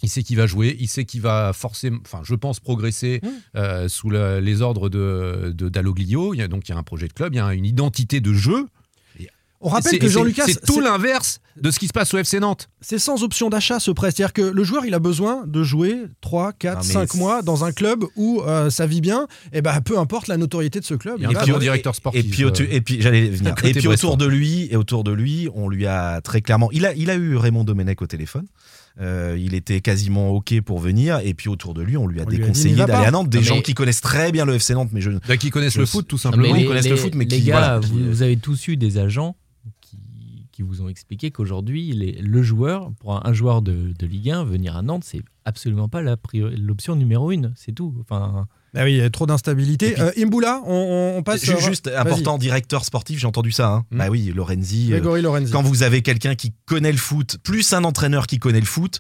Il 0.04 0.10
sait 0.10 0.22
qu'il 0.24 0.36
va 0.36 0.46
jouer, 0.46 0.76
il 0.80 0.90
sait 0.90 1.06
qu'il 1.06 1.22
va 1.22 1.54
forcément, 1.54 2.00
enfin, 2.06 2.20
je 2.24 2.36
pense, 2.36 2.60
progresser 2.60 3.22
Mmh. 3.24 3.28
euh, 3.56 3.88
sous 3.88 4.10
la- 4.10 4.42
les 4.42 4.62
ordres 4.62 4.90
de, 4.90 5.54
de 5.56 5.70
Dalloglio. 5.70 6.34
Il 6.34 6.38
y 6.38 6.42
a 6.44 6.50
donc 6.50 6.68
il 6.68 6.72
y 6.72 6.76
a 6.76 6.78
un 6.78 6.84
projet 6.84 7.08
de 7.08 7.14
club, 7.14 7.34
il 7.34 7.38
y 7.38 7.40
a 7.40 7.54
une 7.54 7.66
identité 7.66 8.20
de 8.20 8.34
jeu. 8.34 8.68
on 9.62 9.70
rappelle 9.70 9.98
que 9.98 10.10
Jean 10.10 10.22
c'est- 10.24 10.28
Lucas, 10.28 10.44
c'est 10.48 10.66
tout 10.66 10.82
l'inverse 10.82 11.40
de 11.62 11.72
ce 11.72 11.80
qui 11.80 11.88
se 11.88 11.94
passe 11.94 12.14
au 12.14 12.18
FC 12.18 12.40
Nantes. 12.40 12.68
c'est 12.82 13.00
sans 13.00 13.24
option 13.24 13.50
d'achat 13.50 13.80
ce 13.80 13.92
prêt. 13.92 14.12
C'est-à-dire 14.12 14.34
que 14.34 14.42
le 14.42 14.64
joueur, 14.64 14.86
il 14.86 14.94
a 14.94 15.00
besoin 15.00 15.44
de 15.48 15.64
jouer 15.64 16.04
3, 16.22 16.52
4, 16.54 16.80
Non, 16.80 16.84
mais 16.88 16.94
5 16.94 17.12
c'est- 17.12 17.18
mois 17.18 17.42
dans 17.42 17.64
un 17.64 17.72
club 17.72 18.04
où 18.16 18.42
euh, 18.42 18.70
ça 18.70 18.86
vit 18.86 19.02
bien. 19.02 19.28
Et 19.54 19.62
ben, 19.62 19.80
peu 19.82 19.98
importe 19.98 20.28
la 20.28 20.38
notoriété 20.38 20.80
de 20.80 20.86
ce 20.86 20.94
club. 20.96 21.16
Il 21.20 21.24
y 21.24 21.26
a 21.26 21.30
il 21.32 21.36
un 21.36 21.40
va 21.40 21.46
puis 21.46 21.60
directeur 21.60 21.94
Et 21.94 21.96
sportif. 21.96 22.30
puis, 22.30 22.44
au- 22.46 22.50
euh, 22.50 22.68
et 22.70 22.82
puis 22.82 23.02
j'allais 23.02 23.30
venir. 23.30 23.56
Et 23.64 23.72
puis 23.74 23.88
autour 23.88 24.18
de 24.18 24.26
lui, 24.26 24.68
et 24.72 24.76
autour 24.76 25.04
de 25.04 25.12
lui, 25.12 25.48
on 25.56 25.70
lui 25.70 25.86
a 25.88 26.20
très 26.22 26.42
clairement. 26.42 26.70
Il 26.72 26.86
a, 26.86 26.94
il 26.94 27.10
a 27.10 27.16
eu 27.16 27.36
Raymond 27.38 27.64
Domenech 27.64 28.02
au 28.02 28.08
téléphone. 28.08 28.46
Euh, 29.02 29.38
il 29.38 29.56
était 29.56 29.82
quasiment 29.82 30.30
ok 30.30 30.62
pour 30.62 30.80
venir. 30.80 31.20
Et 31.24 31.34
puis 31.34 31.50
autour 31.50 31.74
de 31.74 31.82
lui, 31.82 31.98
on 31.98 32.08
lui 32.08 32.22
a 32.22 32.24
On 32.24 32.30
déconseillé 32.30 32.76
d'aller 32.76 32.94
à 33.06 33.12
Nantes. 33.12 33.30
Des 33.30 33.44
gens 33.44 33.62
qui 33.62 33.74
connaissent 33.74 34.00
très 34.02 34.32
bien 34.32 34.46
le 34.46 34.56
FC 34.56 34.74
Nantes, 34.74 34.90
mais 34.94 35.02
je. 35.02 35.12
Bah, 35.28 35.36
qui 35.38 35.50
connaissent 35.50 35.74
Je 35.74 35.80
le 35.82 35.86
foot 35.86 36.08
tout 36.08 36.18
simplement. 36.18 36.44
mais 36.44 36.50
ils 36.52 36.62
les- 36.62 36.66
connaissent 36.68 36.86
le 36.88 36.92
les- 36.96 36.98
foot, 36.98 37.16
mais 37.16 37.26
les 37.26 37.38
qui- 37.40 37.44
gars, 37.46 37.58
voilà, 37.60 37.80
vous 37.80 38.22
avez 38.24 38.38
tous 38.38 38.68
eu 38.70 38.78
des 38.78 38.98
agents 38.98 39.36
qui, 40.56 40.62
vous 40.64 40.82
ont 40.82 40.88
expliqué 40.90 41.32
qu'aujourd'hui, 41.32 41.94
le 42.20 42.42
joueur, 42.44 42.92
pour 43.00 43.14
un, 43.16 43.22
un 43.30 43.34
joueur 43.34 43.62
de, 43.62 43.94
de 43.98 44.06
Ligue 44.08 44.32
1, 44.32 44.44
venir 44.46 44.76
à 44.78 44.82
Nantes, 44.82 45.04
c'est 45.06 45.22
absolument 45.44 45.90
pas 45.90 46.02
l'option 46.02 46.96
numéro 46.96 47.32
une. 47.32 47.54
C'est 47.56 47.72
tout. 47.74 47.94
Enfin, 48.02 48.48
Ah 48.76 48.84
oui, 48.86 48.94
il 48.94 48.98
y 48.98 49.02
a 49.02 49.10
trop 49.10 49.26
d'instabilité. 49.26 49.92
Puis- 49.92 50.02
Euh, 50.02 50.12
Imboula, 50.18 50.62
on, 50.66 51.22
passe. 51.24 51.48
Euh, 51.50 51.58
Juste 51.60 51.88
important, 51.96 52.38
directeur 52.38 52.84
sportif, 52.86 53.20
j'ai 53.20 53.28
entendu 53.28 53.52
ça. 53.52 53.70
hein. 53.70 53.86
Hmm. 53.92 53.98
Bah 53.98 54.08
oui, 54.10 54.32
Lorenzi. 54.36 54.88
euh, 54.88 54.98
Grégory 54.98 55.22
Lorenzi. 55.22 55.52
quand 55.52 55.62
vous 55.62 55.84
avez 55.84 56.02
quelqu'un 56.02 56.36
qui 56.36 56.54
connaît 56.66 56.92
le 56.92 56.98
foot, 56.98 57.38
plus 57.44 57.74
un 57.74 57.84
entraîneur 57.84 58.26
qui 58.28 58.38
connaît 58.40 58.60
le 58.60 58.66
foot, 58.66 59.00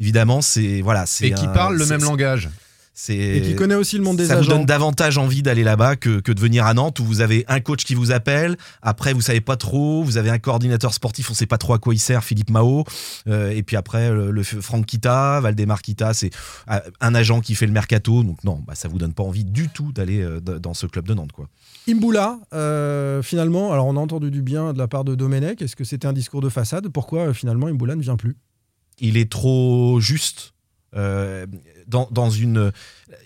évidemment, 0.00 0.40
c'est 0.42 0.80
voilà, 0.82 1.06
c'est 1.06 1.28
Et 1.28 1.32
qui 1.34 1.44
un- 1.46 1.48
parle 1.48 1.76
le 1.76 1.86
même 1.86 2.02
langage. 2.02 2.48
C'est 2.96 3.16
Et 3.16 3.42
qui 3.42 3.56
connaît 3.56 3.74
aussi 3.74 3.98
le 3.98 4.04
monde 4.04 4.18
des 4.18 4.26
ça 4.26 4.34
vous 4.36 4.42
agents. 4.42 4.52
donne 4.58 4.66
davantage 4.66 5.18
envie 5.18 5.42
d'aller 5.42 5.64
là-bas 5.64 5.96
que, 5.96 6.20
que 6.20 6.30
de 6.30 6.38
venir 6.40 6.64
à 6.64 6.74
Nantes 6.74 7.00
où 7.00 7.04
vous 7.04 7.20
avez 7.22 7.44
un 7.48 7.58
coach 7.58 7.84
qui 7.84 7.96
vous 7.96 8.12
appelle. 8.12 8.56
Après, 8.82 9.12
vous 9.12 9.20
savez 9.20 9.40
pas 9.40 9.56
trop. 9.56 10.04
Vous 10.04 10.16
avez 10.16 10.30
un 10.30 10.38
coordinateur 10.38 10.94
sportif, 10.94 11.28
on 11.28 11.34
sait 11.34 11.46
pas 11.46 11.58
trop 11.58 11.74
à 11.74 11.80
quoi 11.80 11.92
il 11.92 11.98
sert, 11.98 12.22
Philippe 12.22 12.50
Mao. 12.50 12.84
Euh, 13.26 13.50
et 13.50 13.64
puis 13.64 13.74
après, 13.74 14.10
le, 14.10 14.30
le 14.30 14.42
Franck 14.44 14.86
Kita, 14.86 15.40
Valdemar 15.40 15.82
Kita, 15.82 16.14
c'est 16.14 16.30
euh, 16.70 16.78
un 17.00 17.14
agent 17.16 17.40
qui 17.40 17.56
fait 17.56 17.66
le 17.66 17.72
mercato. 17.72 18.22
Donc 18.22 18.44
non, 18.44 18.62
bah, 18.64 18.76
ça 18.76 18.86
vous 18.86 18.98
donne 18.98 19.12
pas 19.12 19.24
envie 19.24 19.44
du 19.44 19.68
tout 19.68 19.90
d'aller 19.90 20.22
euh, 20.22 20.38
dans 20.40 20.74
ce 20.74 20.86
club 20.86 21.08
de 21.08 21.14
Nantes, 21.14 21.32
quoi. 21.32 21.48
Imboula, 21.88 22.38
euh, 22.52 23.22
finalement, 23.22 23.72
alors 23.72 23.86
on 23.86 23.96
a 23.96 24.00
entendu 24.00 24.30
du 24.30 24.40
bien 24.40 24.72
de 24.72 24.78
la 24.78 24.86
part 24.86 25.02
de 25.04 25.16
Domenech. 25.16 25.60
Est-ce 25.60 25.74
que 25.74 25.84
c'était 25.84 26.06
un 26.06 26.12
discours 26.12 26.40
de 26.40 26.48
façade? 26.48 26.88
Pourquoi 26.88 27.22
euh, 27.28 27.32
finalement 27.34 27.66
Imboula 27.66 27.96
ne 27.96 28.02
vient 28.02 28.16
plus? 28.16 28.36
Il 29.00 29.16
est 29.16 29.28
trop 29.30 29.98
juste. 30.00 30.53
Euh, 30.96 31.46
dans, 31.86 32.08
dans 32.10 32.30
une, 32.30 32.72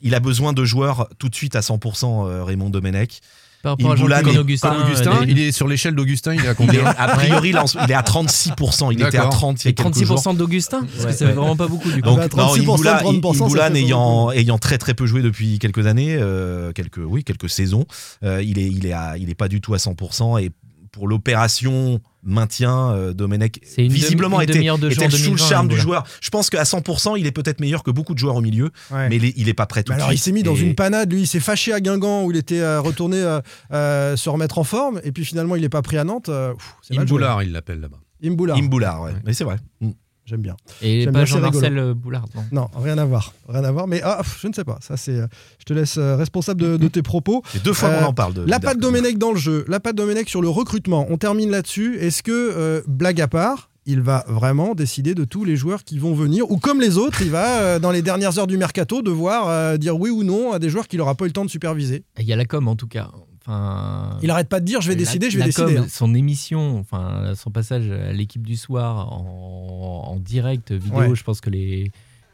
il 0.03 0.15
a 0.15 0.21
besoin 0.21 0.53
de 0.53 0.65
joueurs 0.65 1.09
tout 1.19 1.29
de 1.29 1.35
suite 1.35 1.57
à 1.57 1.61
100%. 1.61 2.27
euh, 2.29 2.45
Raymond 2.45 2.71
Domenech. 2.71 3.21
par 3.63 3.73
rapport 3.73 3.93
à 3.93 3.97
Jean-Claude 3.97 4.27
n'est 4.27 4.39
Augustin, 4.39 4.73
euh, 4.73 5.25
il 5.27 5.39
est 5.41 5.53
sur 5.53 5.67
l'échelle 5.69 5.95
d'Augustin, 5.95 6.35
il 6.35 6.45
est 6.45 6.49
à 6.49 6.51
Il 6.53 6.55
combien 6.57 6.85
a 6.87 7.09
priori, 7.17 7.51
il 7.51 7.57
est 7.57 7.75
il 7.89 7.93
à 7.93 8.03
36%. 8.03 8.93
Il 8.93 8.95
était 9.01 9.07
à 9.07 9.11
D'accord. 9.11 9.31
30 9.31 9.65
il 9.65 9.65
y 9.65 9.69
a 9.69 9.71
et 9.71 9.75
quelques 9.75 10.05
jours. 10.05 10.17
36% 10.21 10.37
d'Augustin 10.37 10.81
Parce 10.81 10.93
que 10.93 11.07
Ouais, 11.07 11.13
ça 11.13 11.27
fait 11.27 11.33
vraiment 11.33 11.57
pas 11.57 11.67
beaucoup 11.69 11.91
du 11.91 12.01
coup. 12.03 12.09
Donc, 12.09 12.19
bah, 12.19 12.29
non, 12.37 12.55
36%, 12.55 12.61
Imboula, 12.61 13.03
30%, 13.03 13.35
ça 13.39 13.45
Imboula 13.45 13.65
fait 13.65 13.71
n'ayant 13.71 14.31
ayant 14.31 14.59
très 14.59 14.79
très 14.79 14.95
peu 14.95 15.07
joué 15.07 15.23
depuis 15.23 15.59
quelques 15.59 15.87
années, 15.87 16.17
euh, 16.19 16.73
quelques 16.73 16.99
oui 17.05 17.25
quelques 17.25 17.51
saisons, 17.51 17.87
euh, 18.25 18.43
il 18.43 18.59
est 18.59 18.69
il 18.69 18.87
est 18.87 18.93
à- 18.93 19.17
il 19.19 19.29
est 19.31 19.35
pas 19.35 19.49
du 19.49 19.61
tout 19.61 19.75
à 19.75 19.79
100% 19.79 20.39
et 20.39 20.51
pour 20.99 21.07
l'opération 21.07 22.01
maintien, 22.25 22.91
euh, 22.91 23.13
Domenech 23.13 23.61
visiblement 23.77 24.41
était, 24.41 24.55
sous 24.55 24.77
le 24.79 24.89
2020, 24.89 25.37
charme 25.37 25.69
du 25.69 25.77
joueur. 25.79 26.05
Je 26.21 26.29
pense 26.31 26.51
qu'à 26.51 26.65
100%, 26.65 27.17
il 27.17 27.25
est 27.25 27.31
peut-être 27.31 27.61
meilleur 27.61 27.85
que 27.85 27.93
beaucoup 27.93 28.15
de 28.15 28.19
joueurs 28.19 28.35
au 28.35 28.41
milieu, 28.41 28.71
Ouais. 28.91 29.09
mais 29.09 29.17
il 29.17 29.25
est, 29.27 29.33
il 29.37 29.49
est 29.49 29.55
pas 29.55 29.67
prêt 29.67 29.85
tout 29.85 29.93
Mais 29.93 29.99
de 29.99 30.03
alors, 30.03 30.13
il 30.13 30.19
s'est 30.19 30.33
mis 30.33 30.43
dans 30.43 30.57
une 30.57 30.75
panade, 30.75 31.13
lui, 31.13 31.21
il 31.23 31.27
s'est 31.29 31.39
fâché 31.39 31.73
à 31.73 31.81
Guingamp 31.81 32.25
où 32.25 32.33
il 32.33 32.37
était 32.37 32.61
euh, 32.61 32.81
retourné 32.81 33.19
euh, 33.23 33.41
euh, 33.73 34.17
se 34.17 34.29
remettre 34.29 34.59
en 34.59 34.65
forme, 34.65 35.01
et 35.05 35.13
puis 35.13 35.25
finalement 35.25 35.55
il 35.55 35.63
n'est 35.63 35.69
pas 35.69 35.83
pris 35.83 35.99
à 35.99 36.03
Nantes. 36.05 36.29
euh, 36.29 36.53
joué. 36.91 36.99
Imboulard, 36.99 37.45
il 37.45 37.53
l'appelle 37.53 37.79
là-bas. 37.81 37.99
Imboula. 38.25 38.55
Imboula, 38.57 39.01
ouais. 39.01 39.13
Ouais. 39.13 39.19
Mais 39.25 39.33
c'est 39.33 39.45
vrai. 39.45 39.59
Mm. 39.81 39.91
J'aime 40.29 40.43
bien. 40.43 40.57
Et 40.83 41.03
J'aime 41.05 41.15
pas 41.15 41.25
Jean-Marcel 41.25 41.79
euh, 41.79 41.95
Boulard. 41.95 42.27
non. 42.35 42.43
Non, 42.53 42.69
rien 42.83 42.99
à 42.99 43.05
voir. 43.07 43.33
Rien 43.49 43.65
à 43.65 43.73
voir. 43.73 43.87
Mais 43.87 44.03
ah, 44.05 44.19
pff, 44.19 44.41
je 44.43 44.49
ne 44.49 44.53
sais 44.53 44.65
pas. 44.65 44.79
Ça, 44.83 44.99
c'est. 44.99 45.13
euh, 45.13 45.27
je 45.59 45.65
te 45.65 45.73
laisse 45.73 45.97
euh, 45.97 46.17
responsable 46.17 46.61
de, 46.61 46.77
de 46.77 46.89
tes 46.89 47.01
propos. 47.03 47.43
C'est 47.51 47.63
deux 47.63 47.73
fois 47.73 47.89
Euh, 47.89 48.01
qu'on 48.01 48.07
en 48.09 48.13
parle 48.13 48.35
de 48.35 48.43
La 48.43 48.59
de 48.59 48.65
patte. 48.65 48.79
Domenech 48.79 49.17
dans 49.17 49.33
le 49.33 49.39
jeu, 49.39 49.65
la 49.69 49.81
patte 49.81 49.97
Domenech 49.97 50.29
sur 50.29 50.43
le 50.43 50.49
recrutement. 50.51 51.07
On 51.09 51.17
termine 51.17 51.51
là-dessus. 51.51 51.97
Est-ce 51.99 52.23
que, 52.23 52.31
euh, 52.33 52.83
blague 52.87 53.21
à 53.23 53.29
part, 53.29 53.71
il 53.87 54.03
va 54.03 54.25
vraiment 54.29 54.75
décider 54.75 55.15
de 55.15 55.25
tous 55.25 55.45
les 55.47 55.57
joueurs 55.57 55.83
qui 55.83 55.99
vont 55.99 56.13
venir 56.15 56.51
Ou 56.51 56.59
comme 56.59 56.79
les 56.79 56.99
autres, 56.99 57.23
il 57.23 57.31
va, 57.31 57.61
euh, 57.63 57.79
dans 57.79 57.91
les 57.91 58.03
dernières 58.03 58.39
heures 58.39 58.47
du 58.47 58.59
mercato, 58.59 59.01
devoir 59.01 59.49
euh, 59.49 59.79
dire 59.79 59.99
oui 59.99 60.11
ou 60.11 60.25
non 60.25 60.53
à 60.53 60.59
des 60.59 60.69
joueurs 60.69 60.87
qu'il 60.89 60.99
n'aura 60.99 61.15
pas 61.15 61.25
eu 61.25 61.29
le 61.29 61.33
temps 61.33 61.47
de 61.47 61.51
superviser? 61.51 62.05
Il 62.19 62.27
y 62.27 62.33
a 62.35 62.37
la 62.37 62.45
com 62.45 62.69
en 62.69 62.77
tout 62.77 62.87
cas. 62.89 63.09
Enfin, 63.49 64.19
Il 64.23 64.31
arrête 64.31 64.49
pas 64.51 64.61
de 64.61 64.67
dire 64.67 64.83
je 64.83 64.89
vais 64.89 64.95
La- 64.95 64.99
décider, 65.01 65.31
je 65.31 65.37
vais 65.39 65.41
la 65.41 65.47
décider. 65.47 65.75
com, 65.77 65.85
hein. 65.85 65.87
Son 65.89 66.15
émission, 66.15 66.79
enfin 66.79 67.33
son 67.35 67.51
passage 67.51 67.91
à 67.91 68.13
l'équipe 68.13 68.47
du 68.47 68.57
soir 68.57 69.11
en, 69.11 70.05
en 70.07 70.17
direct 70.17 70.71
vidéo, 70.73 70.99
Ouais. 70.99 71.15
je 71.15 71.25
pense 71.25 71.41
que 71.41 71.49
les, 71.49 71.91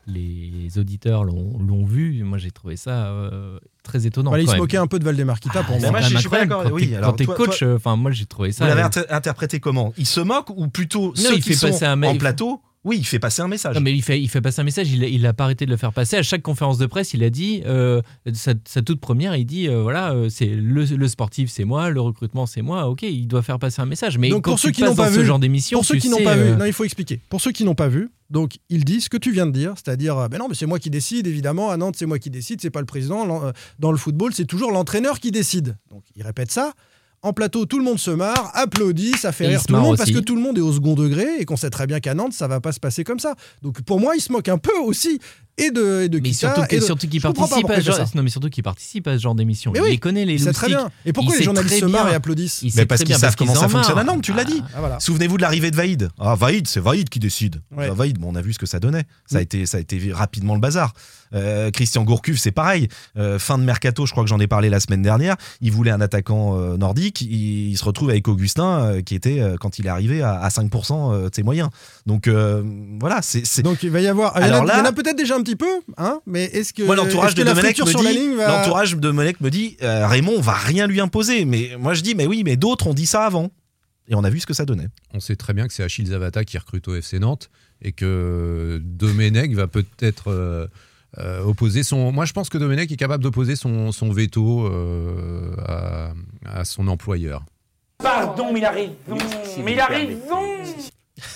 les 0.08 0.76
auditeurs 0.78 1.24
l'ont 1.24 1.58
l'ont 1.58 1.84
vu. 1.84 2.22
Moi, 2.24 2.38
j'ai 2.38 2.50
trouvé 2.50 2.76
ça 2.76 3.06
euh, 3.06 3.58
très 3.82 4.06
étonnant. 4.06 4.30
Voilà, 4.30 4.42
il 4.44 4.48
se 4.50 4.56
moquait 4.56 4.76
un 4.76 4.86
peu 4.86 4.98
de 4.98 5.04
Valdemar-Kita 5.04 5.62
pour 5.62 5.76
Ah, 5.76 5.80
moi. 5.80 5.90
moi, 5.92 6.00
je 6.00 6.16
suis 6.18 6.28
pas 6.28 6.44
d'accord. 6.44 6.64
Oui, 6.72 6.92
Quand 7.02 7.12
t'es- 7.12 7.24
coach, 7.26 7.60
toi- 7.60 7.68
euh, 7.68 7.76
enfin, 7.76 7.96
moi, 7.96 8.10
j'ai 8.10 8.26
trouvé 8.26 8.52
ça. 8.52 8.64
Vous 8.64 8.68
l'avez 8.68 8.82
euh, 8.82 8.86
inter- 8.86 9.08
interprété 9.10 9.60
comment? 9.60 9.92
Il 9.96 10.06
se 10.06 10.20
moque 10.20 10.50
ou 10.50 10.68
plutôt 10.68 11.14
ceux 11.14 11.34
il 11.36 11.42
qui 11.42 11.50
fait 11.50 11.54
sont 11.54 11.68
passer 11.68 11.86
un 11.86 12.02
en 12.02 12.16
plateau 12.18 12.60
Oui, 12.84 12.96
il 12.98 13.04
fait 13.04 13.18
passer 13.18 13.40
un 13.40 13.48
message. 13.48 13.74
Non, 13.74 13.80
mais 13.80 13.92
il 13.94 14.02
fait, 14.02 14.20
il 14.20 14.28
fait 14.28 14.40
passer 14.42 14.60
un 14.60 14.64
message, 14.64 14.90
il 14.92 15.02
a, 15.02 15.06
il 15.08 15.24
a 15.26 15.32
pas 15.32 15.44
arrêté 15.44 15.64
de 15.64 15.70
le 15.70 15.76
faire 15.78 15.92
passer. 15.92 16.16
À 16.16 16.22
chaque 16.22 16.42
conférence 16.42 16.76
de 16.76 16.84
presse, 16.86 17.14
il 17.14 17.24
a 17.24 17.30
dit, 17.30 17.62
euh, 17.64 18.02
sa, 18.34 18.52
sa 18.66 18.82
toute 18.82 19.00
première, 19.00 19.34
il 19.36 19.46
dit, 19.46 19.68
euh, 19.68 19.80
voilà, 19.82 20.12
euh, 20.12 20.28
c'est 20.28 20.46
le, 20.46 20.84
le 20.84 21.08
sportif, 21.08 21.50
c'est 21.50 21.64
moi, 21.64 21.88
le 21.90 22.00
recrutement, 22.00 22.44
c'est 22.46 22.60
moi. 22.62 22.88
Ok, 22.88 23.02
il 23.02 23.26
doit 23.26 23.42
faire 23.42 23.58
passer 23.58 23.80
un 23.80 23.86
message. 23.86 24.18
Mais 24.18 24.28
Donc, 24.28 24.44
quand 24.44 24.50
pour 24.52 24.60
tu 24.60 24.66
ceux 24.66 24.72
qui 24.72 24.82
n'ont 24.82 24.94
pas 24.94 25.08
dans 25.08 25.14
ce 25.14 25.20
vu- 25.20 25.26
genre 25.26 25.38
d'émission, 25.38 25.78
Pour 25.78 25.84
ceux 25.86 25.96
qui 25.96 26.10
n'ont 26.10 26.22
pas 26.22 26.36
vu, 26.36 26.50
non, 26.56 26.64
il 26.66 26.72
faut 26.74 26.84
expliquer. 26.84 27.20
Pour 27.30 27.40
ceux 27.40 27.52
qui 27.52 27.64
n'ont 27.64 27.74
pas 27.74 27.88
vu, 27.88 28.10
donc 28.28 28.56
il 28.68 28.84
dit 28.84 29.00
ce 29.00 29.08
que 29.08 29.16
tu 29.16 29.32
viens 29.32 29.46
de 29.46 29.52
dire, 29.52 29.72
c'est-à-dire, 29.76 30.28
ben 30.28 30.38
non, 30.38 30.48
mais 30.48 30.54
c'est 30.54 30.66
moi 30.66 30.78
qui 30.78 30.90
décide, 30.90 31.26
évidemment. 31.26 31.70
À 31.70 31.76
Nantes, 31.78 31.94
c'est 31.98 32.06
moi 32.06 32.18
qui 32.18 32.28
décide, 32.30 32.60
c'est 32.60 32.70
pas 32.70 32.80
le 32.80 32.86
président. 32.86 33.24
Dans 33.78 33.92
le 33.92 33.98
football, 33.98 34.32
c'est 34.34 34.44
toujours 34.44 34.72
l'entraîneur 34.72 35.20
qui 35.20 35.30
décide. 35.30 35.76
Donc 35.90 36.02
il 36.16 36.22
répète 36.22 36.50
ça. 36.50 36.74
En 37.24 37.32
plateau, 37.32 37.64
tout 37.64 37.78
le 37.78 37.84
monde 37.84 37.98
se 37.98 38.10
marre, 38.10 38.50
applaudit, 38.52 39.12
ça 39.12 39.32
fait 39.32 39.44
Et 39.44 39.48
rire 39.48 39.64
tout 39.64 39.72
le 39.72 39.80
monde 39.80 39.96
parce 39.96 40.10
que 40.10 40.18
tout 40.18 40.36
le 40.36 40.42
monde 40.42 40.58
est 40.58 40.60
au 40.60 40.74
second 40.74 40.92
degré 40.92 41.24
et 41.38 41.46
qu'on 41.46 41.56
sait 41.56 41.70
très 41.70 41.86
bien 41.86 41.98
qu'à 41.98 42.12
Nantes, 42.12 42.34
ça 42.34 42.48
va 42.48 42.60
pas 42.60 42.70
se 42.70 42.78
passer 42.78 43.02
comme 43.02 43.18
ça. 43.18 43.34
Donc 43.62 43.80
pour 43.80 43.98
moi, 43.98 44.14
il 44.14 44.20
se 44.20 44.30
moque 44.30 44.50
un 44.50 44.58
peu 44.58 44.76
aussi 44.84 45.20
et 45.56 45.70
de, 45.70 46.02
et 46.02 46.08
de 46.08 46.18
mais 46.18 46.30
Kita, 46.30 46.38
surtout, 46.54 46.62
que- 46.68 46.74
et 46.74 46.80
de- 46.80 46.84
surtout 46.84 47.06
pas 47.06 47.32
participe 47.32 47.70
à 47.70 47.76
ce 47.76 47.80
genre, 47.82 47.98
non, 48.14 48.22
mais 48.22 48.30
surtout 48.30 48.48
qu'il 48.50 48.62
participe 48.64 49.06
à 49.06 49.16
ce 49.16 49.22
genre 49.22 49.34
d'émission. 49.34 49.70
Mais 49.72 49.78
il 49.78 49.82
oui, 49.82 49.90
les 49.90 49.98
connaît 49.98 50.24
les 50.24 50.38
très 50.52 50.66
bien. 50.68 50.90
Et 51.06 51.12
pourquoi 51.12 51.34
Il 51.34 51.38
les 51.38 51.44
journalistes 51.44 51.70
très 51.74 51.80
se 51.80 51.84
marrent 51.86 52.04
bien. 52.04 52.12
et 52.12 52.16
applaudissent 52.16 52.62
Il 52.62 52.66
Mais 52.66 52.70
sait 52.70 52.86
parce 52.86 53.04
qu'ils 53.04 53.14
savent 53.16 53.36
comment 53.36 53.54
ça 53.54 53.68
fonctionne 53.68 53.98
à 53.98 54.02
marrent. 54.04 54.16
Nantes, 54.16 54.24
tu 54.24 54.32
l'as 54.32 54.44
dit. 54.44 54.62
Ah, 54.74 54.80
voilà. 54.80 54.98
Souvenez-vous 55.00 55.36
de 55.36 55.42
l'arrivée 55.42 55.70
de 55.70 55.76
Vaïd. 55.76 56.08
Ah, 56.18 56.34
Vaïd, 56.34 56.66
c'est 56.66 56.80
Vaïd 56.80 57.08
qui 57.08 57.18
décide. 57.20 57.62
Ouais. 57.76 57.86
Ah, 57.90 57.94
Vaïd, 57.94 58.18
bon, 58.18 58.32
on 58.32 58.34
a 58.34 58.42
vu 58.42 58.52
ce 58.52 58.58
que 58.58 58.66
ça 58.66 58.80
donnait. 58.80 59.04
Ça, 59.26 59.36
a 59.36 59.40
Mm. 59.40 59.42
été, 59.42 59.66
ça 59.66 59.76
a 59.76 59.80
été 59.80 60.12
rapidement 60.12 60.54
le 60.54 60.60
bazar. 60.60 60.92
Euh, 61.34 61.70
Christian 61.72 62.04
Gourcuff, 62.04 62.38
c'est 62.38 62.52
pareil. 62.52 62.88
Euh, 63.16 63.38
fin 63.40 63.58
de 63.58 63.64
mercato, 63.64 64.06
je 64.06 64.12
crois 64.12 64.22
que 64.22 64.30
j'en 64.30 64.38
ai 64.38 64.46
parlé 64.46 64.68
la 64.70 64.78
semaine 64.78 65.02
dernière. 65.02 65.36
Il 65.60 65.72
voulait 65.72 65.90
un 65.90 66.00
attaquant 66.00 66.56
euh, 66.58 66.76
nordique. 66.76 67.22
Il, 67.22 67.70
il 67.70 67.76
se 67.76 67.84
retrouve 67.84 68.10
avec 68.10 68.28
Augustin, 68.28 68.80
euh, 68.84 69.02
qui 69.02 69.14
était, 69.16 69.40
euh, 69.40 69.56
quand 69.58 69.78
il 69.78 69.86
est 69.86 69.88
arrivé, 69.90 70.22
à, 70.22 70.34
à 70.40 70.48
5% 70.50 71.12
euh, 71.12 71.28
de 71.30 71.34
ses 71.34 71.42
moyens. 71.42 71.70
Donc 72.06 72.28
euh, 72.28 72.62
voilà, 73.00 73.20
c'est. 73.22 73.62
Donc 73.62 73.82
il 73.82 73.90
va 73.90 74.00
y 74.00 74.06
avoir. 74.06 74.34
Il 74.36 74.42
y 74.42 74.44
en 74.44 74.46
a- 74.46 74.48
Alors 74.48 74.64
là- 74.64 74.74
il 74.76 74.78
y 74.78 74.82
en 74.82 74.84
a, 74.84 74.92
peut-être 74.92 75.16
déjà 75.16 75.36
un 75.36 75.42
petit 75.44 75.56
peu, 75.56 75.80
hein, 75.96 76.20
mais 76.26 76.44
est-ce 76.44 76.72
que, 76.72 76.82
Moi, 76.82 76.96
l'entourage 76.96 77.34
de 77.36 77.44
Domenech 77.44 77.78
me 77.78 77.84
dit, 77.84 78.34
va. 78.34 78.84
de 78.84 78.94
Domenech 78.96 79.40
me 79.40 79.50
dit, 79.50 79.76
euh, 79.82 80.06
Raymond, 80.08 80.34
on 80.38 80.40
va 80.40 80.54
rien 80.54 80.86
lui 80.88 81.00
imposer. 81.00 81.44
Mais 81.44 81.76
moi, 81.78 81.94
je 81.94 82.02
dis, 82.02 82.14
mais 82.16 82.26
oui, 82.26 82.42
mais 82.44 82.56
d'autres 82.56 82.88
ont 82.88 82.94
dit 82.94 83.06
ça 83.06 83.24
avant. 83.24 83.50
Et 84.08 84.14
on 84.14 84.24
a 84.24 84.30
vu 84.30 84.40
ce 84.40 84.46
que 84.46 84.54
ça 84.54 84.64
donnait. 84.64 84.88
On 85.12 85.20
sait 85.20 85.36
très 85.36 85.54
bien 85.54 85.66
que 85.66 85.72
c'est 85.72 85.82
Achille 85.82 86.06
Zavata 86.06 86.44
qui 86.44 86.58
recrute 86.58 86.88
au 86.88 86.94
FC 86.94 87.18
Nantes 87.18 87.50
et 87.80 87.92
que 87.92 88.80
Domenech 88.82 89.52
va 89.52 89.66
peut-être 89.66 90.30
euh, 90.30 90.66
euh, 91.18 91.42
opposer 91.42 91.82
son. 91.82 92.12
Moi, 92.12 92.24
je 92.24 92.32
pense 92.32 92.48
que 92.48 92.58
Domenech 92.58 92.90
est 92.92 92.96
capable 92.96 93.22
d'opposer 93.22 93.56
son, 93.56 93.92
son 93.92 94.10
veto 94.10 94.66
euh, 94.66 95.54
à, 95.66 96.12
à 96.44 96.64
son 96.64 96.88
employeur. 96.88 97.44
Pardon, 97.98 98.52
mais 98.52 98.60
il 98.60 98.64
a 98.64 98.70
raison. 98.70 98.94
Mais 99.64 99.72
il 99.72 99.80
a 99.80 99.86
raison. 99.86 100.42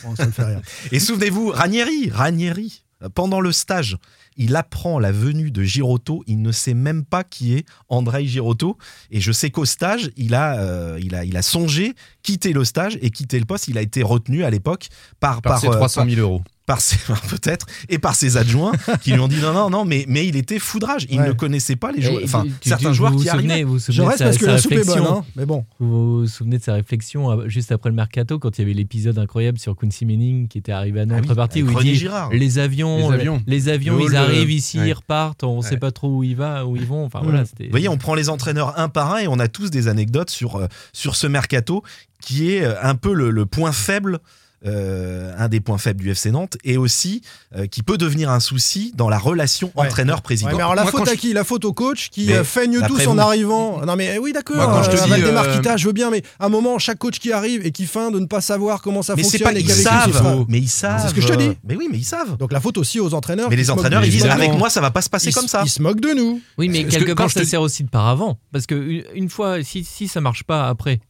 Bon, 0.05 0.15
ça 0.17 0.27
me 0.27 0.33
fait 0.33 0.45
rire. 0.45 0.61
Et 0.93 0.99
souvenez-vous, 0.99 1.49
Ranieri, 1.51 2.11
Ranieri, 2.11 2.83
pendant 3.15 3.41
le 3.41 3.53
stage, 3.53 3.97
il 4.37 4.57
apprend 4.57 4.99
la 4.99 5.13
venue 5.13 5.51
de 5.51 5.63
Girotto. 5.63 6.23
Il 6.27 6.43
ne 6.43 6.53
sait 6.53 6.75
même 6.75 7.05
pas 7.05 7.25
qui 7.25 7.55
est 7.55 7.67
Andrei 7.89 8.27
Girotto. 8.27 8.77
Et 9.11 9.21
je 9.21 9.33
sais 9.33 9.51
qu'au 9.51 9.65
stage, 9.65 10.11
il 10.17 10.35
a, 10.35 10.59
euh, 10.59 10.99
il, 11.03 11.15
a, 11.15 11.25
il 11.25 11.37
a 11.37 11.43
songé 11.43 11.95
quitter 12.23 12.53
le 12.53 12.65
stage 12.65 12.99
et 13.03 13.11
quitter 13.11 13.39
le 13.39 13.45
poste. 13.47 13.69
Il 13.69 13.79
a 13.79 13.83
été 13.83 14.03
retenu 14.03 14.45
à 14.45 14.51
l'époque 14.51 14.89
par, 15.21 15.43
Par, 15.43 15.61
ses 15.61 15.69
euh, 15.69 15.73
300 15.73 16.01
par- 16.03 16.11
000 16.11 16.21
euros. 16.21 16.43
Par 16.69 16.81
ses 16.81 16.99
peut-être 17.31 17.67
et 17.89 17.99
par 17.99 18.15
ses 18.15 18.37
adjoints 18.37 18.73
qui 19.03 19.11
lui 19.13 19.19
ont 19.21 19.27
dit 19.27 19.41
non 19.41 19.53
non 19.53 19.71
non 19.71 19.85
mais 19.85 20.05
mais 20.07 20.27
il 20.29 20.37
était 20.37 20.59
foudrage 20.61 21.07
il 21.11 21.19
Ouais. 21.19 21.27
ne 21.29 21.33
connaissait 21.33 21.75
pas 21.77 21.91
les 21.91 22.03
joueurs 22.03 22.21
enfin 22.23 22.45
certains 22.61 22.89
vous 22.91 22.95
joueurs 22.95 23.13
vous 23.13 23.19
qui 23.19 23.29
souvenez- 23.29 23.53
arrivaient 23.55 23.65
Vous 23.65 23.73
vous 23.73 23.79
Je 23.79 23.85
souvenez 23.93 24.05
de 24.05 24.09
reste 24.11 24.19
sa- 24.19 24.25
parce 24.27 24.37
que 24.39 24.45
sa 24.45 24.53
la 24.53 24.59
soupe 24.59 24.73
est 24.73 24.77
bonne, 24.77 24.89
réflexion 24.91 25.19
hein, 25.19 25.25
mais 25.35 25.47
bon. 25.47 25.65
Vous 25.81 26.21
vous 26.21 26.27
souvenez 26.29 26.59
de 26.59 26.63
sa 26.63 26.75
réflexion 26.75 27.31
euh, 27.31 27.49
juste 27.49 27.73
après 27.73 27.89
le 27.91 27.97
mercato 27.97 28.39
quand 28.39 28.57
il 28.59 28.61
y 28.61 28.65
avait 28.65 28.75
l'épisode 28.75 29.19
incroyable 29.19 29.59
sur 29.59 29.75
Quincy 29.75 30.05
Manning 30.07 30.47
qui 30.49 30.59
était 30.59 30.71
arrivé 30.73 31.01
à 31.01 31.07
Nantes 31.07 31.25
Ah 31.29 31.33
oui, 31.35 31.41
avec 31.41 31.65
où 31.77 31.81
il 31.81 31.85
dit 31.85 31.95
Girard. 31.97 32.31
les 32.31 32.59
avions 32.59 33.09
Les 33.11 33.15
avions. 33.15 33.43
les 33.47 33.69
avions 33.71 33.97
Le 33.97 34.05
ils 34.05 34.17
arrivent 34.17 34.51
ici 34.51 34.79
Ouais. 34.79 34.89
ils 34.91 34.93
repartent 34.93 35.43
on 35.45 35.61
Ouais. 35.61 35.67
sait 35.67 35.79
pas 35.79 35.91
trop 35.91 36.09
où 36.19 36.23
ils 36.23 36.37
va 36.37 36.67
où 36.67 36.77
ils 36.77 36.85
vont 36.87 37.05
enfin 37.07 37.21
Mm. 37.21 37.25
voilà 37.25 37.43
Vous 37.45 37.71
voyez, 37.71 37.89
on 37.89 37.97
prend 37.97 38.15
les 38.15 38.29
entraîneurs 38.29 38.79
un 38.79 38.89
par 38.91 39.15
un 39.15 39.19
et 39.19 39.27
on 39.29 39.39
a 39.39 39.49
tous 39.49 39.71
des 39.71 39.89
anecdotes 39.89 40.31
sur, 40.31 40.57
euh, 40.57 40.67
sur 40.93 41.17
ce 41.17 41.27
mercato 41.27 41.83
qui 42.21 42.51
est 42.53 42.63
euh, 42.63 42.75
un 42.83 42.95
peu 42.95 43.15
le, 43.15 43.31
le 43.31 43.47
point 43.47 43.73
faible, 43.73 44.19
euh, 44.67 45.33
un 45.39 45.49
des 45.49 45.61
points 45.61 45.79
faibles 45.79 46.03
du 46.03 46.11
FC 46.11 46.31
Nantes 46.31 46.57
et 46.65 46.77
aussi 46.77 47.23
euh, 47.57 47.67
qui 47.67 47.83
peut 47.83 47.97
devenir 47.99 48.31
un 48.31 48.41
souci 48.41 48.93
dans 48.97 49.09
la 49.09 49.19
relation 49.19 49.71
Ouais. 49.77 49.87
entraîneur-président. 49.87 50.51
Ouais, 50.51 50.57
mais 50.57 50.63
alors 50.63 50.75
la 50.75 50.83
Moi, 50.83 50.91
faute 50.93 51.09
à 51.09 51.13
je- 51.15 51.19
qui? 51.19 51.33
La 51.33 51.45
faute 51.45 51.65
au 51.65 51.73
coach 51.73 52.09
qui 52.11 52.33
euh, 52.33 52.43
feigne 52.45 52.81
tous 52.87 53.07
en 53.07 53.15
vous. 53.15 53.21
arrivant. 53.21 53.85
Non 53.87 53.97
mais 53.97 54.19
oui 54.19 54.33
d'accord. 54.33 54.57
Moi, 54.57 54.67
quand 54.67 54.83
je 54.83 54.91
te 54.91 54.97
dis, 55.05 55.23
euh, 55.23 55.77
je 55.77 55.87
veux 55.87 55.93
bien, 55.93 56.11
mais 56.11 56.23
à 56.41 56.47
un 56.47 56.49
moment 56.49 56.79
chaque 56.79 56.99
coach 56.99 57.19
qui 57.19 57.33
arrive 57.33 57.65
et 57.65 57.71
qui 57.71 57.87
feint 57.87 58.11
de 58.11 58.19
ne 58.19 58.27
pas 58.27 58.41
savoir 58.41 58.83
comment 58.83 59.03
ça 59.03 59.15
mais 59.17 59.23
c'est 59.23 59.39
fonctionne 59.39 59.53
pas 59.55 59.59
et 59.59 59.63
ils 59.63 59.71
savent, 59.71 60.45
mais 60.49 60.59
ils 60.59 60.69
savent. 60.69 61.03
C'est 61.03 61.09
ce 61.09 61.15
que 61.15 61.21
je 61.21 61.29
te 61.29 61.35
dis. 61.37 61.51
Mais 61.65 61.77
oui, 61.77 61.89
mais 61.91 61.99
ils 61.99 62.05
savent. 62.05 62.37
Donc 62.37 62.53
la 62.53 62.61
faute 62.61 62.79
aussi 62.79 62.99
aux 63.01 63.15
entraîneurs. 63.15 63.51
Mais 63.51 63.57
les 63.57 63.71
entraîneurs, 63.71 64.05
ils 64.05 64.11
disent 64.11 64.27
avec 64.27 64.53
moi, 64.55 64.71
ça 64.71 64.81
va 64.81 64.91
pas 64.91 65.03
se 65.03 65.11
passer 65.11 65.33
comme 65.33 65.49
ça. 65.49 65.63
Ils 65.65 65.71
se 65.71 65.83
moquent 65.83 66.01
de 66.01 66.15
nous. 66.15 66.41
Oui, 66.59 66.69
mais 66.69 66.85
quelque 66.85 67.13
part, 67.13 67.29
je 67.29 67.35
ça 67.35 67.41
te- 67.41 67.47
sert 67.47 67.61
aussi 67.63 67.85
de 67.85 67.89
paravent. 67.91 68.39
Parce 68.53 68.67
que 68.67 68.75
une, 68.75 69.05
une 69.15 69.29
fois, 69.31 69.63
si, 69.63 69.85
si 69.85 70.09
ça 70.09 70.21
marche 70.21 70.43
pas 70.45 70.69
après, 70.69 71.01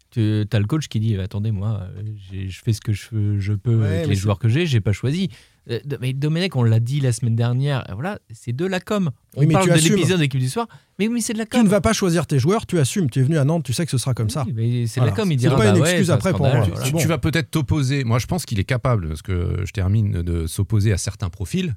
tu 0.50 0.56
as 0.56 0.58
le 0.60 0.66
coach 0.66 0.88
qui 0.88 1.00
dit 1.00 1.16
Attendez, 1.16 1.50
moi, 1.50 1.80
euh, 1.96 2.02
je 2.48 2.58
fais 2.62 2.72
ce 2.72 2.80
que 2.80 2.92
je, 2.92 3.38
je 3.38 3.52
peux 3.52 3.76
Ouais, 3.80 3.86
avec 3.98 4.06
les 4.08 4.14
joueurs 4.14 4.38
que 4.38 4.48
j'ai, 4.48 4.66
j'ai 4.66 4.80
pas 4.80 4.92
choisi. 4.92 5.30
Euh, 5.70 5.78
Mais 6.00 6.12
Domenech, 6.14 6.56
on 6.56 6.62
l'a 6.62 6.80
dit 6.80 7.00
la 7.00 7.12
semaine 7.12 7.36
dernière, 7.36 7.84
euh, 7.90 7.94
voilà, 7.94 8.18
c'est 8.32 8.54
de 8.54 8.64
la 8.64 8.80
com. 8.80 9.10
On 9.36 9.40
Oui, 9.40 9.46
mais 9.46 9.52
parle 9.52 9.64
tu 9.66 9.70
de 9.70 9.74
assumes. 9.76 9.96
l'épisode 9.96 10.18
d'équipe 10.20 10.40
du 10.40 10.48
soir, 10.48 10.66
mais 10.98 11.08
oui, 11.08 11.20
c'est 11.20 11.34
de 11.34 11.38
la 11.38 11.44
Tu 11.44 11.50
com. 11.58 11.62
ne 11.62 11.68
vas 11.68 11.80
pas 11.82 11.92
choisir 11.92 12.26
tes 12.26 12.38
joueurs, 12.38 12.64
tu 12.66 12.78
assumes. 12.78 13.10
Tu 13.10 13.20
es 13.20 13.22
venu 13.22 13.36
à 13.38 13.44
Nantes, 13.44 13.64
tu 13.64 13.72
sais 13.74 13.84
que 13.84 13.90
ce 13.90 13.98
sera 13.98 14.14
comme 14.14 14.30
ça. 14.30 14.44
Oui, 14.56 14.88
c'est 14.88 15.00
de 15.00 15.04
Voilà. 15.04 15.10
la 15.16 15.22
com, 15.22 15.30
il 15.32 15.36
dira 15.36 15.56
pas 15.56 15.66
une 15.68 15.74
bah 15.74 15.80
ouais, 15.80 15.90
excuse 15.90 16.10
après 16.10 16.30
pour 16.32 16.46
moi. 16.46 16.64
voilà. 16.66 16.84
Tu, 16.84 16.92
tu 16.94 17.06
vas 17.06 17.18
peut-être 17.18 17.50
t'opposer. 17.50 18.04
Moi, 18.04 18.18
je 18.18 18.26
pense 18.26 18.46
qu'il 18.46 18.58
est 18.58 18.64
capable, 18.64 19.08
parce 19.08 19.20
que 19.22 19.60
je 19.64 19.70
termine, 19.72 20.22
de 20.22 20.46
s'opposer 20.46 20.92
à 20.92 20.96
certains 20.98 21.28
profils. 21.28 21.76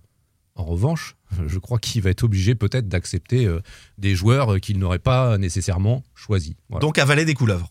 En 0.56 0.64
revanche, 0.66 1.16
je 1.48 1.58
crois 1.60 1.80
qu'il 1.80 2.02
va 2.02 2.10
être 2.10 2.24
obligé 2.24 2.56
peut-être 2.56 2.88
d'accepter 2.90 3.46
euh, 3.46 3.60
des 3.98 4.16
joueurs 4.16 4.60
qu'il 4.60 4.80
n'aurait 4.80 5.00
pas 5.00 5.38
nécessairement 5.38 6.04
choisis. 6.14 6.56
Voilà. 6.70 6.82
Donc 6.82 6.98
avaler 6.98 7.24
des 7.26 7.34
couleuvres. 7.34 7.70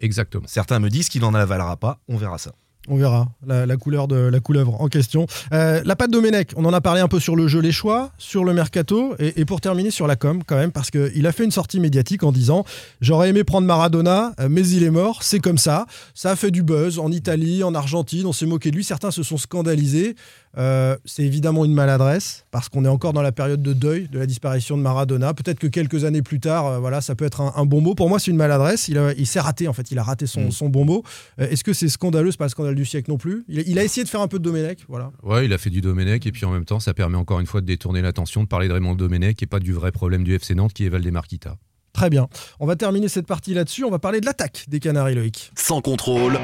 Exactement. 0.00 0.44
Certains 0.46 0.78
me 0.78 0.88
disent 0.88 1.08
qu'il 1.08 1.20
n'en 1.22 1.34
avalera 1.34 1.76
pas. 1.76 2.00
On 2.08 2.16
verra 2.16 2.38
ça. 2.38 2.52
On 2.88 2.96
verra 2.96 3.28
la, 3.46 3.66
la 3.66 3.76
couleur 3.76 4.08
de 4.08 4.16
la 4.16 4.40
couleuvre 4.40 4.80
en 4.80 4.88
question. 4.88 5.26
Euh, 5.52 5.82
la 5.84 5.96
patte 5.96 6.10
Domenech, 6.10 6.52
on 6.56 6.64
en 6.64 6.72
a 6.72 6.80
parlé 6.80 7.02
un 7.02 7.08
peu 7.08 7.20
sur 7.20 7.36
le 7.36 7.46
jeu, 7.46 7.60
les 7.60 7.72
choix, 7.72 8.10
sur 8.16 8.42
le 8.42 8.54
mercato 8.54 9.14
et, 9.18 9.38
et 9.38 9.44
pour 9.44 9.60
terminer 9.60 9.90
sur 9.90 10.06
la 10.06 10.16
com 10.16 10.42
quand 10.46 10.56
même 10.56 10.72
parce 10.72 10.90
qu'il 10.90 11.26
a 11.26 11.32
fait 11.32 11.44
une 11.44 11.50
sortie 11.50 11.78
médiatique 11.78 12.22
en 12.22 12.32
disant 12.32 12.64
j'aurais 13.02 13.28
aimé 13.28 13.44
prendre 13.44 13.66
Maradona 13.66 14.32
euh, 14.40 14.48
mais 14.50 14.66
il 14.66 14.82
est 14.82 14.90
mort, 14.90 15.22
c'est 15.22 15.40
comme 15.40 15.58
ça. 15.58 15.86
Ça 16.14 16.30
a 16.30 16.36
fait 16.36 16.50
du 16.50 16.62
buzz 16.62 16.98
en 16.98 17.12
Italie, 17.12 17.62
en 17.62 17.74
Argentine, 17.74 18.24
on 18.24 18.32
s'est 18.32 18.46
moqué 18.46 18.70
de 18.70 18.76
lui, 18.76 18.84
certains 18.84 19.10
se 19.10 19.22
sont 19.22 19.36
scandalisés. 19.36 20.16
Euh, 20.58 20.96
c'est 21.04 21.22
évidemment 21.22 21.64
une 21.64 21.74
maladresse 21.74 22.44
parce 22.50 22.68
qu'on 22.68 22.84
est 22.84 22.88
encore 22.88 23.12
dans 23.12 23.22
la 23.22 23.30
période 23.30 23.62
de 23.62 23.72
deuil 23.72 24.08
de 24.08 24.18
la 24.18 24.26
disparition 24.26 24.76
de 24.76 24.82
Maradona. 24.82 25.32
Peut-être 25.32 25.60
que 25.60 25.68
quelques 25.68 26.04
années 26.04 26.22
plus 26.22 26.40
tard, 26.40 26.66
euh, 26.66 26.78
voilà, 26.80 27.00
ça 27.00 27.14
peut 27.14 27.24
être 27.24 27.40
un, 27.40 27.52
un 27.54 27.64
bon 27.66 27.80
mot. 27.80 27.94
Pour 27.94 28.08
moi, 28.08 28.18
c'est 28.18 28.32
une 28.32 28.36
maladresse. 28.36 28.88
Il, 28.88 28.98
a- 28.98 29.12
il 29.12 29.26
s'est 29.26 29.38
raté 29.40 29.68
en 29.68 29.72
fait. 29.72 29.90
Il 29.92 29.98
a 29.98 30.02
raté 30.02 30.26
son, 30.26 30.46
Mm. 30.46 30.50
son 30.50 30.68
bon 30.68 30.84
mot. 30.84 31.04
Euh, 31.40 31.48
Est-ce 31.48 31.62
que 31.62 31.72
c'est 31.72 31.88
scandaleux? 31.88 32.32
C'est 32.32 32.36
pas 32.38 32.46
le 32.46 32.50
scandale 32.50 32.74
du 32.74 32.84
siècle 32.84 33.10
non 33.10 33.16
plus. 33.16 33.44
Il, 33.48 33.60
a- 33.60 33.62
il 33.64 33.78
a 33.78 33.84
essayé 33.84 34.02
de 34.02 34.08
faire 34.08 34.20
un 34.22 34.28
peu 34.28 34.38
de 34.40 34.44
Domenech, 34.44 34.80
voilà. 34.88 35.12
Ouais, 35.22 35.44
il 35.46 35.52
a 35.52 35.58
fait 35.58 35.70
du 35.70 35.80
Domenech 35.80 36.26
et 36.26 36.32
puis 36.32 36.44
en 36.44 36.50
même 36.50 36.64
temps, 36.64 36.80
ça 36.80 36.94
permet 36.94 37.16
encore 37.16 37.38
une 37.38 37.46
fois 37.46 37.60
de 37.60 37.66
détourner 37.66 38.02
l'attention, 38.02 38.42
de 38.42 38.48
parler 38.48 38.66
de 38.66 38.72
Raymond 38.72 38.96
Domenech 38.96 39.40
et 39.42 39.46
pas 39.46 39.60
du 39.60 39.72
vrai 39.72 39.92
problème 39.92 40.24
du 40.24 40.34
FC 40.34 40.56
Nantes 40.56 40.72
qui 40.72 40.84
est 40.84 40.88
Valdemar 40.88 41.28
Kita. 41.28 41.56
Très 41.92 42.10
bien. 42.10 42.28
On 42.58 42.66
va 42.66 42.74
terminer 42.76 43.08
cette 43.08 43.26
partie 43.26 43.54
là-dessus. 43.54 43.84
On 43.84 43.90
va 43.90 43.98
parler 44.00 44.20
de 44.20 44.26
l'attaque 44.26 44.64
des 44.68 44.80
Canaries, 44.80 45.14
Loïc. 45.14 45.52
Sans 45.56 45.80
contrôle, 45.80 46.38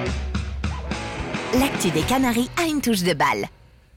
L'actu 1.59 1.91
des 1.91 2.03
Canaries 2.03 2.51
a 2.63 2.67
une 2.69 2.81
touche 2.81 3.03
de 3.03 3.15
balle. 3.15 3.47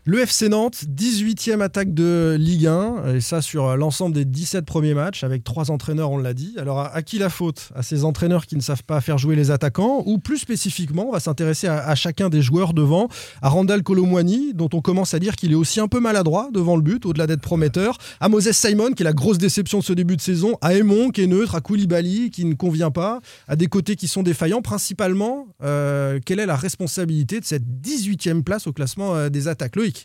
Le 0.10 0.22
FC 0.22 0.50
Nantes, 0.50 0.86
18e 0.88 1.62
attaque 1.62 1.93
de 1.93 2.36
Ligue 2.39 2.65
1, 2.65 3.13
et 3.13 3.22
ça 3.22 3.43
sur 3.43 3.78
l'ensemble 3.78 4.15
des 4.15 4.26
17 4.26 4.65
premiers 4.65 4.95
matchs, 4.95 5.24
avec 5.24 5.43
trois 5.43 5.69
entraîneurs, 5.69 6.10
on 6.10 6.17
l'a 6.17 6.34
dit. 6.34 6.56
Alors, 6.58 6.80
à, 6.80 7.04
qui 7.04 7.19
la 7.19 7.30
faute? 7.30 7.69
À 7.76 7.84
ces 7.84 8.06
entraîneurs 8.06 8.48
qui 8.48 8.56
ne 8.56 8.62
savent 8.62 8.84
pas 8.84 9.02
faire 9.02 9.19
jouer 9.19 9.36
les 9.36 9.52
attaquants? 9.52 10.02
Ou 10.08 10.17
plus 10.17 10.39
spécifiquement, 10.39 11.10
on 11.10 11.12
va 11.12 11.19
s'intéresser 11.19 11.67
à, 11.67 11.88
à 11.88 11.93
chacun 11.93 12.30
des 12.30 12.41
joueurs 12.41 12.74
devant, 12.74 13.08
à 13.43 13.50
Randall 13.50 13.84
Colomwani, 13.84 14.56
dont 14.56 14.69
on 14.74 14.82
commence 14.82 15.13
à 15.13 15.19
dire 15.19 15.36
qu'il 15.36 15.52
est 15.52 15.56
aussi 15.56 15.80
un 15.80 15.88
peu 15.88 16.00
maladroit 16.00 16.50
devant 16.52 16.76
le 16.76 16.82
but, 16.82 17.06
au-delà 17.06 17.28
d'être 17.28 17.41
prometteur, 17.41 18.00
à 18.19 18.30
Moses 18.30 18.50
Simon, 18.54 18.93
qui 18.93 19.04
est 19.04 19.06
la 19.06 19.13
grosse 19.13 19.38
déception 19.38 19.78
de 19.78 19.84
ce 19.84 19.93
début 19.93 20.15
de 20.15 20.22
saison, 20.22 20.58
à 20.62 20.74
Aymon, 20.74 21.12
qui 21.12 21.22
est 21.22 21.28
neutre, 21.28 21.54
à 21.54 21.62
Koulibaly, 21.62 22.32
qui 22.32 22.45
ne 22.45 22.56
convient 22.56 22.89
pas, 22.89 23.19
à 23.48 23.56
des 23.56 23.67
côtés 23.67 23.95
qui 23.95 24.08
sont 24.08 24.24
défaillants. 24.24 24.63
Principalement, 24.63 25.50
euh, 25.63 26.19
quelle 26.26 26.39
est 26.39 26.48
la 26.48 26.56
responsabilité 26.56 27.39
de 27.39 27.45
cette 27.45 27.65
18e 27.84 28.41
place 28.41 28.65
au 28.65 28.74
classement 28.74 29.15
euh, 29.15 29.30
des 29.30 29.48
attaques? 29.48 29.76
Loïc? 29.76 29.99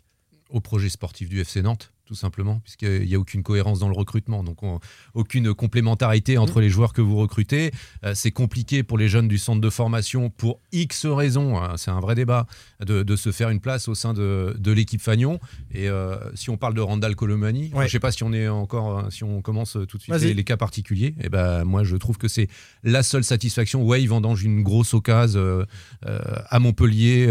Au 0.51 0.61
projet 0.61 0.89
sportif 0.89 1.29
du 1.29 1.41
FC 1.41 1.63
Nantes, 1.63 1.93
tout 2.07 2.15
simplement, 2.15 2.61
puisqu'il 2.61 3.07
n'y 3.07 3.15
a 3.15 3.19
aucune 3.19 3.43
cohérence 3.43 3.79
dans 3.79 3.89
le 3.89 3.95
recrutement, 3.97 4.45
donc 4.45 4.63
on- 4.63 4.79
aucune 5.15 5.55
complémentarité 5.55 6.37
entre 6.39 6.61
les 6.61 6.69
joueurs 6.71 6.93
que 6.93 7.01
vous 7.01 7.17
recrutez. 7.17 7.71
Euh, 8.05 8.13
c'est 8.15 8.31
compliqué 8.31 8.83
pour 8.83 8.99
les 8.99 9.09
jeunes 9.09 9.27
du 9.29 9.39
centre 9.39 9.61
de 9.61 9.71
formation, 9.71 10.29
pour 10.31 10.61
X 10.73 11.07
raisons, 11.07 11.57
hein, 11.59 11.75
c'est 11.77 11.91
un 11.91 12.01
vrai 12.01 12.15
débat, 12.15 12.47
de, 12.85 13.03
de 13.03 13.17
se 13.17 13.33
faire 13.33 13.49
une 13.51 13.61
place 13.61 13.89
au 13.89 13.95
sein 13.95 14.13
de, 14.13 14.55
de 14.59 14.73
l'équipe 14.73 15.01
Fagnon. 15.01 15.39
Et 15.73 15.89
euh, 15.89 16.17
si 16.35 16.51
on 16.51 16.57
parle 16.57 16.75
de 16.75 16.81
Randall 16.81 17.17
Colomani, 17.17 17.71
Ouais. 17.73 17.81
je 17.81 17.85
ne 17.85 17.89
sais 17.89 18.01
pas 18.01 18.13
si 18.13 18.23
on 18.23 18.33
est 18.33 18.49
encore, 18.49 18.99
euh, 18.99 19.11
si 19.11 19.25
on 19.25 19.41
commence 19.41 19.79
tout 19.89 19.97
de 19.97 20.03
suite 20.03 20.15
les, 20.21 20.35
les 20.35 20.45
cas 20.45 20.57
particuliers, 20.57 21.15
et 21.21 21.29
ben 21.29 21.65
moi 21.65 21.85
je 21.85 21.97
trouve 21.97 22.19
que 22.19 22.29
c'est 22.29 22.49
la 22.83 23.03
seule 23.03 23.25
satisfaction. 23.25 23.83
Ouais, 23.85 24.03
il 24.03 24.09
vendange 24.09 24.43
une 24.45 24.63
grosse 24.63 24.93
occasion 24.95 25.41
euh, 25.41 25.65
euh, 26.07 26.19
à 26.49 26.59
Montpellier 26.59 27.27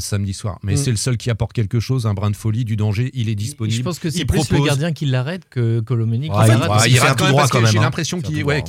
samedi 0.00 0.34
soir, 0.34 0.58
mais 0.62 0.74
Mm. 0.74 0.76
c'est 0.76 0.90
le 0.90 0.96
seul 0.96 1.16
qui 1.16 1.30
apporte 1.30 1.52
quelque 1.52 1.80
chose, 1.80 2.06
un 2.06 2.14
brin 2.14 2.30
de 2.30 2.36
folie, 2.36 2.64
du 2.64 2.76
danger, 2.76 3.10
il 3.14 3.28
est 3.28 3.34
disponible. 3.34 3.76
Je 3.76 3.82
pense 3.82 3.98
que 3.98 4.08
il 4.20 4.26
plus 4.26 4.50
le 4.50 4.64
gardien 4.64 4.92
qui 4.92 5.06
l'arrête 5.06 5.42
que 5.48 5.80
Colomani 5.80 6.28
qui 6.28 6.34
Ouais, 6.36 6.46
il- 6.88 6.98
rate 7.00 7.18
tout 7.18 7.24
droit 7.26 7.40
parce 7.42 7.50
quand 7.50 7.60
même, 7.60 7.70
j'ai 7.70 7.78
hein. 7.78 7.82
l'impression 7.82 8.20
qu'il 8.20 8.44
ouais, 8.44 8.62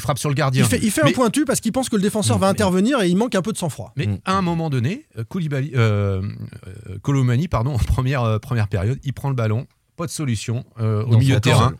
frappe 0.00 0.18
sur 0.18 0.28
le 0.28 0.34
gardien. 0.34 0.64
Il 0.64 0.68
fait, 0.68 0.80
il 0.82 0.90
fait 0.90 1.02
un 1.06 1.12
pointu 1.12 1.44
parce 1.44 1.60
qu'il 1.60 1.72
pense 1.72 1.88
que 1.88 1.96
le 1.96 2.02
défenseur 2.02 2.38
va 2.38 2.48
Mm. 2.48 2.50
intervenir 2.50 3.00
et 3.02 3.08
il 3.08 3.16
manque 3.16 3.34
un 3.34 3.42
peu 3.42 3.52
de 3.52 3.58
sang-froid. 3.58 3.92
Mais 3.96 4.06
Mm. 4.06 4.18
à 4.24 4.34
un 4.34 4.42
moment 4.42 4.70
donné, 4.70 5.06
euh, 5.18 5.24
Koulibaly, 5.24 5.72
euh, 5.74 6.22
euh, 6.90 6.98
Colomani, 7.02 7.48
pardon, 7.48 7.72
en 7.74 7.78
première, 7.78 8.22
euh, 8.22 8.38
première 8.38 8.68
période, 8.68 8.98
il 9.04 9.12
prend 9.12 9.28
le 9.28 9.34
ballon, 9.34 9.66
pas 9.96 10.06
de 10.06 10.10
solution 10.10 10.64
euh, 10.80 11.02
au 11.04 11.16
milieu 11.18 11.34
de 11.36 11.40
terrain. 11.40 11.72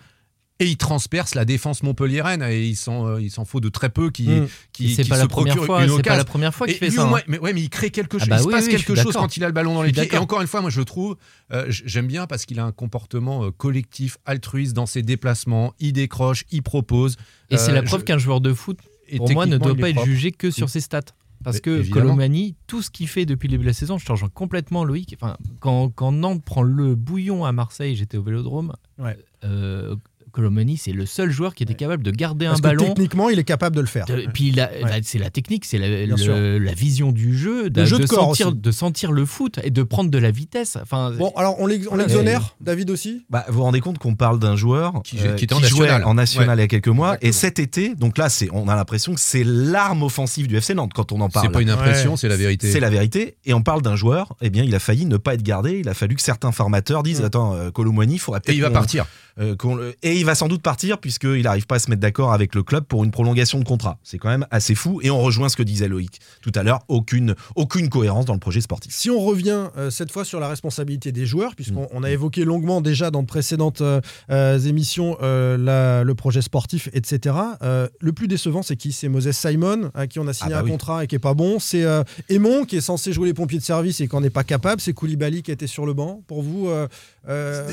Et 0.60 0.66
il 0.66 0.76
transperce 0.76 1.36
la 1.36 1.44
défense 1.44 1.84
montpelliéraine 1.84 2.42
et 2.42 2.66
il 2.66 2.74
s'en, 2.74 3.06
euh, 3.06 3.20
il 3.22 3.30
s'en 3.30 3.44
faut 3.44 3.60
de 3.60 3.68
très 3.68 3.90
peu 3.90 4.10
qui, 4.10 4.28
Mm. 4.28 4.48
qui, 4.72 4.92
c'est 4.94 5.04
qui 5.04 5.08
pas 5.08 5.14
se 5.14 5.20
la 5.22 5.28
première 5.28 5.56
fois. 5.64 5.86
C'est 5.86 6.02
pas 6.02 6.16
la 6.16 6.24
première 6.24 6.52
fois 6.52 6.66
qu'il 6.66 6.76
fait 6.76 6.88
lui, 6.88 6.96
ça. 6.96 7.08
hein. 7.08 7.20
mais, 7.28 7.38
ouais, 7.38 7.52
mais 7.52 7.60
il 7.62 7.70
crée 7.70 7.90
quelque 7.90 8.16
Ah 8.16 8.20
chose. 8.20 8.28
bah 8.28 8.36
il 8.38 8.42
se 8.42 8.46
oui, 8.46 8.52
passe 8.52 8.64
oui, 8.66 8.72
je 8.72 8.76
suis 8.78 8.86
quelque 8.86 9.00
chose 9.00 9.12
quand 9.14 9.36
il 9.36 9.44
a 9.44 9.46
le 9.46 9.52
ballon 9.52 9.74
dans 9.74 9.82
les 9.82 9.92
pieds. 9.92 10.12
Et 10.12 10.16
encore 10.18 10.40
une 10.40 10.48
fois, 10.48 10.60
moi, 10.60 10.70
je 10.70 10.80
le 10.80 10.84
trouve, 10.84 11.16
euh, 11.52 11.66
j'aime 11.68 12.08
bien 12.08 12.26
parce 12.26 12.44
qu'il 12.44 12.58
a 12.58 12.64
un 12.64 12.72
comportement 12.72 13.44
euh, 13.44 13.50
collectif, 13.52 14.18
altruiste 14.26 14.72
dans 14.74 14.86
ses 14.86 15.02
déplacements. 15.02 15.74
Il 15.78 15.92
décroche, 15.92 16.44
il 16.50 16.62
propose. 16.64 17.16
Et 17.50 17.56
c'est 17.56 17.70
la 17.72 17.82
preuve 17.82 18.00
je- 18.00 18.04
qu'un 18.06 18.18
joueur 18.18 18.40
de 18.40 18.52
foot, 18.52 18.78
et 19.08 19.18
pour 19.18 19.30
moi, 19.30 19.46
ne 19.46 19.58
doit 19.58 19.76
pas 19.76 19.90
être 19.90 19.94
propre. 19.94 20.08
jugé 20.10 20.32
que 20.32 20.50
sur 20.50 20.68
ses 20.68 20.80
stats. 20.80 21.02
Parce 21.44 21.58
Mais 21.58 21.60
que. 21.60 21.88
Colomani, 21.90 22.56
tout 22.66 22.82
ce 22.82 22.90
qu'il 22.90 23.06
fait 23.06 23.24
depuis 23.26 23.46
le 23.46 23.52
début 23.52 23.62
de 23.62 23.68
la 23.68 23.72
saison, 23.72 23.96
je 23.96 24.04
te 24.04 24.10
rejoins 24.10 24.28
complètement 24.28 24.82
Loïc. 24.84 25.14
Enfin, 25.20 25.36
quand, 25.60 25.88
quand 25.90 26.10
Nantes 26.10 26.42
prend 26.44 26.62
le 26.62 26.96
bouillon 26.96 27.44
à 27.44 27.52
Marseille, 27.52 27.94
j'étais 27.94 28.16
au 28.18 28.24
Vélodrome. 28.24 28.72
Ouais. 28.98 29.16
euh, 29.44 29.94
Colomani, 30.32 30.76
c'est 30.76 30.92
le 30.92 31.06
seul 31.06 31.30
joueur 31.30 31.54
qui 31.54 31.62
était 31.62 31.74
capable 31.74 32.02
de 32.02 32.10
garder 32.10 32.46
Parce 32.46 32.58
un 32.58 32.62
que 32.62 32.66
ballon. 32.68 32.84
techniquement, 32.88 33.28
il 33.30 33.38
est 33.38 33.44
capable 33.44 33.76
de 33.76 33.80
le 33.80 33.86
faire. 33.86 34.04
De- 34.06 34.26
puis 34.32 34.50
la- 34.52 34.70
c'est 35.02 35.18
la 35.18 35.30
technique, 35.30 35.64
c'est 35.64 35.78
la, 35.78 35.88
le- 36.06 36.70
vision 36.72 37.12
du 37.12 37.36
jeu, 37.36 37.70
de, 37.70 37.84
jeu 37.84 37.98
de 37.98 38.06
corps 38.06 38.24
sentir, 38.28 38.48
aussi. 38.48 38.56
de 38.56 38.70
sentir 38.70 39.12
le 39.12 39.24
foot 39.24 39.58
et 39.62 39.70
de 39.70 39.82
prendre 39.82 40.10
de 40.10 40.18
la 40.18 40.30
vitesse. 40.30 40.76
Enfin, 40.80 41.12
Bon, 41.18 41.32
alors 41.36 41.56
on 41.60 41.66
l'exonère, 41.66 42.54
David 42.60 42.90
aussi? 42.90 43.24
Bah, 43.30 43.44
vous 43.48 43.54
vous 43.54 43.62
rendez 43.62 43.80
compte 43.80 43.98
qu'on 43.98 44.14
parle 44.14 44.38
d'un 44.38 44.56
joueur 44.56 44.96
euh, 44.96 45.00
Qui- 45.04 45.16
qui 45.36 45.44
était 45.44 45.54
en 45.54 45.58
jouait 45.60 45.86
national. 45.86 46.04
en 46.04 46.14
national 46.14 46.58
il 46.58 46.62
y 46.62 46.64
a 46.64 46.68
quelques 46.68 46.88
mois 46.88 47.14
Exactement. 47.14 47.28
et 47.28 47.32
cet 47.32 47.58
été, 47.58 47.94
donc 47.94 48.18
là, 48.18 48.28
c'est, 48.28 48.48
on 48.52 48.68
a 48.68 48.76
l'impression 48.76 49.14
que 49.14 49.20
c'est 49.20 49.44
l'arme 49.44 50.02
offensive 50.02 50.46
du 50.46 50.56
FC 50.56 50.74
Nantes 50.74 50.92
quand 50.94 51.12
on 51.12 51.20
en 51.20 51.28
parle. 51.28 51.46
C'est 51.46 51.52
pas 51.52 51.62
une 51.62 51.70
impression, 51.70 52.16
c'est 52.16 52.28
la 52.28 52.36
vérité. 52.36 52.70
C'est 52.70 52.80
la 52.80 52.90
vérité. 52.90 53.36
Et 53.44 53.54
on 53.54 53.62
parle 53.62 53.82
d'un 53.82 53.96
joueur, 53.96 54.34
eh 54.40 54.50
bien, 54.50 54.62
il 54.64 54.74
a 54.74 54.78
failli 54.78 55.06
ne 55.06 55.16
pas 55.16 55.34
être 55.34 55.42
gardé. 55.42 55.78
Il 55.80 55.88
a 55.88 55.94
fallu 55.94 56.14
que 56.16 56.22
certains 56.22 56.52
formateurs 56.52 57.02
disent 57.02 57.20
Mm. 57.22 57.24
Attends, 57.24 57.54
euh, 57.54 57.70
Colomboigny, 57.70 58.14
il 58.14 58.18
faudra 58.18 58.38
Et 58.38 58.40
peut-être. 58.42 58.56
il 58.56 58.62
va 58.62 58.70
partir. 58.70 59.06
Euh, 59.40 59.92
et 60.02 60.16
il 60.18 60.24
va 60.24 60.34
sans 60.34 60.48
doute 60.48 60.62
partir, 60.62 60.98
puisqu'il 60.98 61.42
n'arrive 61.42 61.66
pas 61.66 61.76
à 61.76 61.78
se 61.78 61.88
mettre 61.90 62.00
d'accord 62.00 62.32
avec 62.32 62.54
le 62.54 62.62
club 62.62 62.84
pour 62.84 63.04
une 63.04 63.10
prolongation 63.10 63.58
de 63.58 63.64
contrat. 63.64 63.98
C'est 64.02 64.18
quand 64.18 64.28
même 64.28 64.46
assez 64.50 64.74
fou. 64.74 65.00
Et 65.02 65.10
on 65.10 65.20
rejoint 65.20 65.48
ce 65.48 65.56
que 65.56 65.62
disait 65.62 65.88
Loïc 65.88 66.18
tout 66.42 66.52
à 66.54 66.62
l'heure 66.62 66.80
aucune, 66.88 67.34
aucune 67.56 67.88
cohérence 67.88 68.24
dans 68.24 68.32
le 68.34 68.38
projet 68.40 68.60
sportif. 68.60 68.92
Si 68.94 69.10
on 69.10 69.20
revient 69.20 69.68
euh, 69.76 69.90
cette 69.90 70.10
fois 70.12 70.24
sur 70.24 70.40
la 70.40 70.48
responsabilité 70.48 71.12
des 71.12 71.26
joueurs, 71.26 71.54
puisqu'on 71.54 71.82
Mm. 71.82 71.88
on 71.92 72.02
a 72.02 72.10
évoqué 72.10 72.44
longuement 72.44 72.80
déjà 72.80 73.10
dans 73.10 73.22
de 73.22 73.26
précédentes 73.26 73.80
euh, 73.82 74.58
émissions 74.58 75.16
la- 75.20 76.02
le 76.04 76.14
projet 76.14 76.42
sportif, 76.42 76.88
etc. 76.92 77.34
le 77.62 78.12
plus 78.12 78.28
décevant, 78.28 78.62
c'est 78.62 78.76
qui? 78.76 78.92
C'est 78.92 79.08
Moses 79.08 79.30
Simon, 79.32 79.90
à 79.94 80.06
qui 80.06 80.18
on 80.18 80.26
a 80.26 80.32
signé 80.32 80.52
Ah 80.54 80.56
bah 80.56 80.60
un 80.62 80.64
oui. 80.64 80.70
contrat 80.72 81.04
et 81.04 81.06
qui 81.06 81.14
est 81.14 81.18
pas 81.20 81.34
bon. 81.34 81.58
C'est 81.58 81.84
Aymon, 82.28 82.64
qui 82.64 82.76
est 82.76 82.80
censé 82.80 83.12
jouer 83.12 83.26
les 83.28 83.34
pompiers 83.34 83.58
de 83.58 83.64
service 83.64 84.00
et 84.00 84.08
qui 84.08 84.14
n'en 84.16 84.22
est 84.22 84.30
pas 84.30 84.44
capable. 84.44 84.80
C'est 84.80 84.92
Koulibaly 84.92 85.42
qui 85.42 85.50
était 85.50 85.66
sur 85.66 85.86
le 85.86 85.94
banc. 85.94 86.22
Pour 86.26 86.42
vous, 86.42 86.68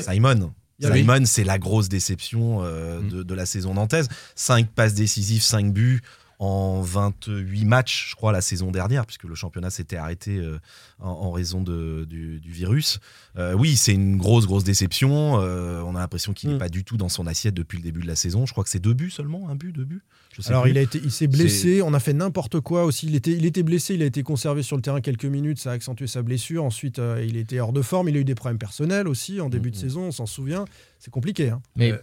Simon. 0.02 0.52
Simon, 0.80 1.24
c'est 1.24 1.44
la 1.44 1.58
grosse 1.58 1.88
déception 1.88 2.62
euh, 2.62 3.00
Mm. 3.00 3.08
de, 3.08 3.22
de 3.22 3.34
la 3.34 3.46
saison 3.46 3.74
nantaise. 3.74 4.08
5 4.34 4.68
passes 4.68 4.94
décisives, 4.94 5.42
5 5.42 5.72
buts 5.72 6.00
en 6.38 6.82
28 6.82 7.64
matchs, 7.64 8.10
je 8.10 8.14
crois, 8.16 8.30
la 8.32 8.40
saison 8.40 8.70
dernière, 8.70 9.06
puisque 9.06 9.24
le 9.24 9.34
championnat 9.34 9.70
s'était 9.70 9.96
arrêté 9.96 10.36
euh, 10.38 10.58
en, 10.98 11.08
en 11.10 11.30
raison 11.30 11.62
de- 11.62 12.04
du, 12.08 12.40
du 12.40 12.50
virus. 12.52 12.98
Euh, 13.38 13.54
oui, 13.54 13.76
c'est 13.76 13.94
une 13.94 14.16
grosse, 14.18 14.46
grosse 14.46 14.64
déception. 14.64 15.40
Euh, 15.40 15.80
on 15.82 15.94
a 15.96 16.00
l'impression 16.00 16.32
qu'il 16.34 16.50
n'est 16.50 16.56
Mm. 16.56 16.58
pas 16.58 16.68
du 16.68 16.84
tout 16.84 16.96
dans 16.96 17.08
son 17.08 17.26
assiette 17.26 17.54
depuis 17.54 17.78
le 17.78 17.82
début 17.82 18.00
de 18.02 18.06
la 18.06 18.16
saison. 18.16 18.44
Je 18.46 18.52
crois 18.52 18.64
que 18.64 18.70
c'est 18.70 18.78
deux 18.80 18.92
buts 18.94 19.10
seulement, 19.10 19.48
un 19.48 19.54
but, 19.56 19.72
deux 19.72 19.84
buts. 19.84 20.02
Je 20.34 20.42
sais 20.42 20.50
Alors 20.50 20.62
plus. 20.64 20.72
il 20.72 20.78
a 20.78 20.82
été, 20.82 21.00
il 21.02 21.10
s'est 21.10 21.26
blessé, 21.28 21.80
on 21.82 21.94
a 21.94 22.00
fait 22.00 22.12
n'importe 22.12 22.60
quoi 22.60 22.84
aussi. 22.84 23.06
Il 23.06 23.14
était, 23.14 23.32
il 23.32 23.46
était 23.46 23.62
blessé, 23.62 23.94
il 23.94 24.02
a 24.02 24.06
été 24.06 24.22
conservé 24.22 24.62
sur 24.62 24.76
le 24.76 24.82
terrain 24.82 25.00
quelques 25.00 25.24
minutes, 25.24 25.58
ça 25.58 25.70
a 25.70 25.72
accentué 25.72 26.06
sa 26.06 26.20
blessure. 26.22 26.62
Ensuite, 26.64 26.98
euh, 26.98 27.24
il 27.26 27.36
était 27.38 27.60
hors 27.60 27.72
de 27.72 27.80
forme, 27.80 28.10
il 28.10 28.16
a 28.16 28.20
eu 28.20 28.24
des 28.24 28.34
problèmes 28.34 28.58
personnels 28.58 29.08
aussi 29.08 29.40
en 29.40 29.48
début 29.48 29.70
de 29.70 29.76
Mhm. 29.76 29.82
saison, 29.82 30.00
on 30.02 30.12
s'en 30.12 30.26
souvient. 30.26 30.66
C'est 30.98 31.10
compliqué. 31.10 31.48
hein. 31.48 31.62
Mais 31.76 31.92
Euh, 31.92 31.98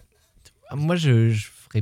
moi, 0.76 0.96
je 0.96 1.30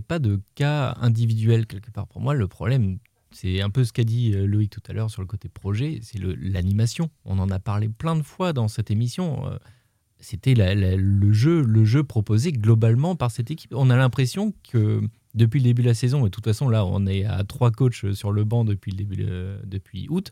pas 0.01 0.19
de 0.19 0.41
cas 0.55 0.97
individuel 1.01 1.67
quelque 1.67 1.91
part. 1.91 2.07
Pour 2.07 2.21
moi, 2.21 2.35
le 2.35 2.49
problème, 2.49 2.99
c'est 3.31 3.61
un 3.61 3.71
peu 3.71 3.85
ce 3.85 3.93
qu'a 3.93 4.05
dit 4.05 4.33
euh, 4.35 4.47
Loïc 4.47 4.71
tout 4.71 4.83
à 4.89 4.93
l'heure 4.93 5.11
sur 5.11 5.23
le 5.23 5.27
côté 5.27 5.49
projet, 5.49 6.01
c'est 6.03 6.19
l'animation. 6.19 7.11
On 7.25 7.39
en 7.39 7.51
a 7.51 7.59
parlé 7.59 7.89
plein 7.89 8.17
de 8.17 8.23
fois 8.23 8.53
dans 8.53 8.69
cette 8.69 8.91
émission. 8.91 9.47
euh, 9.47 9.59
C'était 10.21 10.55
le, 10.55 11.33
jeu, 11.33 11.63
le 11.63 11.85
jeu 11.85 12.05
proposé 12.05 12.53
globalement 12.53 13.17
par 13.17 13.31
cette 13.31 13.51
équipe. 13.51 13.73
On 13.75 13.91
a 13.91 13.97
l'impression 13.97 14.55
que 14.71 15.01
depuis 15.35 15.61
le 15.61 15.65
début 15.65 15.83
de 15.83 15.89
la 15.89 15.95
saison, 15.95 16.21
et 16.21 16.25
de 16.25 16.29
toute 16.29 16.45
façon, 16.45 16.69
là, 16.69 16.85
on 16.85 17.07
est 17.07 17.25
à 17.25 17.43
trois 17.45 17.71
coachs 17.71 18.13
sur 18.13 18.33
le 18.33 18.45
banc 18.45 18.65
depuis, 18.65 18.91
le 18.93 18.99
début, 18.99 19.25
euh, 19.27 19.59
depuis 19.65 20.07
août. 20.11 20.31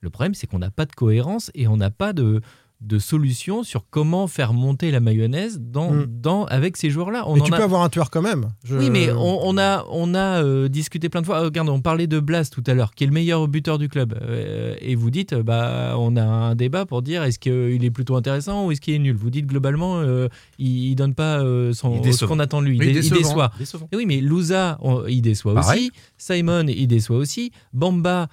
Le 0.00 0.08
problème, 0.08 0.34
c'est 0.34 0.46
qu'on 0.46 0.58
n'a 0.58 0.70
pas 0.70 0.86
de 0.86 0.92
cohérence 0.92 1.50
et 1.54 1.68
on 1.68 1.76
n'a 1.76 1.90
pas 1.90 2.14
de, 2.14 2.40
de 2.80 2.98
solution 2.98 3.62
sur 3.62 3.84
comment 3.90 4.26
faire 4.26 4.54
monter 4.54 4.90
la 4.90 5.00
mayonnaise 5.00 5.60
dans, 5.60 5.90
Mm. 5.92 6.06
dans, 6.22 6.44
avec 6.46 6.76
ces 6.78 6.88
joueurs-là. 6.88 7.24
On 7.28 7.34
Mais 7.34 7.42
en 7.42 7.44
tu 7.44 7.52
a- 7.52 7.56
peux 7.58 7.62
avoir 7.62 7.82
un 7.82 7.88
tueur 7.90 8.10
quand 8.10 8.22
même. 8.22 8.48
Je- 8.64 8.76
oui, 8.76 8.88
mais 8.88 9.10
on, 9.12 9.46
on 9.46 9.58
a, 9.58 9.84
on 9.90 10.14
a 10.14 10.42
euh, 10.42 10.68
discuté 10.68 11.08
plein 11.10 11.20
de 11.20 11.26
fois. 11.26 11.38
Ah, 11.38 11.42
Regarde, 11.44 11.68
on 11.68 11.80
parlait 11.82 12.06
de 12.06 12.20
Blas 12.20 12.48
tout 12.50 12.64
à 12.66 12.72
l'heure, 12.74 12.94
qui 12.94 13.04
est 13.04 13.06
le 13.06 13.12
meilleur 13.12 13.46
buteur 13.48 13.78
du 13.78 13.88
club. 13.90 14.18
Euh, 14.22 14.74
et 14.80 14.94
vous 14.94 15.10
dites, 15.10 15.34
bah, 15.34 15.94
on 15.98 16.16
a 16.16 16.22
un 16.24 16.54
débat 16.54 16.86
pour 16.86 17.02
dire 17.02 17.22
est-ce 17.22 17.38
qu'il 17.38 17.84
est 17.84 17.90
plutôt 17.90 18.16
intéressant 18.16 18.66
ou 18.66 18.72
est-ce 18.72 18.80
qu'il 18.80 18.94
est 18.94 18.98
nul? 18.98 19.14
Vous 19.16 19.30
dites 19.30 19.46
globalement, 19.46 19.98
euh, 20.00 20.28
il, 20.58 20.88
il 20.90 20.94
donne 20.94 21.14
pas 21.14 21.40
euh, 21.42 21.72
son, 21.74 22.02
ce 22.02 22.24
qu'on 22.24 22.38
attend 22.38 22.62
de 22.62 22.66
lui. 22.68 22.78
Il, 22.78 22.92
déçoit. 22.94 23.52
Décevant. 23.58 23.88
Et 23.92 23.96
oui, 23.96 24.06
mais 24.06 24.20
Louza, 24.22 24.78
on- 24.80 25.06
il 25.06 25.20
déçoit 25.20 25.54
Pareil. 25.54 25.90
aussi. 25.92 26.36
Simon, 26.38 26.66
il 26.66 26.86
déçoit 26.86 27.18
aussi. 27.18 27.52
Bamba, 27.74 28.28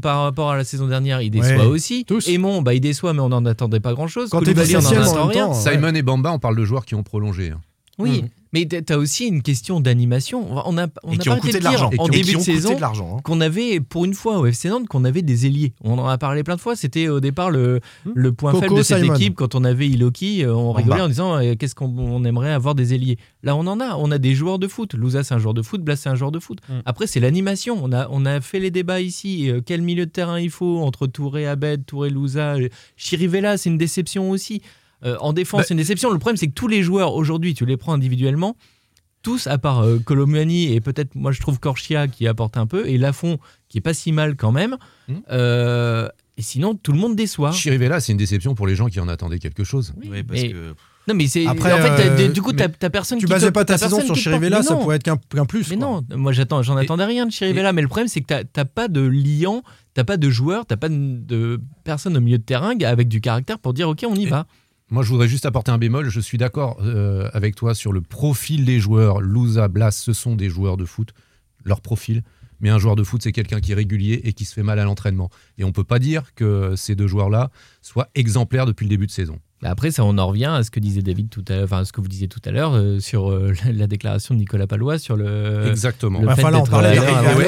par 0.00 0.22
rapport 0.22 0.50
à 0.50 0.56
la 0.56 0.64
saison 0.64 0.86
dernière, 0.86 1.20
il 1.22 1.30
déçoit 1.30 1.56
Ouais, 1.56 1.64
aussi. 1.66 2.04
tous. 2.04 2.26
Aymon, 2.28 2.62
bah, 2.62 2.74
il 2.74 2.80
déçoit, 2.80 3.12
mais 3.12 3.20
on 3.20 3.28
n'en 3.28 3.44
attendait 3.46 3.80
pas 3.80 3.92
grand-chose. 3.94 4.30
Quand 4.30 4.38
Koulibaly, 4.38 4.76
on 4.76 4.80
n'en 4.80 4.88
dixième 4.88 5.02
en 5.02 5.04
attend 5.04 5.16
même 5.26 5.28
rien. 5.36 5.46
temps, 5.48 5.54
Simon 5.54 5.94
et 5.94 6.02
Bamba, 6.02 6.32
on 6.32 6.38
parle 6.38 6.56
de 6.56 6.64
joueurs 6.64 6.84
qui 6.84 6.94
ont 6.94 7.02
prolongé. 7.02 7.50
hein. 7.50 7.60
Oui, 7.98 8.22
Mm. 8.22 8.28
Mais 8.52 8.66
tu 8.66 8.92
as 8.92 8.98
aussi 8.98 9.26
une 9.26 9.42
question 9.42 9.80
d'animation. 9.80 10.46
On 10.66 10.76
a, 10.78 10.86
on 11.04 11.12
Et 11.12 11.14
a 11.14 11.18
qui 11.18 11.28
ont 11.30 11.36
coûté 11.38 11.58
de 11.58 11.64
l'argent. 11.64 11.90
en 11.98 12.08
début 12.08 12.34
de 12.34 12.38
saison 12.40 12.74
de 12.74 12.80
l'argent. 12.80 13.16
hein. 13.18 13.20
qu'on 13.22 13.40
avait, 13.40 13.80
pour 13.80 14.04
une 14.04 14.14
fois 14.14 14.38
au 14.38 14.46
FC 14.46 14.68
Nantes, 14.68 14.86
qu'on 14.88 15.04
avait 15.04 15.22
des 15.22 15.46
ailiers. 15.46 15.72
On 15.82 15.98
en 15.98 16.06
a 16.08 16.18
parlé 16.18 16.42
plein 16.42 16.56
de 16.56 16.60
fois. 16.60 16.74
C'était 16.76 17.08
au 17.08 17.20
départ 17.20 17.50
le, 17.50 17.80
Hmm. 18.04 18.10
le 18.14 18.32
point 18.32 18.52
Coco, 18.52 18.62
faible 18.62 18.76
de 18.78 18.82
cette 18.82 19.02
Simon. 19.02 19.14
équipe. 19.14 19.34
Quand 19.36 19.54
on 19.54 19.64
avait 19.64 19.88
Iloki, 19.88 20.44
euh, 20.44 20.54
on 20.54 20.72
rigolait 20.72 20.98
bas. 20.98 21.04
en 21.04 21.08
disant 21.08 21.34
euh, 21.36 21.54
qu'est-ce 21.54 21.74
qu'on 21.74 21.86
on 21.98 22.24
aimerait 22.24 22.52
avoir 22.52 22.74
des 22.74 22.94
ailiers. 22.94 23.18
Là, 23.42 23.54
on 23.56 23.66
en 23.66 23.78
a. 23.80 23.96
On 23.96 24.10
a 24.10 24.18
des 24.18 24.34
joueurs 24.34 24.58
de 24.58 24.66
foot. 24.68 24.94
Louza, 24.94 25.22
c'est 25.22 25.34
un 25.34 25.38
joueur 25.38 25.54
de 25.54 25.62
foot. 25.62 25.82
Blas, 25.82 25.96
c'est 25.96 26.08
un 26.08 26.14
joueur 26.14 26.32
de 26.32 26.38
foot. 26.38 26.58
Hmm. 26.68 26.80
Après, 26.86 27.06
c'est 27.06 27.20
l'animation. 27.20 27.78
On 27.82 27.92
a, 27.92 28.08
on 28.10 28.24
a 28.26 28.40
fait 28.40 28.58
les 28.60 28.70
débats 28.70 29.00
ici. 29.00 29.50
Euh, 29.50 29.60
quel 29.64 29.82
milieu 29.82 30.06
de 30.06 30.10
terrain 30.10 30.40
il 30.40 30.50
faut 30.50 30.78
entre 30.78 31.06
Touré, 31.06 31.46
Abed, 31.46 31.86
Touré, 31.86 32.10
Louza 32.10 32.56
Chirivella, 32.96 33.56
c'est 33.56 33.70
une 33.70 33.78
déception 33.78 34.30
aussi. 34.30 34.62
Euh, 35.04 35.16
en 35.20 35.32
défense, 35.32 35.60
Bah- 35.60 35.64
c'est 35.68 35.74
une 35.74 35.78
déception. 35.78 36.10
Le 36.10 36.18
problème, 36.18 36.36
c'est 36.36 36.48
que 36.48 36.52
tous 36.54 36.68
les 36.68 36.82
joueurs, 36.82 37.14
aujourd'hui, 37.14 37.54
tu 37.54 37.64
les 37.66 37.76
prends 37.76 37.92
individuellement 37.94 38.56
tous, 39.22 39.46
à 39.46 39.58
part 39.58 39.80
euh, 39.80 39.98
Colomani 39.98 40.72
et 40.72 40.80
peut-être, 40.80 41.14
moi 41.14 41.30
je 41.32 41.40
trouve 41.40 41.58
Corchia 41.60 42.08
qui 42.08 42.26
apporte 42.26 42.56
un 42.56 42.66
peu, 42.66 42.88
et 42.88 42.96
Lafont 42.96 43.38
qui 43.68 43.76
est 43.78 43.82
pas 43.82 43.92
si 43.94 44.12
mal 44.12 44.34
quand 44.36 44.50
même. 44.52 44.76
Hmm. 45.08 45.14
Euh, 45.30 46.08
et 46.38 46.42
sinon, 46.42 46.74
tout 46.74 46.92
le 46.92 46.98
monde 46.98 47.16
déçoit. 47.16 47.52
Chirivella, 47.52 48.00
c'est 48.00 48.12
une 48.12 48.18
déception 48.18 48.54
pour 48.54 48.66
les 48.66 48.74
gens 48.76 48.86
qui 48.86 48.98
en 48.98 49.08
attendaient 49.08 49.38
quelque 49.38 49.62
chose. 49.64 49.92
Oui, 50.00 50.22
parce 50.22 50.40
mais- 50.40 50.52
que 50.52 50.74
Non, 51.08 51.14
mais 51.14 51.26
c'est. 51.26 51.46
Après, 51.46 51.72
en 51.72 51.78
fait, 51.78 51.96
t'as- 51.96 52.22
euh, 52.22 52.28
du 52.28 52.40
coup, 52.40 52.52
t'as 52.52 52.68
t'as 52.68 52.88
personne 52.90 53.18
Tu 53.18 53.26
qui. 53.26 53.30
basais 53.32 53.48
te- 53.48 53.52
pas 53.52 53.64
ta 53.64 53.76
saison 53.78 54.00
sur. 54.02 54.14
Chirivella, 54.16 54.62
ça 54.62 54.76
pourrait 54.76 54.96
être 54.96 55.02
qu'un 55.02 55.16
qu'un 55.16 55.44
plus. 55.46 55.68
Mais 55.70 55.76
quoi. 55.76 55.86
non, 56.08 56.16
moi 56.16 56.32
j'attends, 56.32 56.62
j'en 56.62 56.78
Et- 56.78 56.82
attendais 56.84 57.04
rien 57.06 57.26
de 57.26 57.32
Chirivella, 57.32 57.72
mais 57.72 57.82
le 57.82 57.88
problème 57.88 58.06
c'est 58.08 58.20
que 58.20 58.26
t'as- 58.26 58.44
t'as 58.44 58.64
pas 58.66 58.86
de 58.88 59.00
liant, 59.00 59.62
t'as 59.94 60.04
pas 60.04 60.16
de 60.18 60.30
joueur, 60.30 60.66
t'as 60.66 60.76
pas 60.76 60.88
de, 60.88 60.94
de 60.96 61.60
personne 61.84 62.16
au 62.16 62.20
milieu 62.20 62.38
de 62.38 62.42
terrain 62.44 62.74
avec 62.84 63.08
du 63.08 63.20
caractère 63.20 63.58
pour 63.58 63.72
dire 63.74 63.88
ok 63.88 64.04
on 64.08 64.14
y 64.14 64.24
Et- 64.24 64.28
va. 64.28 64.46
Moi, 64.90 65.04
je 65.04 65.10
voudrais 65.10 65.28
juste 65.28 65.46
apporter 65.46 65.70
un 65.70 65.78
bémol. 65.78 66.08
Je 66.08 66.18
suis 66.18 66.36
d'accord 66.36 66.78
euh, 66.82 67.30
avec 67.32 67.54
toi 67.54 67.76
sur 67.76 67.92
le 67.92 68.00
profil 68.00 68.64
des 68.64 68.80
joueurs. 68.80 69.20
Louza, 69.20 69.68
Blas, 69.68 69.92
ce 69.92 70.12
sont 70.12 70.34
des 70.34 70.50
joueurs 70.50 70.76
de 70.76 70.84
foot, 70.84 71.14
leur 71.64 71.80
profil. 71.80 72.24
Mais 72.58 72.70
un 72.70 72.78
joueur 72.78 72.96
de 72.96 73.04
foot, 73.04 73.22
c'est 73.22 73.30
quelqu'un 73.30 73.60
qui 73.60 73.70
est 73.70 73.76
régulier 73.76 74.20
et 74.24 74.32
qui 74.32 74.44
se 74.44 74.52
fait 74.52 74.64
mal 74.64 74.80
à 74.80 74.84
l'entraînement. 74.84 75.30
Et 75.58 75.64
on 75.64 75.70
peut 75.70 75.84
pas 75.84 76.00
dire 76.00 76.34
que 76.34 76.74
ces 76.74 76.96
deux 76.96 77.06
joueurs-là 77.06 77.52
soient 77.82 78.08
exemplaires 78.16 78.66
depuis 78.66 78.84
le 78.84 78.90
début 78.90 79.06
de 79.06 79.12
saison. 79.12 79.38
Après, 79.62 79.90
ça, 79.90 80.04
on 80.04 80.16
en 80.16 80.26
revient 80.26 80.50
à 80.52 80.62
ce 80.62 80.70
que 80.70 80.80
disait 80.80 81.02
David 81.02 81.28
tout 81.28 81.44
à 81.48 81.52
l'heure, 81.52 81.64
enfin, 81.64 81.84
ce 81.84 81.92
que 81.92 82.00
vous 82.00 82.08
disiez 82.08 82.28
tout 82.28 82.40
à 82.44 82.50
l'heure 82.50 82.74
euh, 82.74 82.98
sur 82.98 83.30
euh, 83.30 83.52
la 83.72 83.86
déclaration 83.86 84.34
de 84.34 84.40
Nicolas 84.40 84.66
Palois 84.66 84.98
sur 84.98 85.16
le. 85.16 85.66
Exactement. 85.68 86.20
le 86.20 86.26
Bah, 86.26 86.36
fait 86.36 86.44
on 86.44 86.64
parlait. 86.64 86.96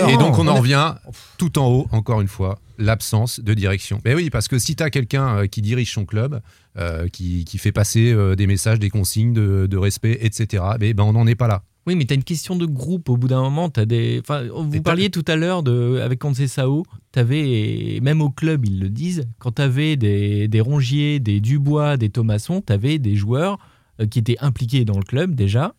Et, 0.08 0.16
donc 0.18 0.38
on 0.38 0.46
en 0.46 0.56
revient 0.56 0.94
tout 1.38 1.58
en 1.58 1.68
haut, 1.68 1.86
encore 1.90 2.20
une 2.20 2.28
fois, 2.28 2.58
l'absence 2.78 3.40
de 3.40 3.54
direction. 3.54 4.00
Mais 4.04 4.14
oui, 4.14 4.30
parce 4.30 4.48
que 4.48 4.58
si 4.58 4.76
tu 4.76 4.82
as 4.82 4.90
quelqu'un 4.90 5.46
qui 5.46 5.62
dirige 5.62 5.92
son 5.92 6.04
club, 6.04 6.40
euh, 6.78 7.06
qui, 7.08 7.44
qui 7.44 7.58
fait 7.58 7.70
passer 7.70 8.14
euh, 8.14 8.34
des 8.34 8.46
messages, 8.46 8.78
des 8.78 8.88
consignes 8.88 9.34
de, 9.34 9.66
de 9.66 9.76
respect, 9.76 10.16
etc., 10.22 10.64
mais 10.80 10.94
ben, 10.94 11.04
on 11.04 11.12
n'en 11.12 11.26
est 11.26 11.34
pas 11.34 11.46
là. 11.46 11.64
Oui, 11.87 11.97
mais 11.97 12.05
tu 12.05 12.12
as 12.12 12.16
une 12.16 12.24
question 12.24 12.55
de 12.57 12.66
groupe. 12.66 13.09
Au 13.09 13.16
bout 13.16 13.28
d'un 13.28 13.41
moment, 13.41 13.68
tu 13.68 13.80
as 13.80 13.87
des. 13.87 14.20
Enfin, 14.20 14.45
vous 14.53 14.83
parliez 14.83 15.11
tout 15.11 15.24
à 15.26 15.37
l'heure 15.37 15.62
de 15.62 16.01
avec 16.01 16.22
Sao, 16.47 16.85
tu 17.12 17.18
avais, 17.18 17.99
même 18.03 18.22
au 18.22 18.30
club, 18.30 18.64
ils 18.66 18.78
le 18.78 18.89
disent, 18.89 19.26
quand 19.39 19.53
tu 19.53 19.62
avais 19.62 19.97
des, 19.97 20.49
des 20.49 20.61
Rongier, 20.61 21.18
des 21.18 21.41
Dubois, 21.41 21.97
des 21.97 22.09
Thomasson, 22.09 22.62
tu 22.64 22.72
avais 22.72 22.99
des 22.99 23.16
joueurs 23.16 23.59
euh, 24.01 24.07
qui 24.07 24.20
étaient 24.20 24.39
impliqués 24.41 24.85
dans 24.85 24.97
le 24.97 25.05
club 25.05 25.35
déjà 25.35 25.74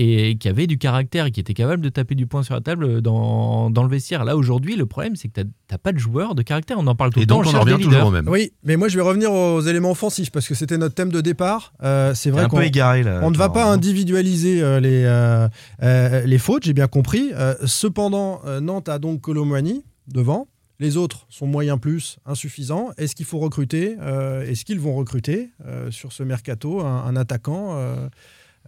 et 0.00 0.36
qui 0.36 0.48
avaient 0.48 0.66
du 0.68 0.78
caractère 0.78 1.26
et 1.26 1.30
qui 1.30 1.40
étaient 1.40 1.54
capables 1.54 1.82
de 1.82 1.88
taper 1.88 2.14
du 2.14 2.26
poing 2.26 2.42
sur 2.42 2.54
la 2.54 2.60
table 2.60 3.02
dans, 3.02 3.68
dans 3.70 3.82
le 3.82 3.88
vestiaire. 3.88 4.24
Là, 4.24 4.36
aujourd'hui, 4.36 4.76
le 4.76 4.86
problème, 4.86 5.16
c'est 5.16 5.28
que 5.28 5.40
tu 5.40 5.46
n'as 5.70 5.78
pas 5.78 5.92
de 5.92 5.98
joueurs 5.98 6.34
de 6.34 6.42
caractère. 6.42 6.76
On 6.78 6.86
en 6.86 6.94
parle 6.94 7.10
tout 7.12 7.18
Et 7.18 7.22
le 7.22 7.26
temps. 7.26 7.38
donc 7.42 7.46
on 7.46 7.56
on 7.56 7.58
en 7.58 7.60
revient 7.62 7.82
toujours 7.82 8.06
au 8.06 8.10
même. 8.10 8.28
Oui, 8.28 8.52
mais 8.62 8.76
moi 8.76 8.88
je 8.88 8.96
vais 8.96 9.02
revenir 9.02 9.32
aux 9.32 9.60
éléments 9.60 9.90
offensifs 9.90 10.30
parce 10.30 10.46
que 10.46 10.54
c'était 10.54 10.78
notre 10.78 10.94
thème 10.94 11.10
de 11.10 11.20
départ. 11.20 11.72
Euh, 11.82 12.14
c'est 12.14 12.30
vrai 12.30 12.44
un 12.44 12.48
qu'on 12.48 12.58
peu 12.58 12.64
égaré 12.64 13.02
là. 13.02 13.20
on 13.22 13.30
ne 13.30 13.36
va 13.36 13.48
pas 13.48 13.64
non 13.66 13.72
individualiser 13.72 14.62
euh, 14.62 14.78
les, 14.80 15.02
euh, 15.04 15.48
euh, 15.82 16.24
les 16.24 16.38
fautes, 16.38 16.64
j'ai 16.64 16.74
bien 16.74 16.86
compris. 16.88 17.30
Euh, 17.34 17.54
cependant, 17.66 18.40
euh, 18.46 18.60
Nantes 18.60 18.88
a 18.88 18.98
donc 18.98 19.20
Colomani 19.22 19.84
devant. 20.06 20.46
Les 20.80 20.96
autres 20.96 21.26
sont 21.28 21.46
moyens 21.48 21.80
plus, 21.80 22.18
insuffisants. 22.24 22.90
Est-ce 22.98 23.16
qu'il 23.16 23.26
faut 23.26 23.40
recruter? 23.40 23.96
Euh, 24.00 24.48
Est-ce 24.48 24.64
qu'ils 24.64 24.78
vont 24.78 24.94
recruter 24.94 25.50
euh, 25.66 25.90
sur 25.90 26.12
ce 26.12 26.22
mercato 26.22 26.80
un, 26.82 27.04
un 27.04 27.16
attaquant? 27.16 27.70
Euh, 27.72 28.08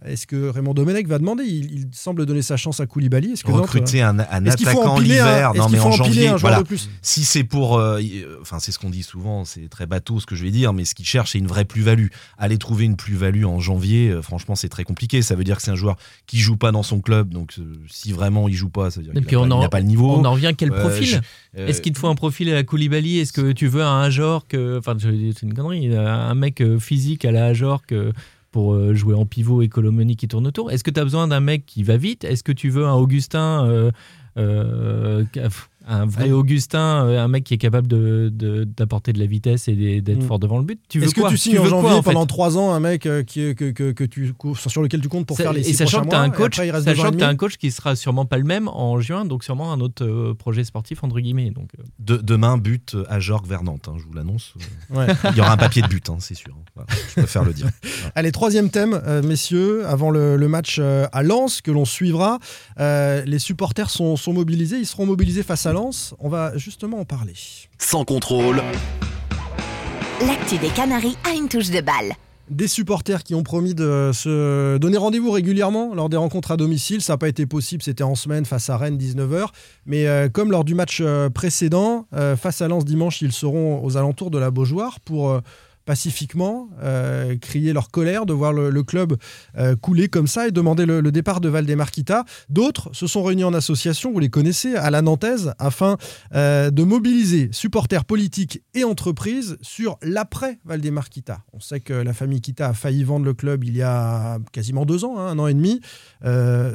Est-ce 0.03 0.25
que 0.25 0.49
Raymond 0.49 0.73
Domenech 0.73 1.07
va 1.07 1.19
demander? 1.19 1.43
Il, 1.43 1.71
il 1.71 1.87
semble 1.93 2.25
donner 2.25 2.41
sa 2.41 2.57
chance 2.57 2.79
à 2.79 2.87
Koulibaly. 2.87 3.33
Est-ce 3.33 3.43
que 3.43 3.51
Nantes, 3.51 3.61
Recruter 3.61 4.01
un, 4.01 4.17
attaquant 4.17 4.97
l'hiver, 4.99 5.53
non 5.55 5.69
mais 5.69 5.79
en 5.79 5.91
janvier, 5.91 6.23
un 6.27 6.29
joueur 6.29 6.39
voilà. 6.39 6.57
de 6.59 6.63
plus? 6.63 6.89
Si 7.03 7.23
c'est 7.23 7.43
pour, 7.43 7.77
euh, 7.77 8.01
y- 8.01 8.21
euh, 8.23 8.37
enfin 8.41 8.57
c'est 8.59 8.71
ce 8.71 8.79
qu'on 8.79 8.89
dit 8.89 9.03
souvent, 9.03 9.45
c'est 9.45 9.69
très 9.69 9.85
bateau 9.85 10.19
ce 10.19 10.25
que 10.25 10.35
je 10.35 10.43
vais 10.43 10.49
dire, 10.49 10.73
mais 10.73 10.85
ce 10.85 10.95
qu'il 10.95 11.05
cherche 11.05 11.33
c'est 11.33 11.37
une 11.37 11.45
vraie 11.45 11.65
plus-value. 11.65 12.07
Aller 12.39 12.57
trouver 12.57 12.85
une 12.85 12.95
plus-value 12.95 13.45
en 13.45 13.59
janvier, 13.59 14.09
euh, 14.09 14.21
franchement 14.23 14.55
c'est 14.55 14.69
très 14.69 14.83
compliqué. 14.85 15.21
Ça 15.21 15.35
veut 15.35 15.43
dire 15.43 15.57
que 15.57 15.61
c'est 15.61 15.71
un 15.71 15.75
joueur 15.75 15.97
qui 16.25 16.39
joue 16.39 16.57
pas 16.57 16.71
dans 16.71 16.83
son 16.83 16.99
club, 16.99 17.29
donc 17.29 17.53
euh, 17.59 17.75
si 17.87 18.11
vraiment 18.11 18.47
il 18.47 18.55
joue 18.55 18.69
pas, 18.69 18.89
ça 18.89 19.01
veut 19.01 19.03
dire 19.05 19.11
Et 19.13 19.19
qu'il 19.19 19.27
puis 19.27 19.35
a, 19.35 19.41
on 19.41 19.47
pas- 19.61 19.69
pas 19.69 19.79
le 19.81 19.85
niveau. 19.85 20.15
On 20.15 20.25
en 20.25 20.31
revient 20.31 20.47
à 20.47 20.53
quel 20.53 20.71
Euh, 20.73 20.79
profil? 20.79 21.05
je- 21.05 21.17
euh, 21.59 21.67
Est-ce 21.67 21.79
qu'il 21.81 21.93
te 21.93 21.99
faut 21.99 22.07
un 22.07 22.15
profil 22.15 22.49
à 22.49 22.53
la 22.55 22.63
Koulibaly? 22.63 23.19
Est-ce 23.19 23.33
que 23.33 23.51
tu 23.51 23.67
veux 23.67 23.83
un 23.83 24.01
Ajorc 24.01 24.47
euh, 24.55 24.79
Enfin, 24.79 24.97
c'est 24.99 25.41
une 25.43 25.53
connerie. 25.53 25.95
Un 25.95 26.33
mec 26.33 26.63
physique 26.79 27.23
à 27.25 27.31
la 27.31 27.45
Ajorc 27.45 27.83
euh, 27.91 28.11
pour 28.51 28.73
euh, 28.73 28.93
jouer 28.93 29.15
en 29.15 29.25
pivot 29.25 29.61
et 29.61 29.69
Colomoni 29.69 30.15
qui 30.15 30.27
tourne 30.27 30.45
autour. 30.45 30.71
Est-ce 30.71 30.83
que 30.83 30.91
tu 30.91 30.99
as 30.99 31.03
besoin 31.03 31.27
d'un 31.27 31.39
mec 31.39 31.65
qui 31.65 31.83
va 31.83 31.97
vite? 31.97 32.23
Est-ce 32.23 32.43
que 32.43 32.51
tu 32.51 32.69
veux 32.69 32.85
un 32.85 32.93
Augustin 32.93 33.65
euh, 33.67 33.91
euh, 34.37 35.23
un 35.87 36.05
vrai 36.05 36.23
Allez. 36.23 36.31
Augustin, 36.31 37.05
euh, 37.05 37.19
un 37.23 37.27
mec 37.27 37.43
qui 37.43 37.53
est 37.53 37.57
capable 37.57 37.87
de- 37.87 38.29
de- 38.33 38.63
d'apporter 38.63 39.13
de, 39.13 39.19
la 39.19 39.25
vitesse 39.25 39.67
et 39.67 40.01
d'être 40.01 40.23
Mm. 40.23 40.27
fort 40.27 40.39
devant 40.39 40.57
le 40.59 40.63
but. 40.63 40.79
Tu 40.89 40.99
veux 40.99 41.05
Est-ce 41.05 41.15
que 41.15 41.27
tu 41.29 41.37
signes 41.37 41.59
en 41.59 41.65
janvier 41.65 41.89
quoi, 41.89 41.97
en 41.97 42.01
fait 42.01 42.13
pendant 42.13 42.25
trois 42.25 42.57
ans 42.57 42.71
un 42.73 42.79
mec 42.79 43.05
euh, 43.05 43.23
qui, 43.23 43.55
que, 43.55 43.71
que, 43.71 43.91
que 43.91 44.03
tu, 44.03 44.33
sur 44.67 44.81
lequel 44.81 45.01
tu 45.01 45.09
comptes 45.09 45.25
pour 45.25 45.37
Ça- 45.37 45.43
faire 45.43 45.53
les 45.53 45.61
et 45.61 45.63
six 45.63 45.73
sachant 45.75 46.01
prochains 46.01 46.05
que 46.05 46.09
tu 46.09 46.15
as 46.15 46.19
mois, 46.19 46.27
un 46.27 46.31
et 46.31 46.35
coach, 46.35 46.59
après, 46.59 46.71
ans 46.71 46.83
sachant 46.83 46.91
et 46.91 46.95
que 46.95 47.01
t'as 47.01 47.11
demi 47.11 47.23
un 47.23 47.35
coach 47.35 47.57
qui 47.57 47.71
sera 47.71 47.95
sûrement 47.95 48.25
pas 48.25 48.37
le 48.37 48.43
même 48.43 48.67
en 48.67 48.99
juin, 48.99 49.25
donc 49.25 49.43
sûrement 49.43 49.71
un 49.73 49.79
autre 49.81 50.05
euh, 50.05 50.33
projet 50.33 50.63
sportif 50.63 51.03
entre 51.03 51.19
guillemets. 51.19 51.49
Donc 51.51 51.69
de- 51.99 52.17
demain 52.17 52.57
but 52.57 52.95
à 53.09 53.19
Jorg 53.19 53.45
vers 53.47 53.63
Nantes, 53.63 53.87
hein, 53.87 53.95
je 53.97 54.05
vous 54.05 54.13
l'annonce. 54.13 54.53
Ouais. 54.91 55.07
Il 55.31 55.37
y 55.37 55.41
aura 55.41 55.53
un 55.53 55.57
papier 55.57 55.81
de 55.81 55.87
but, 55.87 56.09
hein, 56.09 56.17
c'est 56.19 56.35
sûr. 56.35 56.53
Voilà, 56.75 56.89
je 57.09 57.13
préfère 57.21 57.43
le 57.45 57.53
dire. 57.53 57.67
Allez, 58.15 58.31
troisième 58.31 58.69
thème, 58.69 58.99
euh, 59.07 59.21
messieurs, 59.23 59.85
avant 59.87 60.09
le, 60.11 60.35
le 60.35 60.47
match 60.47 60.77
euh, 60.79 61.07
à 61.13 61.23
Lens 61.23 61.61
que 61.61 61.71
l'on 61.71 61.85
suivra. 61.85 62.39
Euh, 62.79 63.23
les 63.25 63.39
supporters 63.39 63.89
sont, 63.89 64.15
sont 64.17 64.33
mobilisés, 64.33 64.77
ils 64.77 64.85
seront 64.85 65.05
mobilisés 65.05 65.43
face 65.43 65.65
à 65.65 65.70
Lens. 65.73 66.13
On 66.19 66.29
va 66.29 66.57
justement 66.57 66.99
en 66.99 67.05
parler. 67.05 67.33
Sans 67.77 68.05
contrôle, 68.05 68.61
L'actu 70.25 70.59
des 70.59 70.69
Canaries 70.69 71.17
a 71.27 71.33
une 71.33 71.47
touche 71.47 71.71
de 71.71 71.81
balle. 71.81 72.13
Des 72.51 72.67
supporters 72.67 73.23
qui 73.23 73.33
ont 73.33 73.41
promis 73.41 73.73
de 73.73 74.11
se 74.13 74.77
donner 74.77 74.97
rendez-vous 74.97 75.31
régulièrement 75.31 75.95
lors 75.95 76.09
des 76.09 76.17
rencontres 76.17 76.51
à 76.51 76.57
domicile. 76.57 77.01
Ça 77.01 77.13
n'a 77.13 77.17
pas 77.17 77.27
été 77.29 77.47
possible, 77.47 77.81
c'était 77.81 78.03
en 78.03 78.13
semaine 78.13 78.45
face 78.45 78.69
à 78.69 78.77
Rennes, 78.77 78.97
19h. 78.97 79.47
Mais 79.87 80.05
euh, 80.05 80.29
comme 80.29 80.51
lors 80.51 80.63
du 80.63 80.75
match 80.75 80.99
euh, 81.01 81.29
précédent, 81.29 82.05
euh, 82.13 82.35
face 82.35 82.61
à 82.61 82.67
Lens 82.67 82.85
dimanche, 82.85 83.21
ils 83.21 83.31
seront 83.31 83.83
aux 83.83 83.97
alentours 83.97 84.29
de 84.29 84.37
la 84.37 84.51
Beaujoire 84.51 84.99
pour 84.99 85.31
euh, 85.31 85.39
pacifiquement 85.85 86.69
euh, 86.81 87.37
crier 87.37 87.73
leur 87.73 87.89
colère 87.91 88.25
de 88.25 88.33
voir 88.33 88.53
le, 88.53 88.83
club 88.83 89.17
euh, 89.57 89.75
couler 89.75 90.07
comme 90.07 90.27
ça 90.27 90.47
et 90.47 90.51
demander 90.51 90.85
le, 90.85 91.11
départ 91.11 91.41
de 91.41 91.49
Valdemarquita. 91.49 92.25
D'autres 92.49 92.89
se 92.93 93.07
sont 93.07 93.23
réunis 93.23 93.43
en 93.43 93.53
association, 93.53 94.11
vous 94.11 94.19
les 94.19 94.29
connaissez, 94.29 94.75
à 94.75 94.89
la 94.89 95.01
Nantaise, 95.01 95.53
afin 95.59 95.97
euh, 96.33 96.71
de 96.71 96.83
mobiliser 96.83 97.49
supporters 97.51 98.05
politiques 98.05 98.61
et 98.73 98.83
entreprises 98.83 99.57
sur 99.61 99.97
l'après 100.01 100.59
Valdemarquita. 100.65 101.41
On 101.53 101.59
sait 101.59 101.79
que 101.79 101.93
la 101.93 102.13
famille 102.13 102.41
Kita 102.41 102.69
a 102.69 102.73
failli 102.73 103.03
vendre 103.03 103.25
le 103.25 103.33
club 103.33 103.63
il 103.63 103.75
y 103.75 103.81
a 103.81 104.39
quasiment 104.51 104.85
deux 104.85 105.03
ans, 105.05 105.19
hein, 105.19 105.27
un 105.27 105.39
an 105.39 105.47
et 105.47 105.53
demi. 105.53 105.81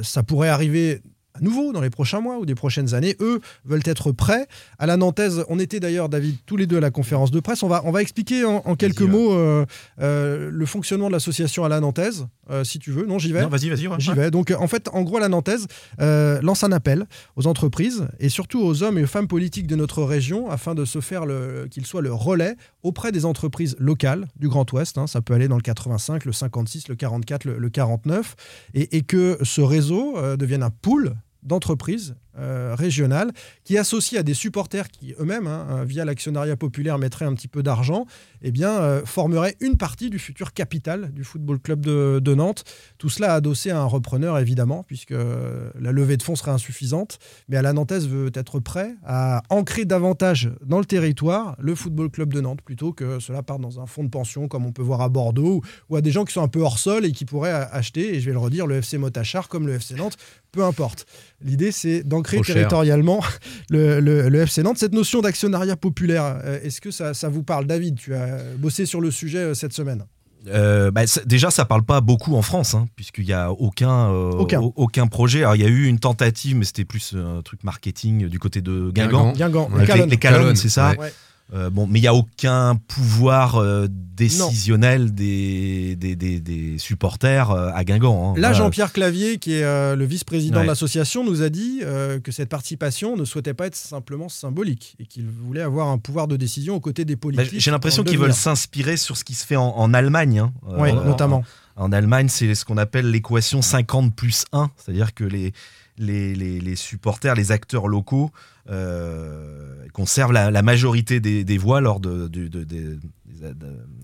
Ça 0.02 0.22
pourrait 0.22 0.48
arriver 0.48 1.02
à 1.36 1.40
nouveau 1.40 1.72
dans 1.72 1.80
les 1.80 1.90
prochains 1.90 2.20
mois 2.20 2.38
ou 2.38 2.46
des 2.46 2.54
prochaines 2.54 2.94
années. 2.94 3.16
Eux 3.20 3.40
veulent 3.64 3.82
être 3.84 4.12
prêts. 4.12 4.46
À 4.78 4.86
la 4.86 4.96
Nantaise, 4.96 5.44
on 5.48 5.58
était 5.58 5.80
d'ailleurs, 5.80 6.08
David, 6.08 6.36
tous 6.46 6.56
les 6.56 6.66
deux 6.66 6.78
à 6.78 6.80
la 6.80 6.90
conférence 6.90 7.30
de 7.30 7.40
presse. 7.40 7.62
On 7.62 7.68
va, 7.68 7.82
on 7.84 7.90
va 7.92 8.02
expliquer 8.02 8.44
en, 8.44 8.62
en 8.64 8.74
quelques 8.76 9.02
mots 9.02 9.32
euh, 9.32 9.64
euh, 10.00 10.50
le 10.52 10.66
fonctionnement 10.66 11.08
de 11.08 11.12
l'association 11.12 11.64
à 11.64 11.68
la 11.68 11.80
Nantaise, 11.80 12.26
euh, 12.50 12.64
si 12.64 12.78
tu 12.78 12.90
veux. 12.92 13.06
Non, 13.06 13.18
j'y 13.18 13.32
vais. 13.32 13.42
Non, 13.42 13.48
vas-y, 13.48 13.68
vas-y. 13.68 13.86
ouais. 13.88 13.96
J'y 13.98 14.12
vais. 14.12 14.30
Donc, 14.30 14.52
en 14.58 14.66
fait, 14.68 14.88
en 14.92 15.02
gros, 15.02 15.18
la 15.18 15.28
Nantaise 15.28 15.66
lance 15.98 16.64
un 16.64 16.72
appel 16.72 17.06
aux 17.36 17.46
entreprises 17.46 18.06
et 18.18 18.28
surtout 18.28 18.60
aux 18.60 18.82
hommes 18.82 18.98
et 18.98 19.02
aux 19.04 19.06
femmes 19.08 19.28
politiques 19.28 19.66
de 19.66 19.76
notre 19.76 20.02
région 20.02 20.50
afin 20.50 20.74
de 20.74 20.84
se 20.84 21.00
faire 21.00 21.24
qu'ils 21.70 21.86
soient 21.86 22.02
le 22.02 22.12
relais 22.12 22.56
auprès 22.82 23.12
des 23.12 23.24
entreprises 23.24 23.76
locales 23.78 24.26
du 24.36 24.48
Grand 24.48 24.70
Ouest. 24.72 24.98
hein. 24.98 25.06
ça 25.06 25.20
peut 25.20 25.34
aller 25.34 25.48
dans 25.48 25.56
le 25.56 25.62
85, 25.62 26.24
le 26.24 26.32
56, 26.32 26.88
le 26.88 26.94
44, 26.94 27.44
le, 27.44 27.58
le 27.58 27.68
49. 27.70 28.34
Et, 28.74 28.96
et 28.96 29.02
que 29.02 29.38
ce 29.42 29.60
réseau 29.60 30.16
devienne 30.36 30.62
un 30.62 30.70
pool 30.70 31.14
d'entreprises 31.46 32.16
euh, 32.38 32.74
régionales 32.74 33.32
qui 33.64 33.78
associent 33.78 34.20
à 34.20 34.22
des 34.22 34.34
supporters 34.34 34.88
qui 34.88 35.14
eux-mêmes, 35.18 35.46
hein, 35.46 35.66
euh, 35.70 35.84
via 35.84 36.04
l'actionnariat 36.04 36.56
populaire, 36.56 36.98
mettraient 36.98 37.24
un 37.24 37.34
petit 37.34 37.48
peu 37.48 37.62
d'argent, 37.62 38.06
eh 38.42 38.50
bien, 38.50 38.70
euh, 38.70 39.04
formeraient 39.04 39.56
une 39.60 39.76
partie 39.76 40.10
du 40.10 40.18
futur 40.18 40.52
capital 40.52 41.12
du 41.12 41.24
Football 41.24 41.58
Club 41.60 41.80
de, 41.80 42.34
Nantes. 42.34 42.64
Tout 42.98 43.08
cela 43.08 43.34
adossé 43.34 43.70
à 43.70 43.80
un 43.80 43.84
repreneur, 43.84 44.38
évidemment, 44.38 44.82
puisque 44.82 45.12
euh, 45.12 45.70
la 45.80 45.92
levée 45.92 46.16
de 46.16 46.22
fonds 46.22 46.36
serait 46.36 46.50
insuffisante. 46.50 47.18
Mais 47.48 47.56
à 47.56 47.62
la 47.62 47.72
Nantaise 47.72 48.08
veut 48.08 48.30
être 48.34 48.60
prêt 48.60 48.94
à 49.04 49.42
ancrer 49.48 49.84
davantage 49.84 50.50
dans 50.64 50.78
le 50.78 50.84
territoire 50.84 51.56
le 51.58 51.74
Football 51.74 52.10
Club 52.10 52.32
de 52.32 52.40
Nantes, 52.40 52.60
plutôt 52.62 52.92
que 52.92 53.18
cela 53.20 53.42
parte 53.42 53.60
dans 53.60 53.80
un 53.80 53.86
fonds 53.86 54.04
de 54.04 54.10
pension, 54.10 54.48
comme 54.48 54.66
on 54.66 54.72
peut 54.72 54.82
voir 54.82 55.00
à 55.00 55.08
Bordeaux, 55.08 55.62
ou, 55.88 55.96
à 55.96 56.00
des 56.00 56.10
gens 56.10 56.24
qui 56.24 56.32
sont 56.32 56.42
un 56.42 56.48
peu 56.48 56.60
hors 56.60 56.78
sol 56.78 57.04
et 57.04 57.12
qui 57.12 57.24
pourraient 57.24 57.52
acheter, 57.72 58.14
et 58.14 58.20
je 58.20 58.26
vais 58.26 58.32
le 58.32 58.38
redire, 58.38 58.66
le 58.66 58.76
FC 58.76 58.98
Motachar 58.98 59.48
comme 59.48 59.66
le 59.66 59.74
FC 59.74 59.94
Nantes, 59.94 60.16
peu 60.52 60.64
importe. 60.64 61.06
L'idée, 61.42 61.70
c'est 61.70 62.02
d'ancrer 62.02 62.25
Cher. 62.30 62.42
territorialement 62.42 63.20
le, 63.70 64.00
le- 64.00 64.28
le 64.28 64.40
FC 64.40 64.62
Nantes. 64.62 64.78
Cette 64.78 64.92
notion 64.94 65.20
d'actionnariat 65.20 65.76
populaire, 65.76 66.40
euh, 66.44 66.58
est-ce 66.62 66.80
que 66.80 66.90
ça, 66.90 67.14
ça 67.14 67.28
vous 67.28 67.42
parle 67.42 67.66
David, 67.66 67.96
tu 67.96 68.14
as 68.14 68.38
bossé 68.58 68.86
sur 68.86 69.00
le 69.00 69.10
sujet 69.10 69.38
euh, 69.38 69.54
cette 69.54 69.72
semaine. 69.72 70.04
Euh, 70.48 70.92
bah, 70.92 71.06
ça- 71.08 71.24
déjà, 71.24 71.50
ça 71.50 71.64
parle 71.64 71.82
pas 71.82 72.00
beaucoup 72.00 72.36
en 72.36 72.42
France, 72.42 72.74
hein, 72.74 72.86
puisqu'il 72.94 73.24
n'y 73.24 73.32
a 73.32 73.50
aucun, 73.50 74.10
euh, 74.12 74.30
Aucun. 74.30 74.60
au- 74.60 74.72
aucun 74.76 75.08
projet. 75.08 75.40
Alors, 75.40 75.56
il 75.56 75.62
y 75.62 75.64
a 75.64 75.68
eu 75.68 75.86
une 75.86 75.98
tentative, 75.98 76.56
mais 76.56 76.64
c'était 76.64 76.84
plus 76.84 77.14
un 77.16 77.42
truc 77.42 77.64
marketing 77.64 78.28
du 78.28 78.38
côté 78.38 78.60
de 78.60 78.90
Guingamp. 78.94 79.32
Guingamp, 79.32 79.68
Ouais, 79.72 79.84
les 79.84 79.90
Avec 79.90 80.10
les, 80.10 80.16
Calonnes. 80.18 80.50
les 80.50 80.54
c'est 80.56 80.68
ça 80.68 80.94
ouais. 80.98 81.12
Euh, 81.54 81.70
bon, 81.70 81.86
mais 81.86 82.00
il 82.00 82.02
n'y 82.02 82.08
a 82.08 82.14
aucun 82.14 82.74
pouvoir 82.88 83.54
euh, 83.56 83.86
décisionnel 83.90 85.14
des, 85.14 85.94
des, 85.94 86.16
des- 86.16 86.40
des 86.40 86.76
supporters 86.78 87.50
euh, 87.52 87.70
à 87.72 87.84
Guingamp. 87.84 88.30
hein. 88.30 88.34
Là, 88.40 88.48
Voilà. 88.48 88.52
Jean-Pierre 88.54 88.92
Clavier, 88.92 89.38
qui 89.38 89.52
est 89.52 89.62
le 89.96 90.04
vice-président 90.04 90.56
Ouais. 90.58 90.62
de 90.64 90.68
l'association, 90.68 91.24
nous 91.24 91.42
a 91.42 91.48
dit 91.48 91.82
que 92.24 92.32
cette 92.32 92.48
participation 92.48 93.16
ne 93.16 93.24
souhaitait 93.24 93.54
pas 93.54 93.66
être 93.66 93.76
simplement 93.76 94.28
symbolique 94.28 94.96
et 94.98 95.06
qu'il 95.06 95.26
voulait 95.28 95.62
avoir 95.62 95.88
un 95.88 95.98
pouvoir 95.98 96.26
de 96.28 96.36
décision 96.36 96.74
aux 96.74 96.80
côtés 96.80 97.04
des 97.04 97.14
Bah, 97.14 97.20
politiques. 97.22 97.60
J'ai 97.60 97.70
l'impression 97.70 98.02
qu'ils 98.02 98.18
veulent 98.18 98.32
s'inspirer 98.32 98.96
sur 98.96 99.16
ce 99.16 99.22
qui 99.24 99.34
se 99.34 99.46
fait 99.46 99.56
en, 99.56 99.68
en 99.68 99.94
Allemagne. 99.94 100.40
hein. 100.40 100.52
Oui, 100.78 100.90
en- 100.90 101.04
notamment. 101.04 101.44
En 101.76 101.92
Allemagne, 101.92 102.28
c'est 102.28 102.54
ce 102.54 102.64
qu'on 102.64 102.78
appelle 102.78 103.10
l'équation 103.10 103.60
50 103.62 104.14
plus 104.16 104.46
1, 104.52 104.70
c'est-à-dire 104.78 105.12
que 105.14 105.24
les, 105.24 105.52
les, 105.98 106.34
les- 106.34 106.60
les 106.60 106.76
supporters, 106.76 107.34
les 107.34 107.52
acteurs 107.52 107.88
locaux 107.88 108.30
euh, 108.68 109.86
conservent 109.92 110.32
la, 110.32 110.50
la 110.50 110.62
majorité 110.62 111.20
des, 111.20 111.44
des 111.44 111.58
voix 111.58 111.80
lors 111.80 112.00
de, 112.00 112.28
de- 112.28 112.98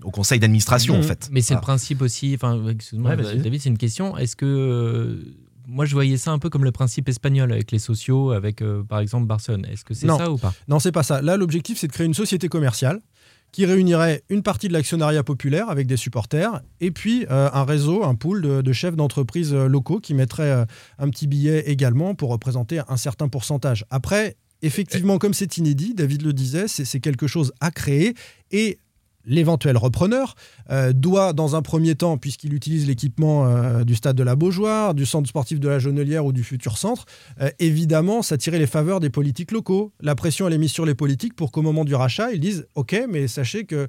au 0.03 0.11
conseil 0.11 0.39
d'administration, 0.39 0.95
Mhm. 0.95 0.99
en 0.99 1.03
fait. 1.03 1.29
Mais 1.31 1.41
c'est 1.41 1.55
le 1.55 1.61
principe 1.61 2.01
aussi. 2.01 2.33
Enfin, 2.35 2.67
excuse-moi, 2.67 3.15
Ouais. 3.15 3.37
David, 3.37 3.61
c'est 3.61 3.69
une 3.69 3.77
question. 3.77 4.17
Est-ce 4.17 4.35
que 4.35 4.45
euh, 4.45 5.23
moi 5.67 5.85
je 5.85 5.93
voyais 5.93 6.17
ça 6.17 6.31
un 6.31 6.39
peu 6.39 6.49
comme 6.49 6.63
le 6.65 6.71
principe 6.71 7.09
espagnol 7.09 7.51
avec 7.51 7.71
les 7.71 7.79
sociaux, 7.79 8.31
avec 8.31 8.61
euh, 8.61 8.83
par 8.83 8.99
exemple 8.99 9.25
Barcelone. 9.27 9.65
Est-ce 9.71 9.83
que 9.85 9.93
c'est 9.93 10.07
ça 10.07 10.29
ou 10.31 10.37
pas? 10.37 10.53
Non, 10.67 10.79
c'est 10.79 10.91
pas 10.91 11.03
ça. 11.03 11.21
Là, 11.21 11.37
l'objectif, 11.37 11.77
c'est 11.79 11.87
de 11.87 11.93
créer 11.93 12.05
une 12.07 12.13
société 12.13 12.47
commerciale 12.49 12.99
qui 13.53 13.65
réunirait 13.65 14.23
une 14.29 14.43
partie 14.43 14.67
de 14.67 14.73
l'actionnariat 14.73 15.23
populaire 15.23 15.69
avec 15.69 15.87
des 15.87 15.95
supporters 15.95 16.61
et 16.81 16.91
puis 16.91 17.25
euh, 17.29 17.49
un 17.53 17.63
réseau, 17.63 18.03
un 18.03 18.15
pool 18.15 18.41
de, 18.41 18.73
chefs 18.73 18.95
d'entreprise 18.95 19.53
euh, 19.53 19.67
locaux 19.67 19.99
qui 19.99 20.15
mettraient 20.15 20.51
euh, 20.51 20.65
un 20.97 21.09
petit 21.09 21.27
billet 21.27 21.59
également 21.67 22.15
pour 22.15 22.31
représenter 22.31 22.81
un 22.89 22.97
certain 22.97 23.29
pourcentage. 23.29 23.85
Après, 23.91 24.37
effectivement, 24.63 25.19
comme 25.19 25.35
c'est 25.35 25.57
inédit, 25.57 25.93
David 25.93 26.23
le 26.23 26.33
disait, 26.33 26.67
c'est 26.67 26.99
quelque 26.99 27.27
chose 27.27 27.53
à 27.61 27.69
créer 27.69 28.15
et 28.51 28.79
l'éventuel 29.25 29.77
repreneur 29.77 30.35
euh, 30.69 30.91
doit, 30.93 31.33
dans 31.33 31.55
un 31.55 31.61
premier 31.61 31.95
temps, 31.95 32.17
puisqu'il 32.17 32.53
utilise 32.53 32.87
l'équipement 32.87 33.45
euh, 33.47 33.83
du 33.83 33.95
stade 33.95 34.15
de 34.17 34.23
la 34.23 34.35
Beaujoire, 34.35 34.93
du 34.93 35.05
centre 35.05 35.29
sportif 35.29 35.59
de 35.59 35.69
la 35.69 35.79
Jonelière 35.79 36.25
ou 36.25 36.33
du 36.33 36.43
futur 36.43 36.77
centre, 36.77 37.05
euh, 37.41 37.49
évidemment 37.59 38.21
s'attirer 38.21 38.59
les 38.59 38.67
faveurs 38.67 38.99
des 38.99 39.09
politiques 39.09 39.51
locaux. 39.51 39.93
La 40.01 40.15
pression, 40.15 40.47
elle 40.47 40.53
est 40.53 40.57
mise 40.57 40.71
sur 40.71 40.85
les 40.85 40.95
politiques 40.95 41.35
pour 41.35 41.51
qu'au 41.51 41.61
moment 41.61 41.85
du 41.85 41.95
rachat, 41.95 42.31
ils 42.33 42.39
disent 42.39 42.67
OK, 42.75 42.95
mais 43.09 43.27
sachez 43.27 43.65
que 43.65 43.87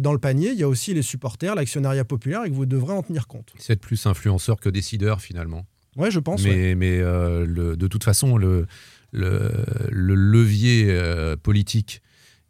dans 0.00 0.12
le 0.12 0.18
panier, 0.18 0.50
il 0.50 0.58
y 0.58 0.62
a 0.62 0.68
aussi 0.68 0.94
les 0.94 1.02
supporters, 1.02 1.54
l'actionnariat 1.54 2.04
populaire 2.04 2.44
et 2.44 2.50
que 2.50 2.54
vous 2.54 2.66
devrez 2.66 2.92
en 2.92 3.02
tenir 3.02 3.26
compte. 3.26 3.52
C'est 3.58 3.80
plus 3.80 4.06
influenceur 4.06 4.60
que 4.60 4.68
décideur 4.68 5.20
finalement. 5.20 5.66
Ouais, 5.96 6.10
je 6.10 6.18
pense. 6.20 6.42
mais 6.44 6.50
ouais. 6.50 6.74
mais 6.74 6.98
le- 6.98 7.76
de 7.76 7.86
toute 7.86 8.04
façon, 8.04 8.36
le, 8.36 8.66
le, 9.12 9.50
le 9.90 10.14
levier 10.14 10.94
politique 11.42 12.02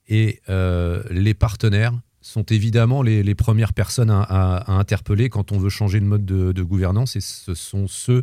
et 0.09 0.41
les 1.11 1.35
partenaires 1.35 1.93
sont 2.27 2.45
évidemment 2.45 3.03
les, 3.03 3.23
les 3.23 3.35
premières 3.35 3.73
personnes 3.73 4.11
à, 4.11 4.21
à- 4.23 4.57
à 4.71 4.73
interpeller 4.73 5.29
quand 5.29 5.53
on 5.53 5.59
veut 5.59 5.69
changer 5.71 6.01
de 6.01 6.05
mode 6.07 6.25
de, 6.25 6.53
de 6.53 6.63
gouvernance 6.63 7.17
et 7.17 7.21
ce 7.21 7.55
sont 7.55 7.87
ceux 7.89 8.23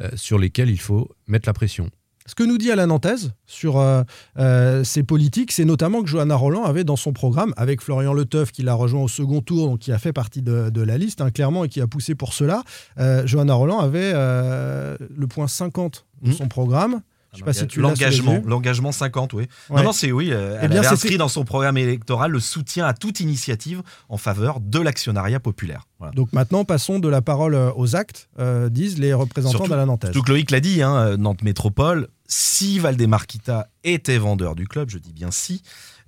euh, 0.00 0.08
sur 0.14 0.38
lesquels 0.38 0.70
il 0.70 0.80
faut 0.80 1.08
mettre 1.26 1.48
la 1.48 1.52
pression. 1.52 1.90
Ce 2.24 2.36
que 2.36 2.44
nous 2.44 2.56
dit 2.56 2.70
Alain 2.70 2.86
Nantaise 2.86 3.32
sur 3.46 3.78
euh, 3.80 4.04
euh, 4.38 4.84
ces 4.84 5.02
politiques, 5.02 5.50
c'est 5.50 5.64
notamment 5.64 6.02
que 6.02 6.08
Johanna 6.08 6.36
Roland 6.36 6.62
avait 6.62 6.84
dans 6.84 6.94
son 6.94 7.12
programme, 7.12 7.52
avec 7.56 7.80
Florian 7.80 8.12
Leteuf 8.14 8.52
qui 8.52 8.62
l'a 8.62 8.74
rejoint 8.74 9.02
au 9.02 9.08
second 9.08 9.40
tour, 9.40 9.66
donc 9.66 9.80
qui 9.80 9.90
a 9.90 9.98
fait 9.98 10.12
partie 10.12 10.40
de, 10.40 10.70
de 10.70 10.82
la 10.82 10.98
liste, 10.98 11.20
hein, 11.20 11.32
clairement, 11.32 11.64
et 11.64 11.68
qui 11.68 11.80
a 11.80 11.88
poussé 11.88 12.14
pour 12.14 12.32
cela, 12.32 12.62
euh, 13.00 13.26
Johanna 13.26 13.54
Roland 13.54 13.80
avait 13.80 14.12
euh, 14.14 14.96
le 15.16 15.26
point 15.26 15.48
50 15.48 16.06
de 16.22 16.28
Mhm. 16.28 16.34
son 16.36 16.46
programme. 16.46 17.00
Je 17.32 17.38
sais 17.38 17.44
pas 17.44 17.52
si 17.52 17.66
tu 17.66 17.80
l'as 17.80 17.88
sous 17.88 17.94
les 17.94 18.04
L'engagement, 18.04 18.42
l'engagement 18.46 18.92
50, 18.92 19.32
oui. 19.32 19.46
Ouais. 19.70 19.76
Non, 19.78 19.84
non, 19.84 19.92
c'est 19.92 20.12
oui. 20.12 20.28
euh, 20.32 20.56
Eh 20.60 20.64
elle 20.64 20.70
bien, 20.70 20.80
avait 20.80 20.88
inscrit 20.88 21.16
dans 21.16 21.28
son 21.28 21.44
programme 21.44 21.78
électoral 21.78 22.30
le 22.30 22.40
soutien 22.40 22.86
à 22.86 22.92
toute 22.92 23.20
initiative 23.20 23.82
en 24.08 24.18
faveur 24.18 24.60
de 24.60 24.78
l'actionnariat 24.78 25.40
populaire. 25.40 25.86
Voilà. 25.98 26.12
Donc 26.12 26.32
maintenant, 26.32 26.64
passons 26.64 26.98
de 26.98 27.08
la 27.08 27.22
parole 27.22 27.54
euh, 27.54 27.70
aux 27.74 27.96
actes, 27.96 28.28
euh, 28.38 28.68
disent 28.68 28.98
les 28.98 29.14
représentants 29.14 29.66
d'Alain 29.66 29.86
Nantaise. 29.86 30.12
Surtout 30.12 30.26
que 30.26 30.32
Loïc 30.32 30.50
l'a 30.50 30.60
dit, 30.60 30.82
hein, 30.82 31.16
Nantes 31.16 31.42
Métropole, 31.42 32.08
si 32.26 32.78
Valdemarquita 32.78 33.68
était 33.84 34.18
vendeur 34.18 34.54
du 34.54 34.66
club, 34.68 34.90
je 34.90 34.98
dis 34.98 35.12
bien 35.12 35.30
si, 35.30 35.62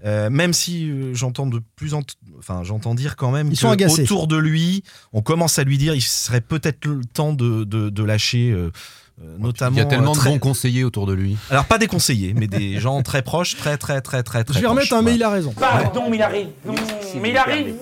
euh, 0.04 0.28
même 0.30 0.52
si 0.52 1.14
j'entends 1.14 1.46
de 1.46 1.60
plus 1.76 1.94
en 1.94 2.02
enfin 2.38 2.62
j'entends 2.64 2.94
dire 2.94 3.16
quand 3.16 3.30
même 3.30 3.48
Ils 3.50 3.56
sont 3.56 3.70
agacés. 3.70 4.02
autour 4.02 4.26
de 4.26 4.36
lui, 4.36 4.82
on 5.12 5.22
commence 5.22 5.58
à 5.58 5.64
lui 5.64 5.78
dire 5.78 5.94
il 5.94 6.02
serait 6.02 6.40
peut-être 6.42 6.84
le 6.86 7.04
temps 7.04 7.32
de, 7.32 7.64
de, 7.64 7.88
de 7.90 8.02
lâcher 8.04 8.50
euh, 8.52 8.70
euh, 9.22 9.36
notamment 9.38 9.76
Il 9.76 9.78
y 9.78 9.82
a 9.82 9.84
tellement 9.84 10.12
euh, 10.12 10.18
de 10.18 10.24
bons 10.24 10.38
conseillers 10.38 10.82
autour 10.84 11.06
de 11.06 11.12
lui. 11.12 11.36
alors 11.50 11.66
pas 11.66 11.78
des 11.78 11.86
conseillers 11.86 12.34
mais 12.34 12.46
des 12.48 12.78
gens 12.80 13.00
très 13.02 13.22
proches 13.22 13.56
très 13.56 13.76
très 13.76 14.00
très 14.00 14.22
très 14.22 14.42
très 14.44 14.54
Je 14.54 14.60
vais 14.60 14.66
remettre 14.66 14.92
un 14.94 15.02
mais 15.02 15.14
il 15.14 15.22
a 15.22 15.30
raison 15.30 15.52
Pardon, 15.52 16.10
mais 16.10 16.16
il 16.16 16.22
a 16.22 16.28
raison. 16.28 16.50
Mais 17.20 17.30
il 17.30 17.36
a 17.36 17.44
raison. 17.44 17.76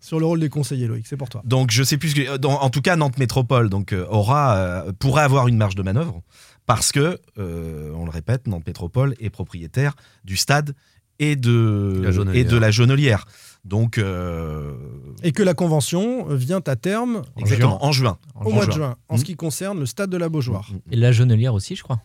sur 0.00 0.18
le 0.18 0.26
rôle 0.26 0.40
des 0.40 0.48
conseillers, 0.48 0.86
Loïc, 0.86 1.06
c'est 1.06 1.16
pour 1.18 1.28
toi. 1.28 1.42
Donc 1.44 1.70
je 1.70 1.82
sais 1.82 1.98
plus 1.98 2.10
ce 2.10 2.14
que- 2.14 2.28
euh, 2.30 2.38
dans- 2.38 2.60
en 2.60 2.70
tout 2.70 2.80
cas 2.80 2.96
Nantes 2.96 3.18
Métropole 3.18 3.68
donc 3.68 3.94
aura 4.08 4.56
euh, 4.56 4.92
pourrait 4.98 5.22
avoir 5.22 5.48
une 5.48 5.56
marge 5.56 5.74
de 5.74 5.82
manœuvre 5.82 6.22
parce 6.66 6.92
que 6.92 7.18
euh, 7.38 7.92
on 7.94 8.04
le 8.06 8.10
répète 8.10 8.46
Nantes 8.46 8.66
Métropole 8.66 9.14
est 9.20 9.28
propriétaire 9.30 9.94
du 10.24 10.36
stade 10.38 10.74
et 11.18 11.36
de 11.36 12.00
La 12.02 12.34
et 12.34 12.44
de 12.44 12.56
la 12.56 12.70
Jaunelière. 12.70 13.26
Donc 13.64 13.96
euh, 13.98 14.74
Et 15.22 15.32
que 15.32 15.42
la 15.42 15.54
convention 15.54 16.26
vient 16.34 16.60
à 16.66 16.76
terme 16.76 17.22
exactement 17.38 17.82
en 17.84 17.92
juin. 17.92 18.18
au 18.44 18.50
mois 18.50 18.66
de 18.66 18.72
juin, 18.72 18.96
en 19.08 19.14
Mhm. 19.14 19.20
ce 19.20 19.24
qui 19.24 19.36
concerne 19.36 19.78
le 19.80 19.86
stade 19.86 20.10
de 20.10 20.16
la 20.18 20.28
Beaujoire. 20.28 20.68
Et 20.90 20.96
la 20.96 21.12
Jonelière 21.12 21.54
aussi, 21.54 21.74
je 21.76 21.82
crois. 21.82 22.00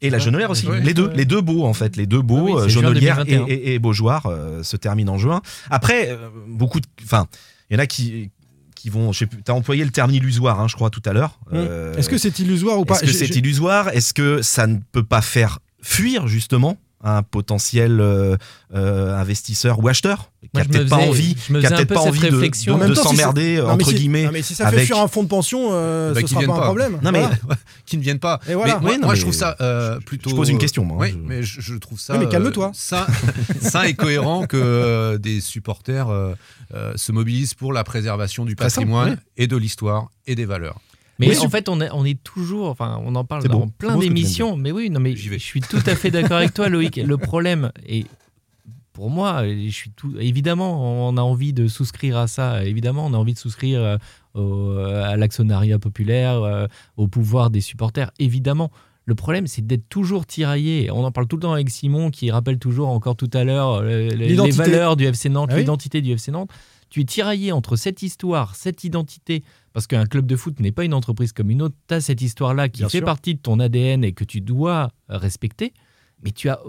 Et 0.00 0.10
la 0.10 0.18
Jaunelière 0.18 0.50
aussi. 0.50 0.66
Les 0.82 0.94
deux, 0.94 1.10
les 1.12 1.24
deux 1.24 1.40
beaux 1.40 1.64
en 1.64 1.74
fait, 1.74 1.96
les 1.96 2.06
deux 2.06 2.22
beaux, 2.22 2.40
Oui, 2.46 2.52
oui, 2.54 2.62
euh, 2.62 2.68
Jaunelière 2.68 3.20
et, 3.26 3.36
2021. 3.36 3.46
et, 3.48 3.74
et 3.74 3.78
Beaujoire 3.80 4.26
euh, 4.26 4.62
se 4.62 4.76
terminent 4.76 5.12
en 5.14 5.18
juin. 5.18 5.42
Après, 5.70 6.10
euh, 6.10 6.28
beaucoup 6.46 6.78
de, 6.80 6.86
enfin, 7.02 7.26
il 7.68 7.74
y 7.74 7.76
en 7.76 7.82
a 7.82 7.86
qui 7.86 8.30
qui 8.76 8.90
vont, 8.90 9.10
je 9.10 9.18
sais 9.18 9.26
plus, 9.26 9.42
t'as 9.42 9.54
employé 9.54 9.84
le 9.84 9.90
terme 9.90 10.12
illusoire, 10.12 10.60
hein, 10.60 10.68
je 10.68 10.76
crois 10.76 10.88
tout 10.88 11.02
à 11.04 11.12
l'heure. 11.12 11.40
Euh, 11.52 11.96
Est-ce 11.96 12.08
que 12.08 12.16
c'est 12.16 12.38
illusoire 12.38 12.78
ou 12.78 12.84
pas 12.84 12.94
Est-ce 12.94 13.06
que 13.06 13.12
c'est 13.12 13.34
illusoire? 13.34 13.88
Est-ce 13.88 14.14
que 14.14 14.40
ça 14.40 14.68
ne 14.68 14.78
peut 14.92 15.02
pas 15.02 15.20
faire 15.20 15.58
fuir 15.82 16.28
justement 16.28 16.76
un 17.02 17.22
potentiel 17.22 18.00
euh, 18.00 18.36
euh, 18.74 19.14
investisseur 19.16 19.78
ou 19.82 19.86
acheteur 19.88 20.30
qui 20.42 20.48
Moi, 20.54 20.60
a 20.60 20.64
je 20.64 20.68
me 20.68 20.72
peut-être 20.74 20.88
pas 20.90 20.96
envie, 20.96 21.34
qui 21.36 21.52
a 21.52 21.54
faisais 21.54 21.66
un 21.66 21.70
peut-être 21.76 21.88
peu 21.88 21.94
pas 21.94 22.00
envie 22.00 22.20
de, 22.20 22.98
En 22.98 23.02
s'emmerder 23.02 23.54
mais 23.56 23.60
entre 23.70 23.88
si- 23.90 23.94
guillemets. 23.94 24.24
non, 24.24 24.30
mais 24.32 24.42
si 24.42 24.54
ça 24.54 24.68
fait 24.68 24.74
avec- 24.76 24.86
fuir 24.86 24.98
un 24.98 25.06
fonds 25.08 25.22
de 25.22 25.28
pension, 25.28 25.68
euh, 25.72 26.12
Bah, 26.12 26.20
ce 26.22 26.26
sera 26.26 26.40
pas 26.42 26.52
un 26.52 26.56
pas. 26.56 26.62
problème. 26.64 26.98
Non 27.02 27.12
mais 27.12 27.20
Voilà. 27.20 27.36
qui 27.86 27.98
ne 27.98 28.02
viennent 28.02 28.18
pas. 28.18 28.40
Et 28.48 28.54
voilà. 28.54 28.74
Mais 28.76 28.80
moi, 28.80 28.90
Oui, 28.90 28.96
non, 28.98 29.06
moi, 29.06 29.14
mais 29.14 29.16
je 29.16 29.22
trouve 29.22 29.34
ça 29.34 29.56
euh, 29.60 30.00
plutôt. 30.00 30.30
je 30.30 30.34
pose 30.34 30.48
une 30.48 30.58
question, 30.58 30.84
moi, 30.84 30.96
Oui, 30.98 31.12
je- 31.12 31.18
mais 31.18 31.42
je, 31.44 31.60
je 31.60 31.74
trouve 31.76 32.00
ça. 32.00 32.14
Oui, 32.14 32.20
mais 32.24 32.28
calme-toi. 32.28 32.66
euh, 32.66 32.70
sain, 32.74 33.06
sain 33.60 33.82
et 33.84 33.94
cohérent 33.94 34.46
que 34.46 34.56
euh, 34.56 35.18
des 35.18 35.40
supporters 35.40 36.08
euh, 36.08 36.34
euh, 36.74 36.92
se 36.96 37.12
mobilisent 37.12 37.54
pour 37.54 37.72
la 37.72 37.84
préservation 37.84 38.44
du 38.44 38.56
patrimoine 38.56 39.10
oui. 39.10 39.16
et 39.36 39.46
de 39.46 39.56
l'histoire 39.56 40.08
et 40.26 40.34
des 40.34 40.44
valeurs. 40.46 40.80
Mais 41.18 41.28
Oui, 41.30 41.38
en 41.38 41.48
fait, 41.48 41.68
on 41.68 41.80
est, 41.80 41.90
on 41.92 42.04
est 42.04 42.22
toujours, 42.22 42.68
enfin, 42.70 43.00
on 43.04 43.14
en 43.16 43.24
parle 43.24 43.48
dans 43.48 43.66
plein 43.68 43.96
d'émissions. 43.98 44.56
Mais 44.56 44.70
oui, 44.72 44.88
non, 44.90 45.00
mais 45.00 45.16
je 45.16 45.36
suis 45.36 45.60
tout 45.60 45.80
à 45.86 45.94
fait 45.96 46.10
d'accord 46.10 46.36
avec 46.38 46.54
toi, 46.54 46.68
Loïc. 46.68 46.96
Le 46.96 47.16
problème, 47.16 47.72
et 47.86 48.06
pour 48.92 49.10
moi, 49.10 49.42
je 49.46 49.68
suis 49.70 49.90
tout. 49.90 50.14
Évidemment, 50.18 51.08
on 51.08 51.16
a 51.16 51.20
envie 51.22 51.52
de 51.52 51.66
souscrire 51.68 52.16
à 52.16 52.26
ça. 52.26 52.64
Évidemment, 52.64 53.06
on 53.06 53.14
a 53.14 53.16
envie 53.16 53.34
de 53.34 53.38
souscrire 53.38 53.80
euh, 53.80 53.96
au- 54.34 54.76
à 54.78 55.16
l'actionnariat 55.16 55.78
populaire, 55.78 56.42
euh, 56.42 56.66
au 56.96 57.06
pouvoir 57.08 57.50
des 57.50 57.60
supporters. 57.60 58.10
Évidemment. 58.18 58.70
Le 59.04 59.14
problème, 59.14 59.46
c'est 59.46 59.66
d'être 59.66 59.88
toujours 59.88 60.26
tiraillé. 60.26 60.90
On 60.90 61.02
en 61.02 61.10
parle 61.12 61.26
tout 61.28 61.36
le 61.36 61.40
temps 61.42 61.54
avec 61.54 61.70
Simon, 61.70 62.10
qui 62.10 62.30
rappelle 62.30 62.58
toujours 62.58 62.88
encore 62.88 63.16
tout 63.16 63.30
à 63.32 63.42
l'heure 63.42 63.76
euh, 63.82 64.10
les, 64.10 64.36
les 64.36 64.50
valeurs 64.50 64.96
du 64.96 65.06
FC 65.06 65.30
Nantes, 65.30 65.48
Ah 65.50 65.54
oui. 65.54 65.60
l'identité 65.60 66.02
du 66.02 66.12
FC 66.12 66.30
Nantes. 66.30 66.50
Tu 66.90 67.00
es 67.00 67.04
tiraillé 67.04 67.50
entre 67.52 67.76
cette 67.76 68.02
histoire, 68.02 68.54
cette 68.54 68.84
identité, 68.84 69.44
parce 69.72 69.86
qu'un 69.86 70.06
club 70.06 70.26
de 70.26 70.36
foot 70.36 70.60
n'est 70.60 70.72
pas 70.72 70.84
une 70.84 70.94
entreprise 70.94 71.32
comme 71.32 71.50
une 71.50 71.62
autre. 71.62 71.74
Tu 71.88 71.94
as 71.94 72.00
cette 72.00 72.22
histoire-là 72.22 72.68
qui 72.68 72.80
Bien 72.80 72.88
fait 72.88 72.98
sûr. 72.98 73.04
partie 73.06 73.34
de 73.34 73.40
ton 73.40 73.60
ADN 73.60 74.04
et 74.04 74.12
que 74.12 74.24
tu 74.24 74.40
dois 74.40 74.90
respecter. 75.08 75.72
Mais 76.24 76.30
tu 76.32 76.48
as, 76.48 76.60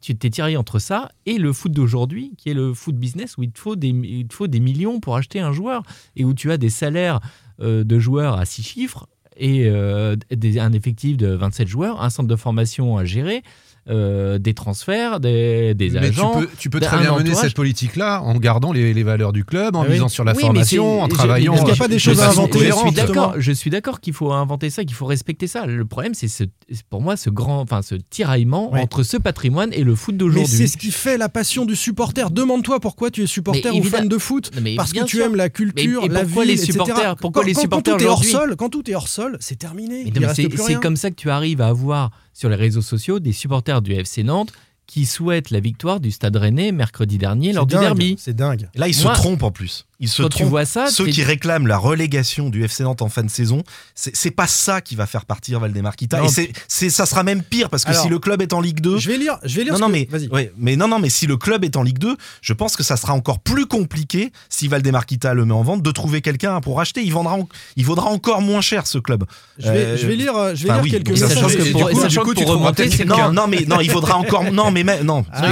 tu 0.00 0.16
t'es 0.16 0.30
tiraillé 0.30 0.56
entre 0.56 0.78
ça 0.78 1.10
et 1.26 1.38
le 1.38 1.52
foot 1.52 1.72
d'aujourd'hui, 1.72 2.32
qui 2.38 2.50
est 2.50 2.54
le 2.54 2.72
foot 2.74 2.96
business, 2.96 3.36
où 3.36 3.42
il 3.42 3.50
te 3.52 3.58
faut 3.58 3.76
des, 3.76 3.88
il 3.88 4.26
te 4.26 4.34
faut 4.34 4.46
des 4.46 4.60
millions 4.60 5.00
pour 5.00 5.16
acheter 5.16 5.40
un 5.40 5.52
joueur 5.52 5.82
et 6.16 6.24
où 6.24 6.32
tu 6.34 6.50
as 6.52 6.56
des 6.56 6.70
salaires 6.70 7.20
euh, 7.60 7.84
de 7.84 7.98
joueurs 7.98 8.38
à 8.38 8.44
six 8.44 8.62
chiffres 8.62 9.06
et 9.36 9.64
euh, 9.66 10.16
des- 10.30 10.58
un 10.60 10.72
effectif 10.72 11.16
de 11.16 11.26
27 11.28 11.66
joueurs, 11.68 12.00
un 12.02 12.08
centre 12.10 12.28
de 12.28 12.36
formation 12.36 12.96
à 12.96 13.04
gérer, 13.04 13.42
euh, 13.90 14.38
des 14.38 14.54
transferts, 14.54 15.20
des, 15.20 15.74
des 15.74 15.90
Mais 15.90 16.00
tu 16.10 16.18
agents. 16.20 16.40
peux, 16.40 16.48
tu 16.58 16.70
peux 16.70 16.80
très 16.80 16.98
bien 16.98 17.16
mener 17.18 17.34
cette 17.34 17.54
politique-là 17.54 18.22
en 18.22 18.34
gardant 18.36 18.72
les, 18.72 18.94
les 18.94 19.02
valeurs 19.02 19.32
du 19.32 19.44
club, 19.44 19.76
en 19.76 19.82
Ah 19.82 19.86
oui. 19.86 19.92
misant 19.94 20.08
sur 20.08 20.24
la 20.24 20.32
Oui, 20.32 20.40
formation, 20.40 21.02
en 21.02 21.08
travaillant. 21.08 21.52
Est-ce 21.54 21.62
qu'il 21.64 21.70
y 21.74 21.76
a 21.76 21.76
pas 21.76 21.88
des 21.88 21.94
de 21.94 21.98
choses 22.00 22.20
à 22.22 22.30
inventer 22.30 22.60
Je 22.66 22.72
suis 22.72 22.92
d'accord. 22.92 23.34
Je 23.36 23.52
suis 23.52 23.70
d'accord 23.70 24.00
qu'il 24.00 24.14
faut 24.14 24.32
inventer 24.32 24.70
ça, 24.70 24.84
qu'il 24.84 24.94
faut 24.94 25.06
respecter 25.06 25.46
ça. 25.46 25.66
Le 25.66 25.84
problème, 25.84 26.14
c'est 26.14 26.28
ce, 26.28 26.44
pour 26.88 27.02
moi 27.02 27.16
ce 27.16 27.28
grand, 27.30 27.60
enfin 27.60 27.82
ce 27.82 27.94
tiraillement 27.94 28.72
entre 28.72 29.02
ce 29.02 29.16
patrimoine 29.16 29.70
et 29.72 29.84
le 29.84 29.94
foot 29.94 30.16
d'aujourd'hui. 30.16 30.46
c'est 30.56 30.66
ce 30.66 30.76
qui 30.76 30.90
fait 30.90 31.18
la 31.18 31.28
passion 31.28 31.64
du 31.66 31.76
supporter. 31.76 32.30
Demande-toi 32.30 32.80
pourquoi 32.80 33.10
tu 33.10 33.22
es 33.22 33.26
supporter 33.26 33.70
Mais 33.72 33.80
ou 33.80 33.82
fan 33.84 34.08
de 34.08 34.18
foot. 34.18 34.50
Mais 34.62 34.76
Parce 34.76 34.92
que 34.92 35.04
tu 35.04 35.16
sûr. 35.18 35.26
aimes 35.26 35.36
la 35.36 35.48
culture, 35.50 36.00
Mais- 36.02 36.06
et 36.06 36.08
la 36.10 36.20
pourquoi 36.24 36.44
ville, 36.44 36.54
les 36.54 36.62
etc. 36.62 36.72
supporters- 36.72 37.16
pourquoi 37.16 37.42
Quand- 37.42 37.46
les 37.48 37.54
supporters 37.54 37.92
quand 37.94 37.98
tout 37.98 38.04
est 38.04 38.08
hors 38.08 38.24
sol, 38.24 38.56
quand 38.56 38.68
tout 38.70 38.90
est 38.90 38.94
hors 38.94 39.08
sol, 39.08 39.36
c'est 39.40 39.58
terminé. 39.58 40.10
C'est 40.34 40.80
comme 40.80 40.96
ça 40.96 41.10
que 41.10 41.16
tu 41.16 41.28
arrives 41.30 41.60
à 41.60 41.66
avoir 41.68 42.10
sur 42.34 42.50
les 42.50 42.56
réseaux 42.56 42.82
sociaux 42.82 43.18
des 43.20 43.32
supporters 43.32 43.80
du 43.80 43.92
FC 43.94 44.22
Nantes 44.22 44.52
qui 44.86 45.06
souhaitent 45.06 45.50
la 45.50 45.60
victoire 45.60 45.98
du 45.98 46.10
Stade 46.10 46.36
Rennais 46.36 46.70
mercredi 46.70 47.16
dernier 47.16 47.48
C'est 47.48 47.54
lor 47.54 47.66
du 47.66 47.74
dingue, 47.74 47.82
derby. 47.84 48.16
C'est 48.18 48.34
dingue. 48.36 48.68
Et 48.74 48.78
là, 48.78 48.86
ils 48.88 49.02
Moi- 49.02 49.14
se 49.14 49.18
trompent 49.20 49.42
en 49.42 49.50
plus. 49.50 49.86
Ils 50.00 50.08
se 50.08 50.22
Quand 50.22 50.28
tu 50.28 50.38
trompent. 50.38 50.48
vois 50.48 50.64
ça, 50.64 50.88
Ceux 50.88 51.06
qui 51.06 51.22
réclament 51.22 51.66
la 51.68 51.78
relégation 51.78 52.48
du 52.50 52.64
FC 52.64 52.82
Nantes 52.82 53.00
en 53.02 53.08
fin 53.08 53.22
de 53.22 53.30
saison, 53.30 53.62
c'est 53.94 54.30
pas 54.32 54.46
ça 54.48 54.80
qui 54.80 54.96
va 54.96 55.06
faire 55.06 55.24
partir 55.24 55.60
Valdemarquita. 55.60 56.18
Non. 56.18 56.26
Et 56.26 56.52
c'est- 56.68 56.90
ça 56.90 57.06
sera 57.06 57.22
même 57.22 57.42
pire 57.42 57.70
parce 57.70 57.84
que 57.84 57.90
Alors, 57.90 58.02
si 58.02 58.08
le 58.08 58.18
club 58.18 58.42
est 58.42 58.52
en 58.52 58.60
Ligue 58.60 58.80
2, 58.80 58.98
Je 58.98 59.08
vais 59.10 59.18
lire. 59.18 59.38
Je 59.44 59.56
vais 59.56 59.64
lire. 59.64 59.72
non, 59.74 59.78
non, 59.78 59.86
que- 59.86 59.92
mais, 59.92 60.08
ouais, 60.32 60.52
mais 60.58 60.76
non, 60.76 60.88
non, 60.88 60.98
mais 60.98 61.08
si 61.10 61.26
le 61.26 61.36
club 61.36 61.64
est 61.64 61.76
en 61.76 61.82
Ligue 61.82 61.98
2, 61.98 62.16
je 62.42 62.52
pense 62.52 62.76
que 62.76 62.82
ça 62.82 62.96
sera 62.96 63.12
encore 63.14 63.38
plus 63.38 63.66
compliqué 63.66 64.32
si 64.48 64.66
Valdemarquita 64.68 65.32
le 65.32 65.44
met 65.44 65.54
en 65.54 65.62
vente 65.62 65.82
de 65.82 65.90
trouver 65.92 66.20
quelqu'un 66.22 66.60
pour 66.60 66.80
acheter. 66.80 67.02
Il 67.02 67.12
vendra, 67.12 67.34
en- 67.34 67.48
il 67.76 67.84
vaudra 67.84 68.06
encore 68.10 68.40
moins 68.42 68.60
cher 68.60 68.86
ce 68.86 68.98
club. 68.98 69.24
Je 69.58 69.70
vais, 69.70 69.78
Euh, 69.78 69.96
je 69.96 70.06
vais 70.06 70.16
lire. 70.16 70.34
Je 70.54 70.64
vais 70.64 70.70
enfin, 70.70 70.74
lire 70.74 70.82
oui, 70.84 70.90
quelques 70.90 71.06
donc 71.06 71.14
messages. 71.14 71.34
sachant 71.34 71.46
que 71.48 71.70
pour, 71.72 71.86
du 71.88 71.94
coup- 71.94 72.00
sachant 72.02 72.20
du 72.22 72.26
coup, 72.28 72.34
que 72.34 72.38
tu 72.40 72.44
pour 72.44 72.52
remonter, 72.54 73.04
Non, 73.04 73.32
non, 73.32 73.46
mais 73.46 73.64
non, 73.66 73.80
il 73.80 73.90
vaudra 73.92 74.16
encore. 74.16 74.44
Non, 74.52 74.70
mais 74.72 74.82
non. 75.04 75.24
Ah. 75.32 75.46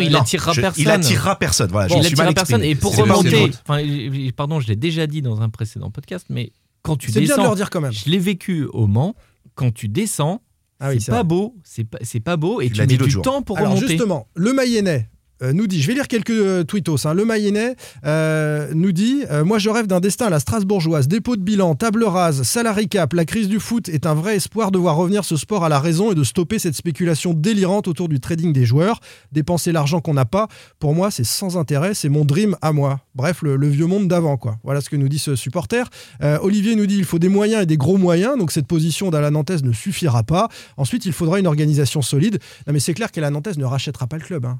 Il 0.00 0.16
attirera 0.16 0.54
personne. 0.54 0.72
Il 0.82 0.90
attirera 0.90 1.36
personne. 1.38 1.70
Voilà, 1.70 1.88
je 1.88 1.92
suis 2.02 2.16
mal 2.16 2.28
attirera 2.28 2.34
personne. 2.34 2.64
Et 2.64 2.74
pour 2.74 2.96
remonter. 2.96 3.50
Enfin, 3.68 3.82
pardon, 4.36 4.60
je 4.60 4.68
l'ai 4.68 4.76
déjà 4.76 5.06
dit 5.06 5.22
dans 5.22 5.40
un 5.42 5.48
précédent 5.50 5.90
podcast, 5.90 6.26
mais 6.30 6.52
quand 6.82 6.96
tu 6.96 7.10
C'est 7.10 7.20
bien 7.20 7.28
de 7.28 7.34
descends, 7.34 7.42
leur 7.42 7.56
dire 7.56 7.70
quand 7.70 7.80
même. 7.80 7.92
je 7.92 8.08
l'ai 8.08 8.18
vécu 8.18 8.64
au 8.72 8.86
Mans, 8.86 9.14
quand 9.54 9.72
tu 9.72 9.88
descends, 9.88 10.40
Ah 10.78 10.90
oui, 10.90 11.00
c'est 11.00 11.10
pas 11.10 11.18
vrai. 11.18 11.24
beau, 11.24 11.56
c'est 11.64 11.84
pas, 11.84 11.98
c'est 12.00 12.20
pas 12.20 12.36
beau, 12.38 12.60
et 12.62 12.68
Tu 12.68 12.72
tu, 12.74 12.80
mets 12.80 12.86
du 12.86 13.10
jour. 13.10 13.22
temps 13.22 13.42
pour 13.42 13.58
Alors 13.58 13.72
remonter. 13.74 13.88
justement, 13.88 14.28
le 14.34 14.52
Mayennais 14.54 15.09
euh, 15.42 15.52
nous 15.52 15.66
dit, 15.66 15.80
je 15.80 15.86
vais 15.86 15.94
lire 15.94 16.08
quelques 16.08 16.30
euh, 16.30 16.64
tweetos. 16.64 17.06
hein. 17.06 17.14
Le 17.14 17.24
Mayennais 17.24 17.76
euh, 18.04 18.68
nous 18.74 18.92
dit 18.92 19.22
euh, 19.30 19.44
Moi, 19.44 19.58
je 19.58 19.70
rêve 19.70 19.86
d'un 19.86 20.00
destin 20.00 20.26
à 20.26 20.30
la 20.30 20.40
Strasbourgeoise. 20.40 21.08
Dépôt 21.08 21.36
de 21.36 21.42
bilan, 21.42 21.74
table 21.74 22.04
rase, 22.04 22.42
salary 22.42 22.88
cap. 22.88 23.12
La 23.12 23.24
crise 23.24 23.48
du 23.48 23.60
foot 23.60 23.88
est 23.88 24.06
un 24.06 24.14
vrai 24.14 24.36
espoir 24.36 24.70
de 24.70 24.78
voir 24.78 24.96
revenir 24.96 25.24
ce 25.24 25.36
sport 25.36 25.64
à 25.64 25.68
la 25.68 25.80
raison 25.80 26.12
et 26.12 26.14
de 26.14 26.24
stopper 26.24 26.58
cette 26.58 26.74
spéculation 26.74 27.32
délirante 27.34 27.88
autour 27.88 28.08
du 28.08 28.20
trading 28.20 28.52
des 28.52 28.64
joueurs. 28.64 29.00
Dépenser 29.32 29.72
l'argent 29.72 30.00
qu'on 30.00 30.14
n'a 30.14 30.24
pas, 30.24 30.48
pour 30.78 30.94
moi, 30.94 31.10
c'est 31.10 31.24
sans 31.24 31.56
intérêt. 31.56 31.94
C'est 31.94 32.08
mon 32.08 32.24
dream 32.24 32.56
à 32.62 32.72
moi. 32.72 33.00
Bref, 33.14 33.42
le, 33.42 33.56
vieux 33.68 33.86
monde 33.86 34.08
d'avant, 34.08 34.36
quoi. 34.36 34.58
Voilà 34.64 34.80
ce 34.80 34.90
que 34.90 34.96
nous 34.96 35.08
dit 35.08 35.18
ce 35.18 35.36
supporter. 35.36 35.88
Olivier 36.42 36.74
nous 36.76 36.86
dit 36.86 36.96
Il 36.98 37.04
faut 37.04 37.18
des 37.18 37.28
moyens 37.28 37.62
et 37.62 37.66
des 37.66 37.76
gros 37.76 37.96
moyens. 37.96 38.36
Donc, 38.38 38.52
cette 38.52 38.66
position 38.66 39.10
d'Alain 39.10 39.30
Nantes 39.30 39.62
ne 39.62 39.72
suffira 39.72 40.22
pas. 40.22 40.48
Ensuite, 40.76 41.06
il 41.06 41.12
faudra 41.12 41.38
une 41.38 41.46
organisation 41.46 42.02
solide. 42.02 42.38
Mais 42.70 42.80
c'est 42.80 42.94
clair 42.94 43.10
qu'Alain 43.10 43.30
Nantes 43.30 43.56
ne 43.56 43.64
rachètera 43.64 44.06
pas 44.06 44.16
le 44.16 44.22
club. 44.22 44.44
hein. 44.44 44.58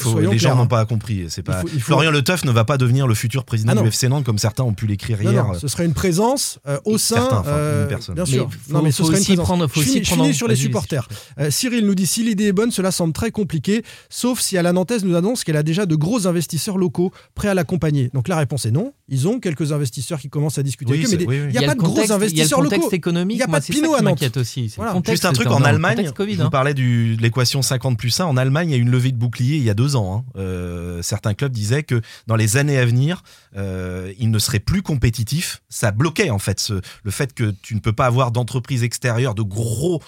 Faut, 0.00 0.18
les 0.20 0.38
gens 0.38 0.56
n'ont 0.56 0.62
hein. 0.62 0.66
pas 0.66 0.84
compris. 0.86 1.26
C'est 1.28 1.42
pas 1.42 1.58
Il 1.58 1.60
faut- 1.62 1.74
il 1.74 1.80
faut- 1.80 1.86
Florian 1.86 2.10
Le 2.10 2.22
Teuf 2.22 2.44
ne 2.44 2.50
va 2.50 2.64
pas 2.64 2.78
devenir 2.78 3.06
le 3.06 3.14
futur 3.14 3.44
président 3.44 3.72
Ah 3.76 3.80
du 3.82 3.88
FC 3.88 4.08
Nantes 4.08 4.24
comme 4.24 4.38
certains 4.38 4.64
ont 4.64 4.72
pu 4.74 4.86
l'écrire 4.86 5.18
Non, 5.22 5.30
hier. 5.30 5.44
non, 5.46 5.54
ce 5.54 5.68
serait 5.68 5.84
une 5.84 5.94
présence 5.94 6.58
euh, 6.66 6.78
au 6.84 6.98
sein. 6.98 7.16
Certains, 7.16 7.38
enfin, 7.38 7.50
euh, 7.50 7.82
une 7.82 7.88
personne. 7.88 8.14
Bien 8.14 8.24
Mais 8.24 8.30
sûr. 8.30 8.50
faut- 8.50 8.72
non, 8.72 8.82
mais 8.82 8.90
ce 8.92 8.98
faut 8.98 9.04
serait 9.04 9.16
une 9.16 9.20
aussi 9.20 9.26
présence. 9.32 9.46
prendre- 9.46 9.66
faut 9.68 9.80
je 9.82 9.88
aussi 9.88 10.04
je 10.04 10.14
prendre 10.14 10.32
sur 10.32 10.48
les 10.48 10.56
supporters. 10.56 11.08
Euh, 11.38 11.50
Cyril 11.50 11.86
nous 11.86 11.94
dit 11.94 12.06
si 12.06 12.22
l'idée 12.24 12.46
est 12.46 12.52
bonne, 12.52 12.70
cela 12.70 12.90
semble 12.90 13.12
très 13.12 13.30
compliqué, 13.30 13.82
sauf 14.08 14.40
si 14.40 14.56
Alain 14.58 14.72
Nantes 14.72 14.92
nous 15.04 15.14
annonce 15.16 15.44
qu'elle 15.44 15.56
a 15.56 15.62
déjà 15.62 15.86
de 15.86 15.94
gros 15.94 16.26
investisseurs 16.26 16.78
locaux 16.78 17.12
prêts 17.34 17.48
à 17.48 17.54
l'accompagner. 17.54 18.10
Donc 18.14 18.28
la 18.28 18.36
réponse 18.36 18.66
est 18.66 18.70
non. 18.70 18.92
Ils 19.08 19.26
ont 19.28 19.40
quelques 19.40 19.72
investisseurs 19.72 20.20
qui 20.20 20.28
commencent 20.28 20.58
à 20.58 20.62
discuter 20.62 20.92
Oui, 20.92 20.98
avec 21.04 21.14
eux, 21.14 21.18
mais 21.18 21.26
oui, 21.26 21.36
il 21.52 21.58
n'y 21.58 21.64
a, 21.64 21.68
pas 21.68 21.74
de 21.74 21.80
gros 21.80 21.98
investisseurs 22.12 22.30
Il 22.30 22.36
y 22.38 22.42
a 22.42 22.44
le 22.44 22.62
contexte 22.64 22.82
locaux. 22.84 22.94
économique. 22.96 23.36
Il 23.36 23.40
y 23.40 23.42
a 23.42 23.48
pas 23.48 23.60
de 23.60 23.64
Pinot 23.64 23.94
à 23.94 24.02
Nantes. 24.02 24.36
aussi. 24.36 24.72
Juste 25.08 25.24
un 25.24 25.32
truc, 25.32 25.48
en 25.48 25.62
Allemagne, 25.62 25.98
hein. 26.06 26.12
vous 26.38 26.74
du- 26.74 27.16
de 27.16 27.22
l'équation 27.22 27.62
50 27.62 27.98
plus 27.98 28.20
1, 28.20 28.26
en 28.26 28.36
Allemagne, 28.36 28.68
il 28.68 28.72
y 28.72 28.74
a 28.74 28.78
eu 28.78 28.82
une 28.82 28.90
levée 28.90 29.10
de 29.12 29.16
bouclier 29.16 29.56
il 29.56 29.62
y 29.64 29.70
a 29.70 29.74
deux 29.74 29.89
ans. 29.96 30.24
hein. 30.26 30.32
Euh, 30.36 31.02
certains 31.02 31.34
clubs 31.34 31.52
disaient 31.52 31.82
que 31.82 32.00
dans 32.26 32.36
les 32.36 32.56
années 32.56 32.78
à 32.78 32.86
venir, 32.86 33.22
euh, 33.56 34.12
ils 34.18 34.30
ne 34.30 34.38
seraient 34.38 34.60
plus 34.60 34.82
compétitifs. 34.82 35.62
Ça 35.68 35.90
bloquait 35.90 36.30
en 36.30 36.38
fait 36.38 36.72
le 37.02 37.10
fait 37.10 37.34
que 37.34 37.54
tu 37.62 37.74
ne 37.74 37.80
peux 37.80 37.92
pas 37.92 38.06
avoir 38.06 38.30
d'entreprises 38.30 38.82
extérieures, 38.82 39.34
de 39.34 39.42
gros... 39.42 40.02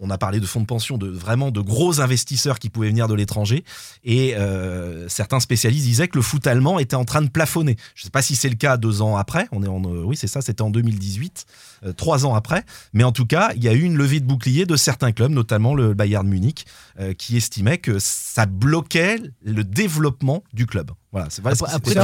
On 0.00 0.10
a 0.10 0.18
parlé 0.18 0.38
de 0.38 0.46
fonds 0.46 0.60
de 0.60 0.66
pension, 0.66 0.96
de 0.96 1.08
vraiment 1.08 1.50
de 1.50 1.60
gros 1.60 2.00
investisseurs 2.00 2.58
qui 2.60 2.70
pouvaient 2.70 2.88
venir 2.88 3.08
de 3.08 3.14
l'étranger. 3.14 3.64
Et 4.04 4.36
euh, 4.36 5.08
certains 5.08 5.40
spécialistes 5.40 5.84
disaient 5.84 6.06
que 6.08 6.16
le 6.16 6.22
foot 6.22 6.46
allemand 6.46 6.78
était 6.78 6.94
en 6.96 7.04
train 7.04 7.20
de 7.22 7.28
plafonner. 7.28 7.76
Je 7.96 8.02
ne 8.02 8.04
sais 8.04 8.10
pas 8.10 8.22
si 8.22 8.36
c'est 8.36 8.48
le 8.48 8.54
cas 8.54 8.76
deux 8.76 9.02
ans 9.02 9.16
après. 9.16 9.48
On 9.50 9.62
est 9.64 9.68
en, 9.68 9.82
euh, 9.84 10.02
oui, 10.04 10.16
c'est 10.16 10.28
ça, 10.28 10.40
c'était 10.40 10.62
en 10.62 10.70
2018, 10.70 11.46
euh, 11.84 11.92
trois 11.92 12.26
ans 12.26 12.34
après. 12.34 12.64
Mais 12.92 13.02
en 13.02 13.10
tout 13.12 13.26
cas, 13.26 13.50
il 13.56 13.64
y 13.64 13.68
a 13.68 13.72
eu 13.72 13.82
une 13.82 13.96
levée 13.96 14.20
de 14.20 14.24
bouclier 14.26 14.66
de 14.66 14.76
certains 14.76 15.10
clubs, 15.12 15.32
notamment 15.32 15.74
le 15.74 15.94
Bayern 15.94 16.28
Munich, 16.28 16.64
euh, 17.00 17.12
qui 17.12 17.36
estimait 17.36 17.78
que 17.78 17.98
ça 17.98 18.46
bloquait 18.46 19.18
le 19.44 19.64
développement 19.64 20.44
du 20.52 20.66
club. 20.66 20.92
Voilà, 21.10 21.28
c'est 21.30 21.42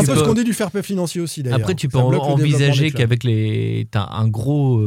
un 0.01 0.05
peu 0.05 0.15
peux- 0.15 0.19
ce 0.21 0.25
qu'on 0.25 0.35
dit 0.35 0.45
du 0.45 0.55
fair 0.55 0.71
play 0.71 0.83
financier 0.83 1.21
aussi 1.21 1.43
d'ailleurs. 1.43 1.61
Après, 1.61 1.75
tu 1.75 1.89
peux 1.89 1.99
envisager 2.33 2.91
qu'avec 2.99 3.23
les. 3.23 3.87
T'as 3.91 4.09
un 4.11 4.27
gros. 4.27 4.81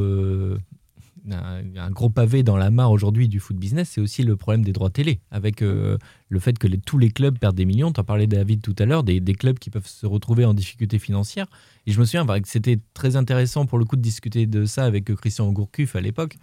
Un, 1.31 1.91
gros 1.91 2.09
pavé 2.09 2.43
dans 2.43 2.57
la 2.57 2.69
mare 2.69 2.91
aujourd'hui 2.91 3.27
du 3.27 3.39
foot 3.39 3.57
business, 3.57 3.89
c'est 3.93 4.01
aussi 4.01 4.23
le 4.23 4.35
problème 4.35 4.63
des 4.63 4.73
droits 4.73 4.89
télé. 4.89 5.19
Avec 5.31 5.61
euh, 5.61 5.97
le 6.29 6.39
fait 6.39 6.57
que 6.57 6.67
tous 6.67 6.97
les 6.97 7.09
clubs 7.09 7.37
perdent 7.37 7.55
des 7.55 7.65
millions. 7.65 7.91
Tu 7.91 7.99
en 7.99 8.03
parlais, 8.03 8.27
David, 8.27 8.61
tout 8.61 8.75
à 8.79 8.85
l'heure, 8.85 9.03
des, 9.03 9.21
clubs 9.33 9.59
qui 9.59 9.69
peuvent 9.69 9.87
se 9.87 10.05
retrouver 10.05 10.45
en 10.45 10.53
difficulté 10.53 10.99
financière. 10.99 11.47
Et 11.85 11.91
je 11.91 11.99
me 11.99 12.05
souviens 12.05 12.25
que 12.25 12.47
c'était 12.47 12.79
très 12.93 13.15
intéressant 13.15 13.65
pour 13.65 13.77
le 13.77 13.85
coup 13.85 13.95
de 13.95 14.01
discuter 14.01 14.45
de 14.45 14.65
ça 14.65 14.85
avec 14.85 15.09
euh, 15.09 15.15
Christian 15.15 15.51
Gourcuff 15.51 15.95
à 15.95 16.01
l'époque, 16.01 16.37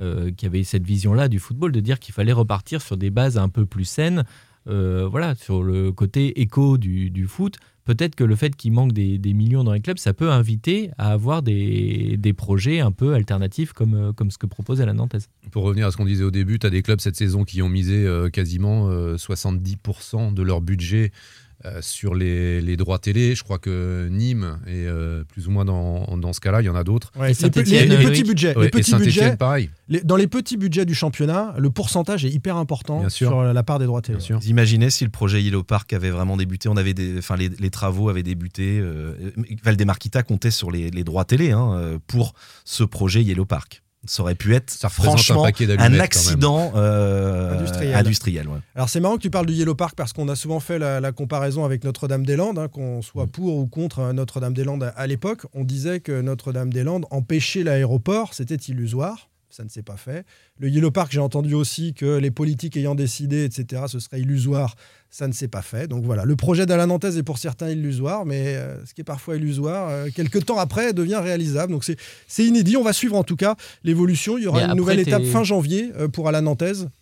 euh, 0.00 0.30
qui 0.30 0.46
avait 0.46 0.64
cette 0.64 0.84
vision-là 0.84 1.28
du 1.28 1.38
football, 1.38 1.72
de 1.72 1.80
dire 1.80 1.98
qu'il 1.98 2.14
fallait 2.14 2.32
repartir 2.32 2.82
sur 2.82 2.96
des 2.96 3.10
bases 3.10 3.38
un 3.38 3.48
peu 3.48 3.66
plus 3.66 3.84
saines. 3.84 4.24
Euh, 4.68 5.08
voilà, 5.10 5.34
sur 5.34 5.62
le 5.62 5.92
côté 5.92 6.40
éco 6.40 6.78
du, 6.78 7.10
du 7.10 7.26
foot, 7.26 7.58
peut-être 7.88 8.14
que 8.14 8.24
le 8.24 8.36
fait 8.36 8.54
qu'il 8.54 8.72
manque 8.72 8.92
des, 8.92 9.16
des 9.18 9.32
millions 9.32 9.64
dans 9.64 9.72
les 9.72 9.80
clubs, 9.80 9.96
ça 9.96 10.12
peut 10.12 10.30
inviter 10.30 10.90
à 10.98 11.10
avoir 11.10 11.42
des, 11.42 12.16
des 12.18 12.34
projets 12.34 12.80
un 12.80 12.92
peu 12.92 13.14
alternatifs 13.14 13.72
comme, 13.72 13.94
euh, 13.94 14.12
comme 14.12 14.30
ce 14.30 14.36
que 14.36 14.46
propose 14.46 14.80
la 14.80 14.92
Nantes. 14.92 15.16
Pour 15.50 15.64
revenir 15.64 15.86
à 15.86 15.90
ce 15.90 15.96
qu'on 15.96 16.04
disait 16.04 16.24
au 16.24 16.30
début, 16.30 16.58
tu 16.58 16.66
as 16.66 16.70
des 16.70 16.82
clubs 16.82 17.00
cette 17.00 17.16
saison 17.16 17.44
qui 17.44 17.62
ont 17.62 17.70
misé 17.70 18.04
euh, 18.04 18.28
quasiment 18.28 18.90
euh, 18.90 19.16
70% 19.16 20.34
de 20.34 20.42
leur 20.42 20.60
budget 20.60 21.12
euh, 21.64 21.78
sur 21.82 22.14
les, 22.14 22.60
les 22.60 22.76
droits 22.76 22.98
télé. 22.98 23.34
Je 23.34 23.42
crois 23.42 23.58
que 23.58 24.08
Nîmes 24.10 24.58
est 24.66 24.86
euh, 24.86 25.24
plus 25.24 25.48
ou 25.48 25.50
moins 25.50 25.64
dans, 25.64 26.16
dans 26.16 26.32
ce 26.32 26.40
cas-là. 26.40 26.62
Il 26.62 26.66
y 26.66 26.68
en 26.68 26.76
a 26.76 26.84
d'autres. 26.84 27.10
Ouais, 27.18 27.28
les, 27.28 27.34
petits 27.34 28.22
budgets, 28.22 28.54
Ouais, 28.56 28.62
les 28.62 28.66
et 28.68 28.70
petits 28.70 28.90
Saint-Etienne, 28.90 29.04
budgets, 29.24 29.36
pareil. 29.36 29.70
les- 29.88 30.00
dans 30.02 30.16
les 30.16 30.26
petits 30.28 30.56
budgets 30.56 30.84
du 30.86 30.94
championnat, 30.94 31.54
le 31.58 31.70
pourcentage 31.70 32.24
est 32.24 32.30
hyper 32.30 32.56
important 32.56 33.00
Bien 33.00 33.08
sûr. 33.08 33.28
sur 33.28 33.42
la 33.42 33.62
part 33.62 33.78
des 33.78 33.86
droits 33.86 34.02
télé. 34.02 34.18
Bien 34.18 34.24
sûr. 34.26 34.38
Vous 34.38 34.48
imaginez 34.48 34.90
si 34.90 35.04
le 35.04 35.10
projet 35.10 35.42
Yellow 35.42 35.62
Park 35.64 35.92
avait 35.92 36.10
vraiment 36.10 36.36
débuté, 36.36 36.68
on 36.68 36.76
avait 36.76 36.94
des, 36.94 37.18
enfin 37.18 37.36
les, 37.36 37.48
les 37.48 37.70
travaux 37.70 38.08
avaient 38.08 38.22
débuté. 38.22 38.78
Euh, 38.80 39.14
Valdemarquita 39.64 40.22
comptait 40.22 40.50
sur 40.50 40.70
les, 40.70 40.90
les 40.90 41.04
droits 41.04 41.24
télé 41.24 41.50
hein, 41.50 41.98
pour 42.06 42.34
ce 42.64 42.84
projet 42.84 43.22
Yellow 43.22 43.44
Park. 43.46 43.82
Ça 44.06 44.22
aurait 44.22 44.36
pu 44.36 44.54
être 44.54 44.70
Ça 44.70 44.86
un 44.86 44.90
franchement 44.90 45.42
paquet 45.42 45.66
un, 45.78 45.98
accident 45.98 46.72
euh, 46.76 47.58
Industriel. 47.58 47.94
industriel, 47.94 48.48
ouais. 48.48 48.58
Alors 48.76 48.88
c'est 48.88 49.00
marrant 49.00 49.16
que 49.16 49.22
tu 49.22 49.30
parles 49.30 49.46
du 49.46 49.54
Yellow 49.54 49.74
Park 49.74 49.94
parce 49.96 50.12
qu'on 50.12 50.28
a 50.28 50.36
souvent 50.36 50.60
fait 50.60 50.78
la, 50.78 51.00
la 51.00 51.10
comparaison 51.12 51.64
avec 51.64 51.82
Notre-Dame-des-Landes, 51.84 52.58
hein, 52.58 52.68
qu'on 52.68 53.02
soit 53.02 53.26
Mm. 53.26 53.30
pour 53.30 53.56
ou 53.56 53.66
contre 53.66 53.98
euh, 53.98 54.12
Notre-Dame-des-Landes 54.12 54.84
à, 54.84 54.88
à 54.90 55.06
l'époque. 55.08 55.46
On 55.52 55.64
disait 55.64 55.98
que 56.00 56.20
Notre-Dame-des-Landes 56.20 57.06
empêchait 57.10 57.64
l'aéroport, 57.64 58.34
c'était 58.34 58.54
illusoire. 58.56 59.28
Ça 59.50 59.64
ne 59.64 59.70
s'est 59.70 59.82
pas 59.82 59.96
fait. 59.96 60.26
Le 60.58 60.68
Yellow 60.68 60.90
Park, 60.90 61.10
j'ai 61.10 61.20
entendu 61.20 61.54
aussi 61.54 61.94
que 61.94 62.18
les 62.18 62.30
politiques 62.30 62.76
ayant 62.76 62.94
décidé, 62.94 63.44
etc., 63.44 63.84
ce 63.88 63.98
serait 63.98 64.20
illusoire. 64.20 64.74
Ça 65.10 65.26
ne 65.26 65.32
s'est 65.32 65.48
pas 65.48 65.62
fait. 65.62 65.88
Donc 65.88 66.04
voilà, 66.04 66.24
le 66.26 66.36
projet 66.36 66.66
d'Alain 66.66 66.86
Nantes 66.86 67.04
est 67.04 67.22
pour 67.22 67.38
certains 67.38 67.70
illusoire, 67.70 68.26
mais 68.26 68.56
euh, 68.56 68.84
ce 68.84 68.92
qui 68.92 69.00
est 69.00 69.04
parfois 69.04 69.36
illusoire, 69.36 69.88
euh, 69.90 70.08
quelques 70.14 70.44
temps 70.44 70.58
après, 70.58 70.92
devient 70.92 71.20
réalisable. 71.22 71.72
Donc 71.72 71.84
c'est 71.84 72.44
inédit. 72.44 72.76
On 72.76 72.84
va 72.84 72.92
suivre 72.92 73.16
en 73.16 73.24
tout 73.24 73.36
cas 73.36 73.56
l'évolution. 73.84 74.36
Il 74.36 74.44
y 74.44 74.46
aura 74.46 74.60
Mais 74.60 74.70
une 74.70 74.76
nouvelle 74.76 75.00
étape 75.00 75.24
fin 75.24 75.44
janvier 75.44 75.90
euh, 75.98 76.08
pour 76.08 76.28
Alain 76.28 76.42
Nantes 76.42 76.58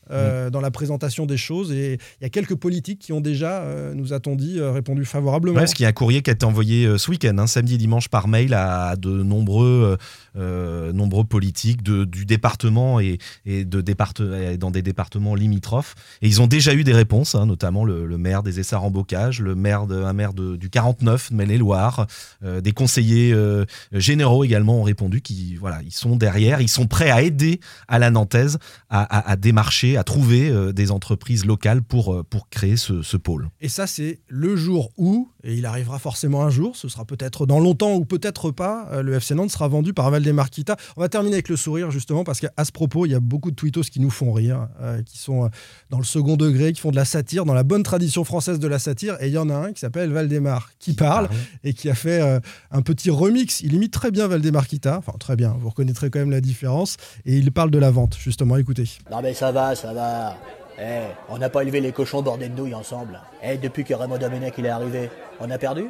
Mm. 0.09 0.13
euh, 0.13 0.51
dans 0.51 0.61
la 0.61 0.71
présentation 0.71 1.27
des 1.27 1.37
choses. 1.37 1.73
Et 1.73 1.95
il 2.21 2.23
y 2.23 2.27
a 2.27 2.29
quelques 2.29 2.55
politiques 2.55 3.01
qui 3.01 3.13
ont 3.13 3.21
déjà, 3.21 3.63
euh, 3.63 3.93
nous 3.93 4.13
a-t-on 4.13 4.37
dit, 4.37 4.61
euh, 4.61 4.71
répondu 4.71 5.05
favorablement. 5.05 5.59
Parce 5.59 5.75
qu'il 5.75 5.83
y 5.83 5.87
a 5.87 5.89
un 5.89 5.93
courrier 5.93 6.23
qui 6.23 6.31
a 6.31 6.33
été 6.35 6.47
envoyé 6.47 6.87
euh, 6.87 6.97
ce 6.97 7.11
week-end, 7.11 7.37
hein, 7.39 7.49
samedi 7.49 7.75
et 7.75 7.79
dimanche, 7.79 8.09
par 8.09 8.29
mail 8.29 8.55
à 8.55 8.95
de 8.95 9.11
nombreux, 9.11 9.97
euh, 10.37 10.41
euh, 10.41 10.93
nombreux 10.93 11.25
politiques 11.25 11.83
de- 11.83 12.05
du 12.05 12.25
département 12.25 13.01
et, 13.01 13.19
et 13.47 13.65
de 13.65 13.81
départe- 13.81 14.23
dans 14.59 14.71
des 14.71 14.83
départements 14.83 15.35
limitrophes. 15.35 15.97
Et 16.23 16.29
ils 16.29 16.41
ont 16.41 16.47
déjà 16.47 16.73
eu 16.75 16.85
des 16.85 16.93
réponses, 16.93 17.35
hein, 17.35 17.47
notamment 17.47 17.85
le, 17.85 17.96
le 18.05 18.19
maire 18.19 18.43
des 18.43 18.61
Essarts 18.61 18.85
en 18.85 18.91
Bocage, 18.91 19.41
le 19.41 19.55
maire 19.55 19.87
de, 19.87 20.03
un 20.03 20.13
maire 20.13 20.33
de- 20.33 20.57
du 20.57 20.71
49, 20.71 21.31
Maine-et-Loire, 21.31 22.07
euh, 22.45 22.61
des 22.61 22.73
conseillers 22.73 23.33
euh, 23.33 23.65
généraux 23.93 24.45
également 24.45 24.81
ont 24.81 24.83
répondu 24.83 25.21
qui, 25.21 25.55
voilà, 25.57 25.81
ils 25.83 25.93
sont 25.93 26.17
derrière, 26.17 26.61
ils 26.61 26.69
sont 26.69 26.87
prêts 26.87 27.11
à 27.11 27.23
aider 27.23 27.61
à 27.89 27.99
la 27.99 28.11
Nantaise 28.11 28.59
à, 28.89 29.37
démarcher, 29.37 29.97
à 29.97 30.05
trouver 30.05 30.49
euh, 30.49 30.73
des 30.73 30.91
entreprises 30.91 31.45
locales 31.45 31.83
pour, 31.83 32.25
pour 32.25 32.49
créer 32.49 32.77
ce, 32.77 33.17
pôle. 33.17 33.49
Et 33.61 33.69
ça, 33.69 33.87
c'est 33.87 34.21
le 34.29 34.57
jour 34.57 34.91
où, 34.97 35.31
et 35.43 35.55
il 35.55 35.65
arrivera 35.65 35.99
forcément 35.99 36.43
un 36.43 36.51
jour, 36.51 36.77
ce 36.77 36.89
sera 36.89 37.05
peut-être 37.05 37.47
dans 37.47 37.59
longtemps 37.59 37.95
ou 37.95 38.05
peut-être 38.05 38.51
pas, 38.51 39.03
le 39.03 39.15
FC 39.15 39.35
Nantes 39.35 39.51
sera 39.51 39.69
vendu 39.69 39.95
par 39.95 40.11
Valdemarquita. 40.11 40.77
On 40.97 41.01
va 41.01 41.09
terminer 41.09 41.37
avec 41.37 41.49
le 41.49 41.57
sourire, 41.57 41.91
justement, 41.91 42.25
parce 42.25 42.41
qu'à 42.41 42.65
ce 42.65 42.73
propos, 42.73 43.07
il 43.07 43.13
y 43.13 43.15
a 43.15 43.21
beaucoup 43.21 43.51
de 43.51 43.57
tweetos 43.57 43.83
qui 43.83 44.01
nous 44.01 44.11
font 44.11 44.33
rire, 44.33 44.69
qui 45.07 45.19
sont 45.19 45.51
dans 45.89 45.99
le 45.99 46.05
second 46.05 46.37
degré, 46.37 46.73
qui 46.73 46.81
font 46.81 46.91
de 46.91 46.97
la 46.97 47.07
satire, 47.07 47.47
dans 47.47 47.55
la 47.55 47.65
bonne 47.65 47.83
tradition 47.87 48.25
française 48.25 48.59
de 48.59 48.69
la 48.69 48.79
satire. 48.79 49.17
Et 49.21 49.29
il 49.29 49.33
y 49.33 49.39
en 49.39 49.49
a 49.49 49.55
un 49.55 49.73
qui 49.73 49.81
s'appelle 49.81 50.13
Valdemar, 50.13 50.71
qui 50.79 50.93
parle 50.93 51.29
et 51.65 51.73
qui 51.73 51.89
a 51.89 51.95
fait 51.95 52.21
euh, 52.21 52.41
un 52.71 52.83
petit 52.83 53.09
remix. 53.09 53.61
Il 53.61 53.73
imite 53.73 53.93
très 53.93 54.11
bien 54.11 54.27
Valdemarquita, 54.27 54.99
enfin 54.99 55.15
très 55.19 55.37
bien, 55.37 55.57
vous 55.59 55.71
reconnaîtrez 55.71 56.11
quand 56.11 56.19
même 56.19 56.31
la 56.31 56.43
différence. 56.43 56.97
Et 57.25 57.37
il 57.37 57.51
parle 57.53 57.71
de 57.71 57.79
la 57.79 57.91
vente, 57.91 58.17
justement, 58.19 58.57
écoutez. 58.57 58.89
Non 59.11 59.23
mais 59.23 59.33
ça 59.33 59.53
va, 59.53 59.75
ça 59.75 59.95
va. 59.95 60.37
Eh, 60.79 61.01
on 61.31 61.39
n'a 61.39 61.49
pas 61.49 61.63
élevé 61.63 61.81
les 61.81 61.93
cochons 61.93 62.23
bordés 62.23 62.51
de 62.51 62.55
nouilles 62.55 62.75
ensemble. 62.75 63.19
Eh, 63.43 63.57
depuis 63.57 63.85
que 63.85 63.95
Raymond 63.95 64.19
Domenech 64.19 64.55
il 64.59 64.67
est 64.67 64.69
arrivé, 64.69 65.09
on 65.41 65.51
a 65.51 65.57
perdu? 65.57 65.85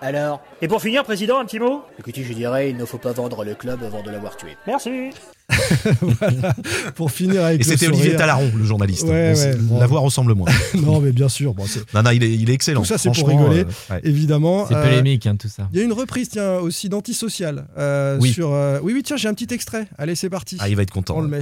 Alors 0.00 0.40
Et 0.62 0.68
pour 0.68 0.80
finir, 0.80 1.02
président, 1.04 1.40
un 1.40 1.44
petit 1.44 1.58
mot? 1.58 1.82
Écoutez, 1.98 2.22
je 2.22 2.32
dirais, 2.32 2.70
il 2.70 2.76
ne 2.76 2.84
faut 2.84 2.98
pas 2.98 3.12
vendre 3.12 3.44
le 3.44 3.54
club 3.54 3.82
avant 3.82 4.02
de 4.02 4.10
l'avoir 4.10 4.36
tué. 4.36 4.56
Merci. 4.66 5.10
voilà, 6.02 6.54
pour 6.94 7.10
finir 7.10 7.44
avec 7.44 7.62
Et 7.62 7.64
c'était. 7.64 7.88
Olivier 7.88 8.14
Talaron, 8.16 8.50
le 8.54 8.64
journaliste. 8.64 9.04
Ouais, 9.04 9.34
bon. 9.60 9.80
La 9.80 9.86
voix 9.86 10.00
ressemble 10.00 10.34
moins. 10.34 10.48
non, 10.74 11.00
mais 11.00 11.10
bien 11.10 11.28
sûr, 11.28 11.54
bon, 11.54 11.64
non, 11.94 12.02
non, 12.02 12.10
il 12.10 12.22
est, 12.22 12.30
il 12.32 12.50
est 12.50 12.52
excellent. 12.52 12.82
Tout 12.82 12.86
ça, 12.86 12.98
c'est 12.98 13.10
pour 13.12 13.26
rigoler. 13.28 13.60
euh, 13.60 13.94
ouais. 13.94 14.00
évidemment. 14.04 14.66
C'est 14.68 14.74
euh, 14.74 14.82
polémique, 14.82 15.26
hein, 15.26 15.36
tout 15.36 15.48
ça. 15.48 15.68
Il 15.72 15.78
y 15.78 15.82
a 15.82 15.84
une 15.84 15.92
reprise, 15.94 16.28
tiens, 16.28 16.56
aussi 16.58 16.88
d'Antisocial. 16.88 17.66
euh, 17.78 18.18
Oui. 18.20 18.32
sur, 18.32 18.52
euh, 18.52 18.78
oui, 18.82 18.92
oui, 18.92 19.02
tiens, 19.02 19.16
j'ai 19.16 19.28
un 19.28 19.34
petit 19.34 19.52
extrait. 19.52 19.88
Allez, 19.96 20.14
c'est 20.14 20.30
parti. 20.30 20.58
Ah, 20.60 20.68
il 20.68 20.76
va 20.76 20.82
être 20.82 20.90
content. 20.92 21.16
On 21.16 21.22
le 21.22 21.28
met. 21.28 21.40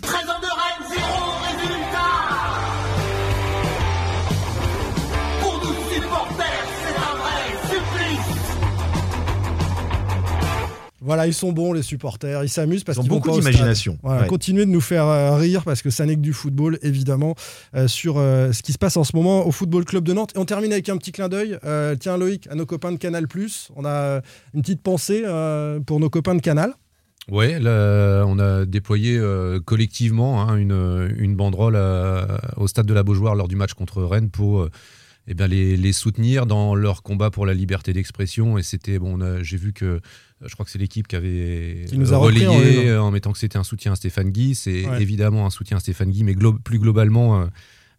13 0.00 0.14
ans 0.22 0.40
de 0.40 0.46
Rennes, 0.46 0.88
zéro 0.96 1.37
Voilà, 11.08 11.26
ils 11.26 11.32
sont 11.32 11.52
bons 11.52 11.72
les 11.72 11.80
supporters, 11.80 12.44
ils 12.44 12.50
s'amusent 12.50 12.84
parce 12.84 12.98
Ils 12.98 13.00
ont 13.00 13.04
qu'ils 13.04 13.12
vont 13.12 13.16
beaucoup 13.16 13.30
d'imagination. 13.30 13.96
Voilà, 14.02 14.20
Ouais. 14.20 14.26
Continuez 14.28 14.66
de 14.66 14.70
nous 14.70 14.82
faire 14.82 15.06
euh, 15.06 15.36
rire 15.36 15.64
parce 15.64 15.80
que 15.80 15.88
ça 15.88 16.04
n'est 16.04 16.16
que 16.16 16.20
du 16.20 16.34
football, 16.34 16.78
évidemment, 16.82 17.34
euh, 17.74 17.88
sur 17.88 18.18
euh, 18.18 18.52
ce 18.52 18.62
qui 18.62 18.72
se 18.74 18.78
passe 18.78 18.98
en 18.98 19.04
ce 19.04 19.16
moment 19.16 19.46
au 19.46 19.50
Football 19.50 19.86
Club 19.86 20.04
de 20.04 20.12
Nantes. 20.12 20.32
Et 20.36 20.38
on 20.38 20.44
termine 20.44 20.70
avec 20.70 20.90
un 20.90 20.98
petit 20.98 21.12
clin 21.12 21.30
d'œil. 21.30 21.58
Tiens, 21.98 22.18
Loïc, 22.18 22.46
à 22.50 22.54
nos 22.54 22.66
copains 22.66 22.92
de 22.92 22.98
Canal+, 22.98 23.26
on 23.74 23.86
a 23.86 24.20
une 24.52 24.60
petite 24.60 24.82
pensée 24.82 25.22
pour 25.86 25.98
nos 25.98 26.10
copains 26.10 26.34
de 26.34 26.42
Canal. 26.42 26.74
Ouais, 27.30 27.58
là, 27.58 28.24
on 28.26 28.38
a 28.38 28.64
déployé 28.64 29.18
euh, 29.18 29.60
collectivement 29.60 30.40
hein, 30.42 30.56
une, 30.56 31.14
une 31.18 31.36
banderole 31.36 31.76
au 32.56 32.66
stade 32.66 32.86
de 32.86 32.94
la 32.94 33.02
Beaujoire 33.02 33.34
lors 33.34 33.48
du 33.48 33.56
match 33.56 33.74
contre 33.74 34.02
Rennes 34.02 34.30
pour 34.30 34.60
euh, 34.60 34.70
eh 35.30 35.34
bien, 35.34 35.46
les, 35.46 35.76
les 35.76 35.92
soutenir 35.92 36.46
dans 36.46 36.74
leur 36.74 37.02
combat 37.02 37.30
pour 37.30 37.44
la 37.46 37.54
liberté 37.54 37.92
d'expression. 37.92 38.58
Et 38.58 38.62
c'était 38.62 38.98
bon, 38.98 39.18
j'ai 39.42 39.56
vu 39.58 39.72
que 39.72 39.84
euh, 39.84 40.00
je 40.46 40.52
crois 40.54 40.64
que 40.64 40.70
c'est 40.70 40.78
l'équipe 40.78 41.06
qui 41.06 41.16
avait 41.16 41.84
Qui 41.88 41.98
nous 41.98 42.12
a 42.12 42.16
euh, 42.16 42.18
repris 42.18 42.46
en 42.46 42.52
relayé 42.56 42.88
euh, 42.88 43.02
en, 43.02 43.10
mettant 43.10 43.32
que 43.32 43.38
c'était 43.38 43.58
un 43.58 43.64
soutien 43.64 43.92
à 43.92 43.96
Stéphane 43.96 44.30
Guy. 44.30 44.54
C'est 44.54 44.86
Ouais. 44.86 45.02
évidemment 45.02 45.44
un 45.46 45.50
soutien 45.50 45.76
à 45.76 45.80
Stéphane 45.80 46.10
Guy, 46.10 46.24
mais 46.24 46.34
glo- 46.34 46.58
plus 46.58 46.78
globalement 46.78 47.40
euh, 47.42 47.46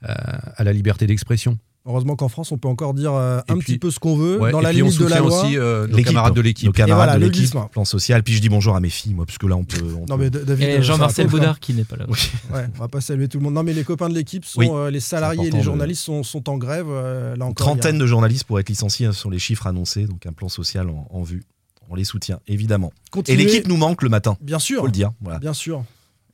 à, 0.01 0.13
à 0.59 0.63
la 0.63 0.73
liberté 0.73 1.05
d'expression. 1.07 1.57
Heureusement 1.86 2.15
qu'en 2.15 2.27
France, 2.27 2.51
on 2.51 2.57
peut 2.57 2.67
encore 2.67 2.93
dire 2.93 3.13
euh, 3.13 3.39
un 3.47 3.53
puis- 3.57 3.73
petit 3.73 3.80
peu 3.80 3.89
ce 3.89 3.99
qu'on 3.99 4.15
veut, 4.15 4.39
Ouais, 4.39 4.51
dans 4.51 4.59
la 4.59 4.71
limite 4.73 4.99
de 4.99 5.05
la 5.07 5.19
loi. 5.19 5.43
aussi 5.43 5.57
euh, 5.57 5.88
nos 5.88 5.97
camarades 6.03 6.34
de 6.36 6.41
l'équipe. 6.41 6.65
Nos 6.67 6.71
camarades 6.73 7.05
voilà, 7.07 7.13
de 7.15 7.25
le 7.25 7.32
l'équipe, 7.32 7.55
plan 7.71 7.86
social. 7.86 8.21
Puis 8.21 8.36
je 8.36 8.41
dis 8.41 8.49
bonjour 8.49 8.75
à 8.75 8.80
mes 8.80 8.89
filles, 8.89 9.13
moi, 9.13 9.25
parce 9.25 9.38
que 9.38 9.47
là, 9.47 9.55
on 9.55 9.63
peut. 9.63 9.77
on 9.95 10.01
Non 10.05 10.17
peut- 10.17 10.23
mais 10.23 10.30
David, 10.30 10.67
Et 10.67 10.82
Jean-Marcel 10.84 11.27
Baudard 11.27 11.59
qui 11.59 11.73
n'est 11.73 11.86
pas 11.86 11.95
là. 11.95 12.05
Oui. 12.09 12.19
Ouais, 12.53 12.65
on 12.75 12.80
va 12.80 12.88
pas 12.89 13.01
saluer 13.01 13.27
tout 13.27 13.38
le 13.39 13.43
monde. 13.45 13.53
Non, 13.53 13.63
mais 13.63 13.73
les 13.73 13.84
copains 13.84 14.09
de 14.09 14.13
l'équipe 14.13 14.43
sont 14.45 14.59
Oui. 14.59 14.67
euh, 14.71 14.91
les 14.91 14.99
salariés 14.99 15.47
et 15.47 15.51
les 15.51 15.57
de- 15.59 15.63
journalistes 15.63 16.03
sont, 16.03 16.21
sont 16.23 16.49
en 16.49 16.57
grève. 16.57 16.88
euh, 16.89 17.36
là 17.36 17.45
encore, 17.45 17.67
a- 17.67 17.71
trentaine 17.71 17.97
de 17.97 18.05
journalistes 18.05 18.43
pour 18.43 18.59
être 18.59 18.69
licenciés 18.69 19.07
hein, 19.07 19.11
sur 19.13 19.30
les 19.32 19.39
chiffres 19.39 19.65
annoncés, 19.65 20.05
donc 20.05 20.25
un 20.25 20.34
plan 20.34 20.49
social 20.49 20.89
en, 20.89 21.07
en 21.09 21.23
vue. 21.23 21.43
On 21.89 21.95
les 21.95 22.03
soutient, 22.03 22.39
évidemment. 22.47 22.91
Continuez- 23.11 23.34
Et 23.41 23.45
l'équipe 23.45 23.67
nous 23.67 23.77
manque 23.77 24.03
le 24.03 24.09
matin, 24.09 24.38
Bien 24.41 24.59
sûr. 24.59 24.82
faut 24.82 24.86
le 24.86 24.91
dire. 24.91 25.11
Voilà. 25.21 25.39
Bien 25.39 25.53
sûr. 25.53 25.84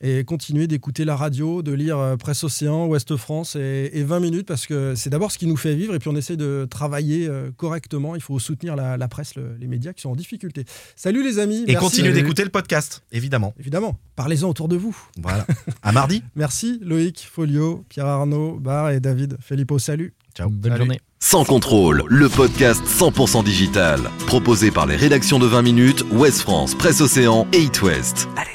Et 0.02 0.24
continuez 0.24 0.66
d'écouter 0.66 1.04
la 1.06 1.16
radio, 1.16 1.62
de 1.62 1.72
lire 1.72 1.98
euh, 1.98 2.16
Presse 2.16 2.44
Océan, 2.44 2.86
Ouest 2.86 3.16
France 3.16 3.56
et, 3.56 3.90
et 3.94 4.02
20 4.04 4.20
minutes 4.20 4.46
parce 4.46 4.66
que 4.66 4.94
c'est 4.94 5.08
d'abord 5.08 5.32
ce 5.32 5.38
qui 5.38 5.46
nous 5.46 5.56
fait 5.56 5.74
vivre 5.74 5.94
et 5.94 5.98
puis 5.98 6.08
on 6.10 6.16
essaie 6.16 6.36
de 6.36 6.66
travailler 6.68 7.26
euh, 7.28 7.50
correctement. 7.56 8.14
Il 8.14 8.20
faut 8.20 8.38
soutenir 8.38 8.76
la, 8.76 8.96
la 8.98 9.08
presse, 9.08 9.34
le- 9.36 9.56
les 9.58 9.66
médias 9.66 9.92
qui 9.94 10.02
sont 10.02 10.10
en 10.10 10.16
difficulté. 10.16 10.64
Salut 10.96 11.24
les 11.24 11.38
amis. 11.38 11.62
Et 11.66 11.72
merci. 11.72 11.78
continuez 11.78 12.12
d'écouter 12.12 12.44
le 12.44 12.50
podcast, 12.50 13.02
évidemment. 13.10 13.54
Évidemment, 13.58 13.98
parlez-en 14.16 14.50
autour 14.50 14.68
de 14.68 14.76
vous. 14.76 14.96
Voilà. 15.22 15.46
à 15.82 15.92
mardi. 15.92 16.22
Merci 16.36 16.78
Loïc, 16.82 17.26
Folio, 17.32 17.84
Pierre 17.88 18.06
Arnaud, 18.06 18.58
Bar 18.60 18.90
et 18.90 19.00
David. 19.00 19.38
Filippo, 19.40 19.78
salut. 19.78 20.12
Ciao. 20.36 20.50
Bonne 20.50 20.72
Salut. 20.72 20.84
journée. 20.84 21.00
Sans 21.18 21.44
contrôle, 21.44 22.02
le 22.08 22.28
podcast 22.28 22.82
100% 22.84 23.42
digital. 23.42 24.00
Proposé 24.26 24.70
par 24.70 24.84
les 24.86 24.96
rédactions 24.96 25.38
de 25.38 25.46
20 25.46 25.62
minutes, 25.62 26.04
Ouest 26.12 26.40
France, 26.40 26.74
Presse 26.74 27.00
Océan 27.00 27.46
et 27.54 27.62
It 27.62 27.80
West. 27.82 28.28
Allez. 28.36 28.50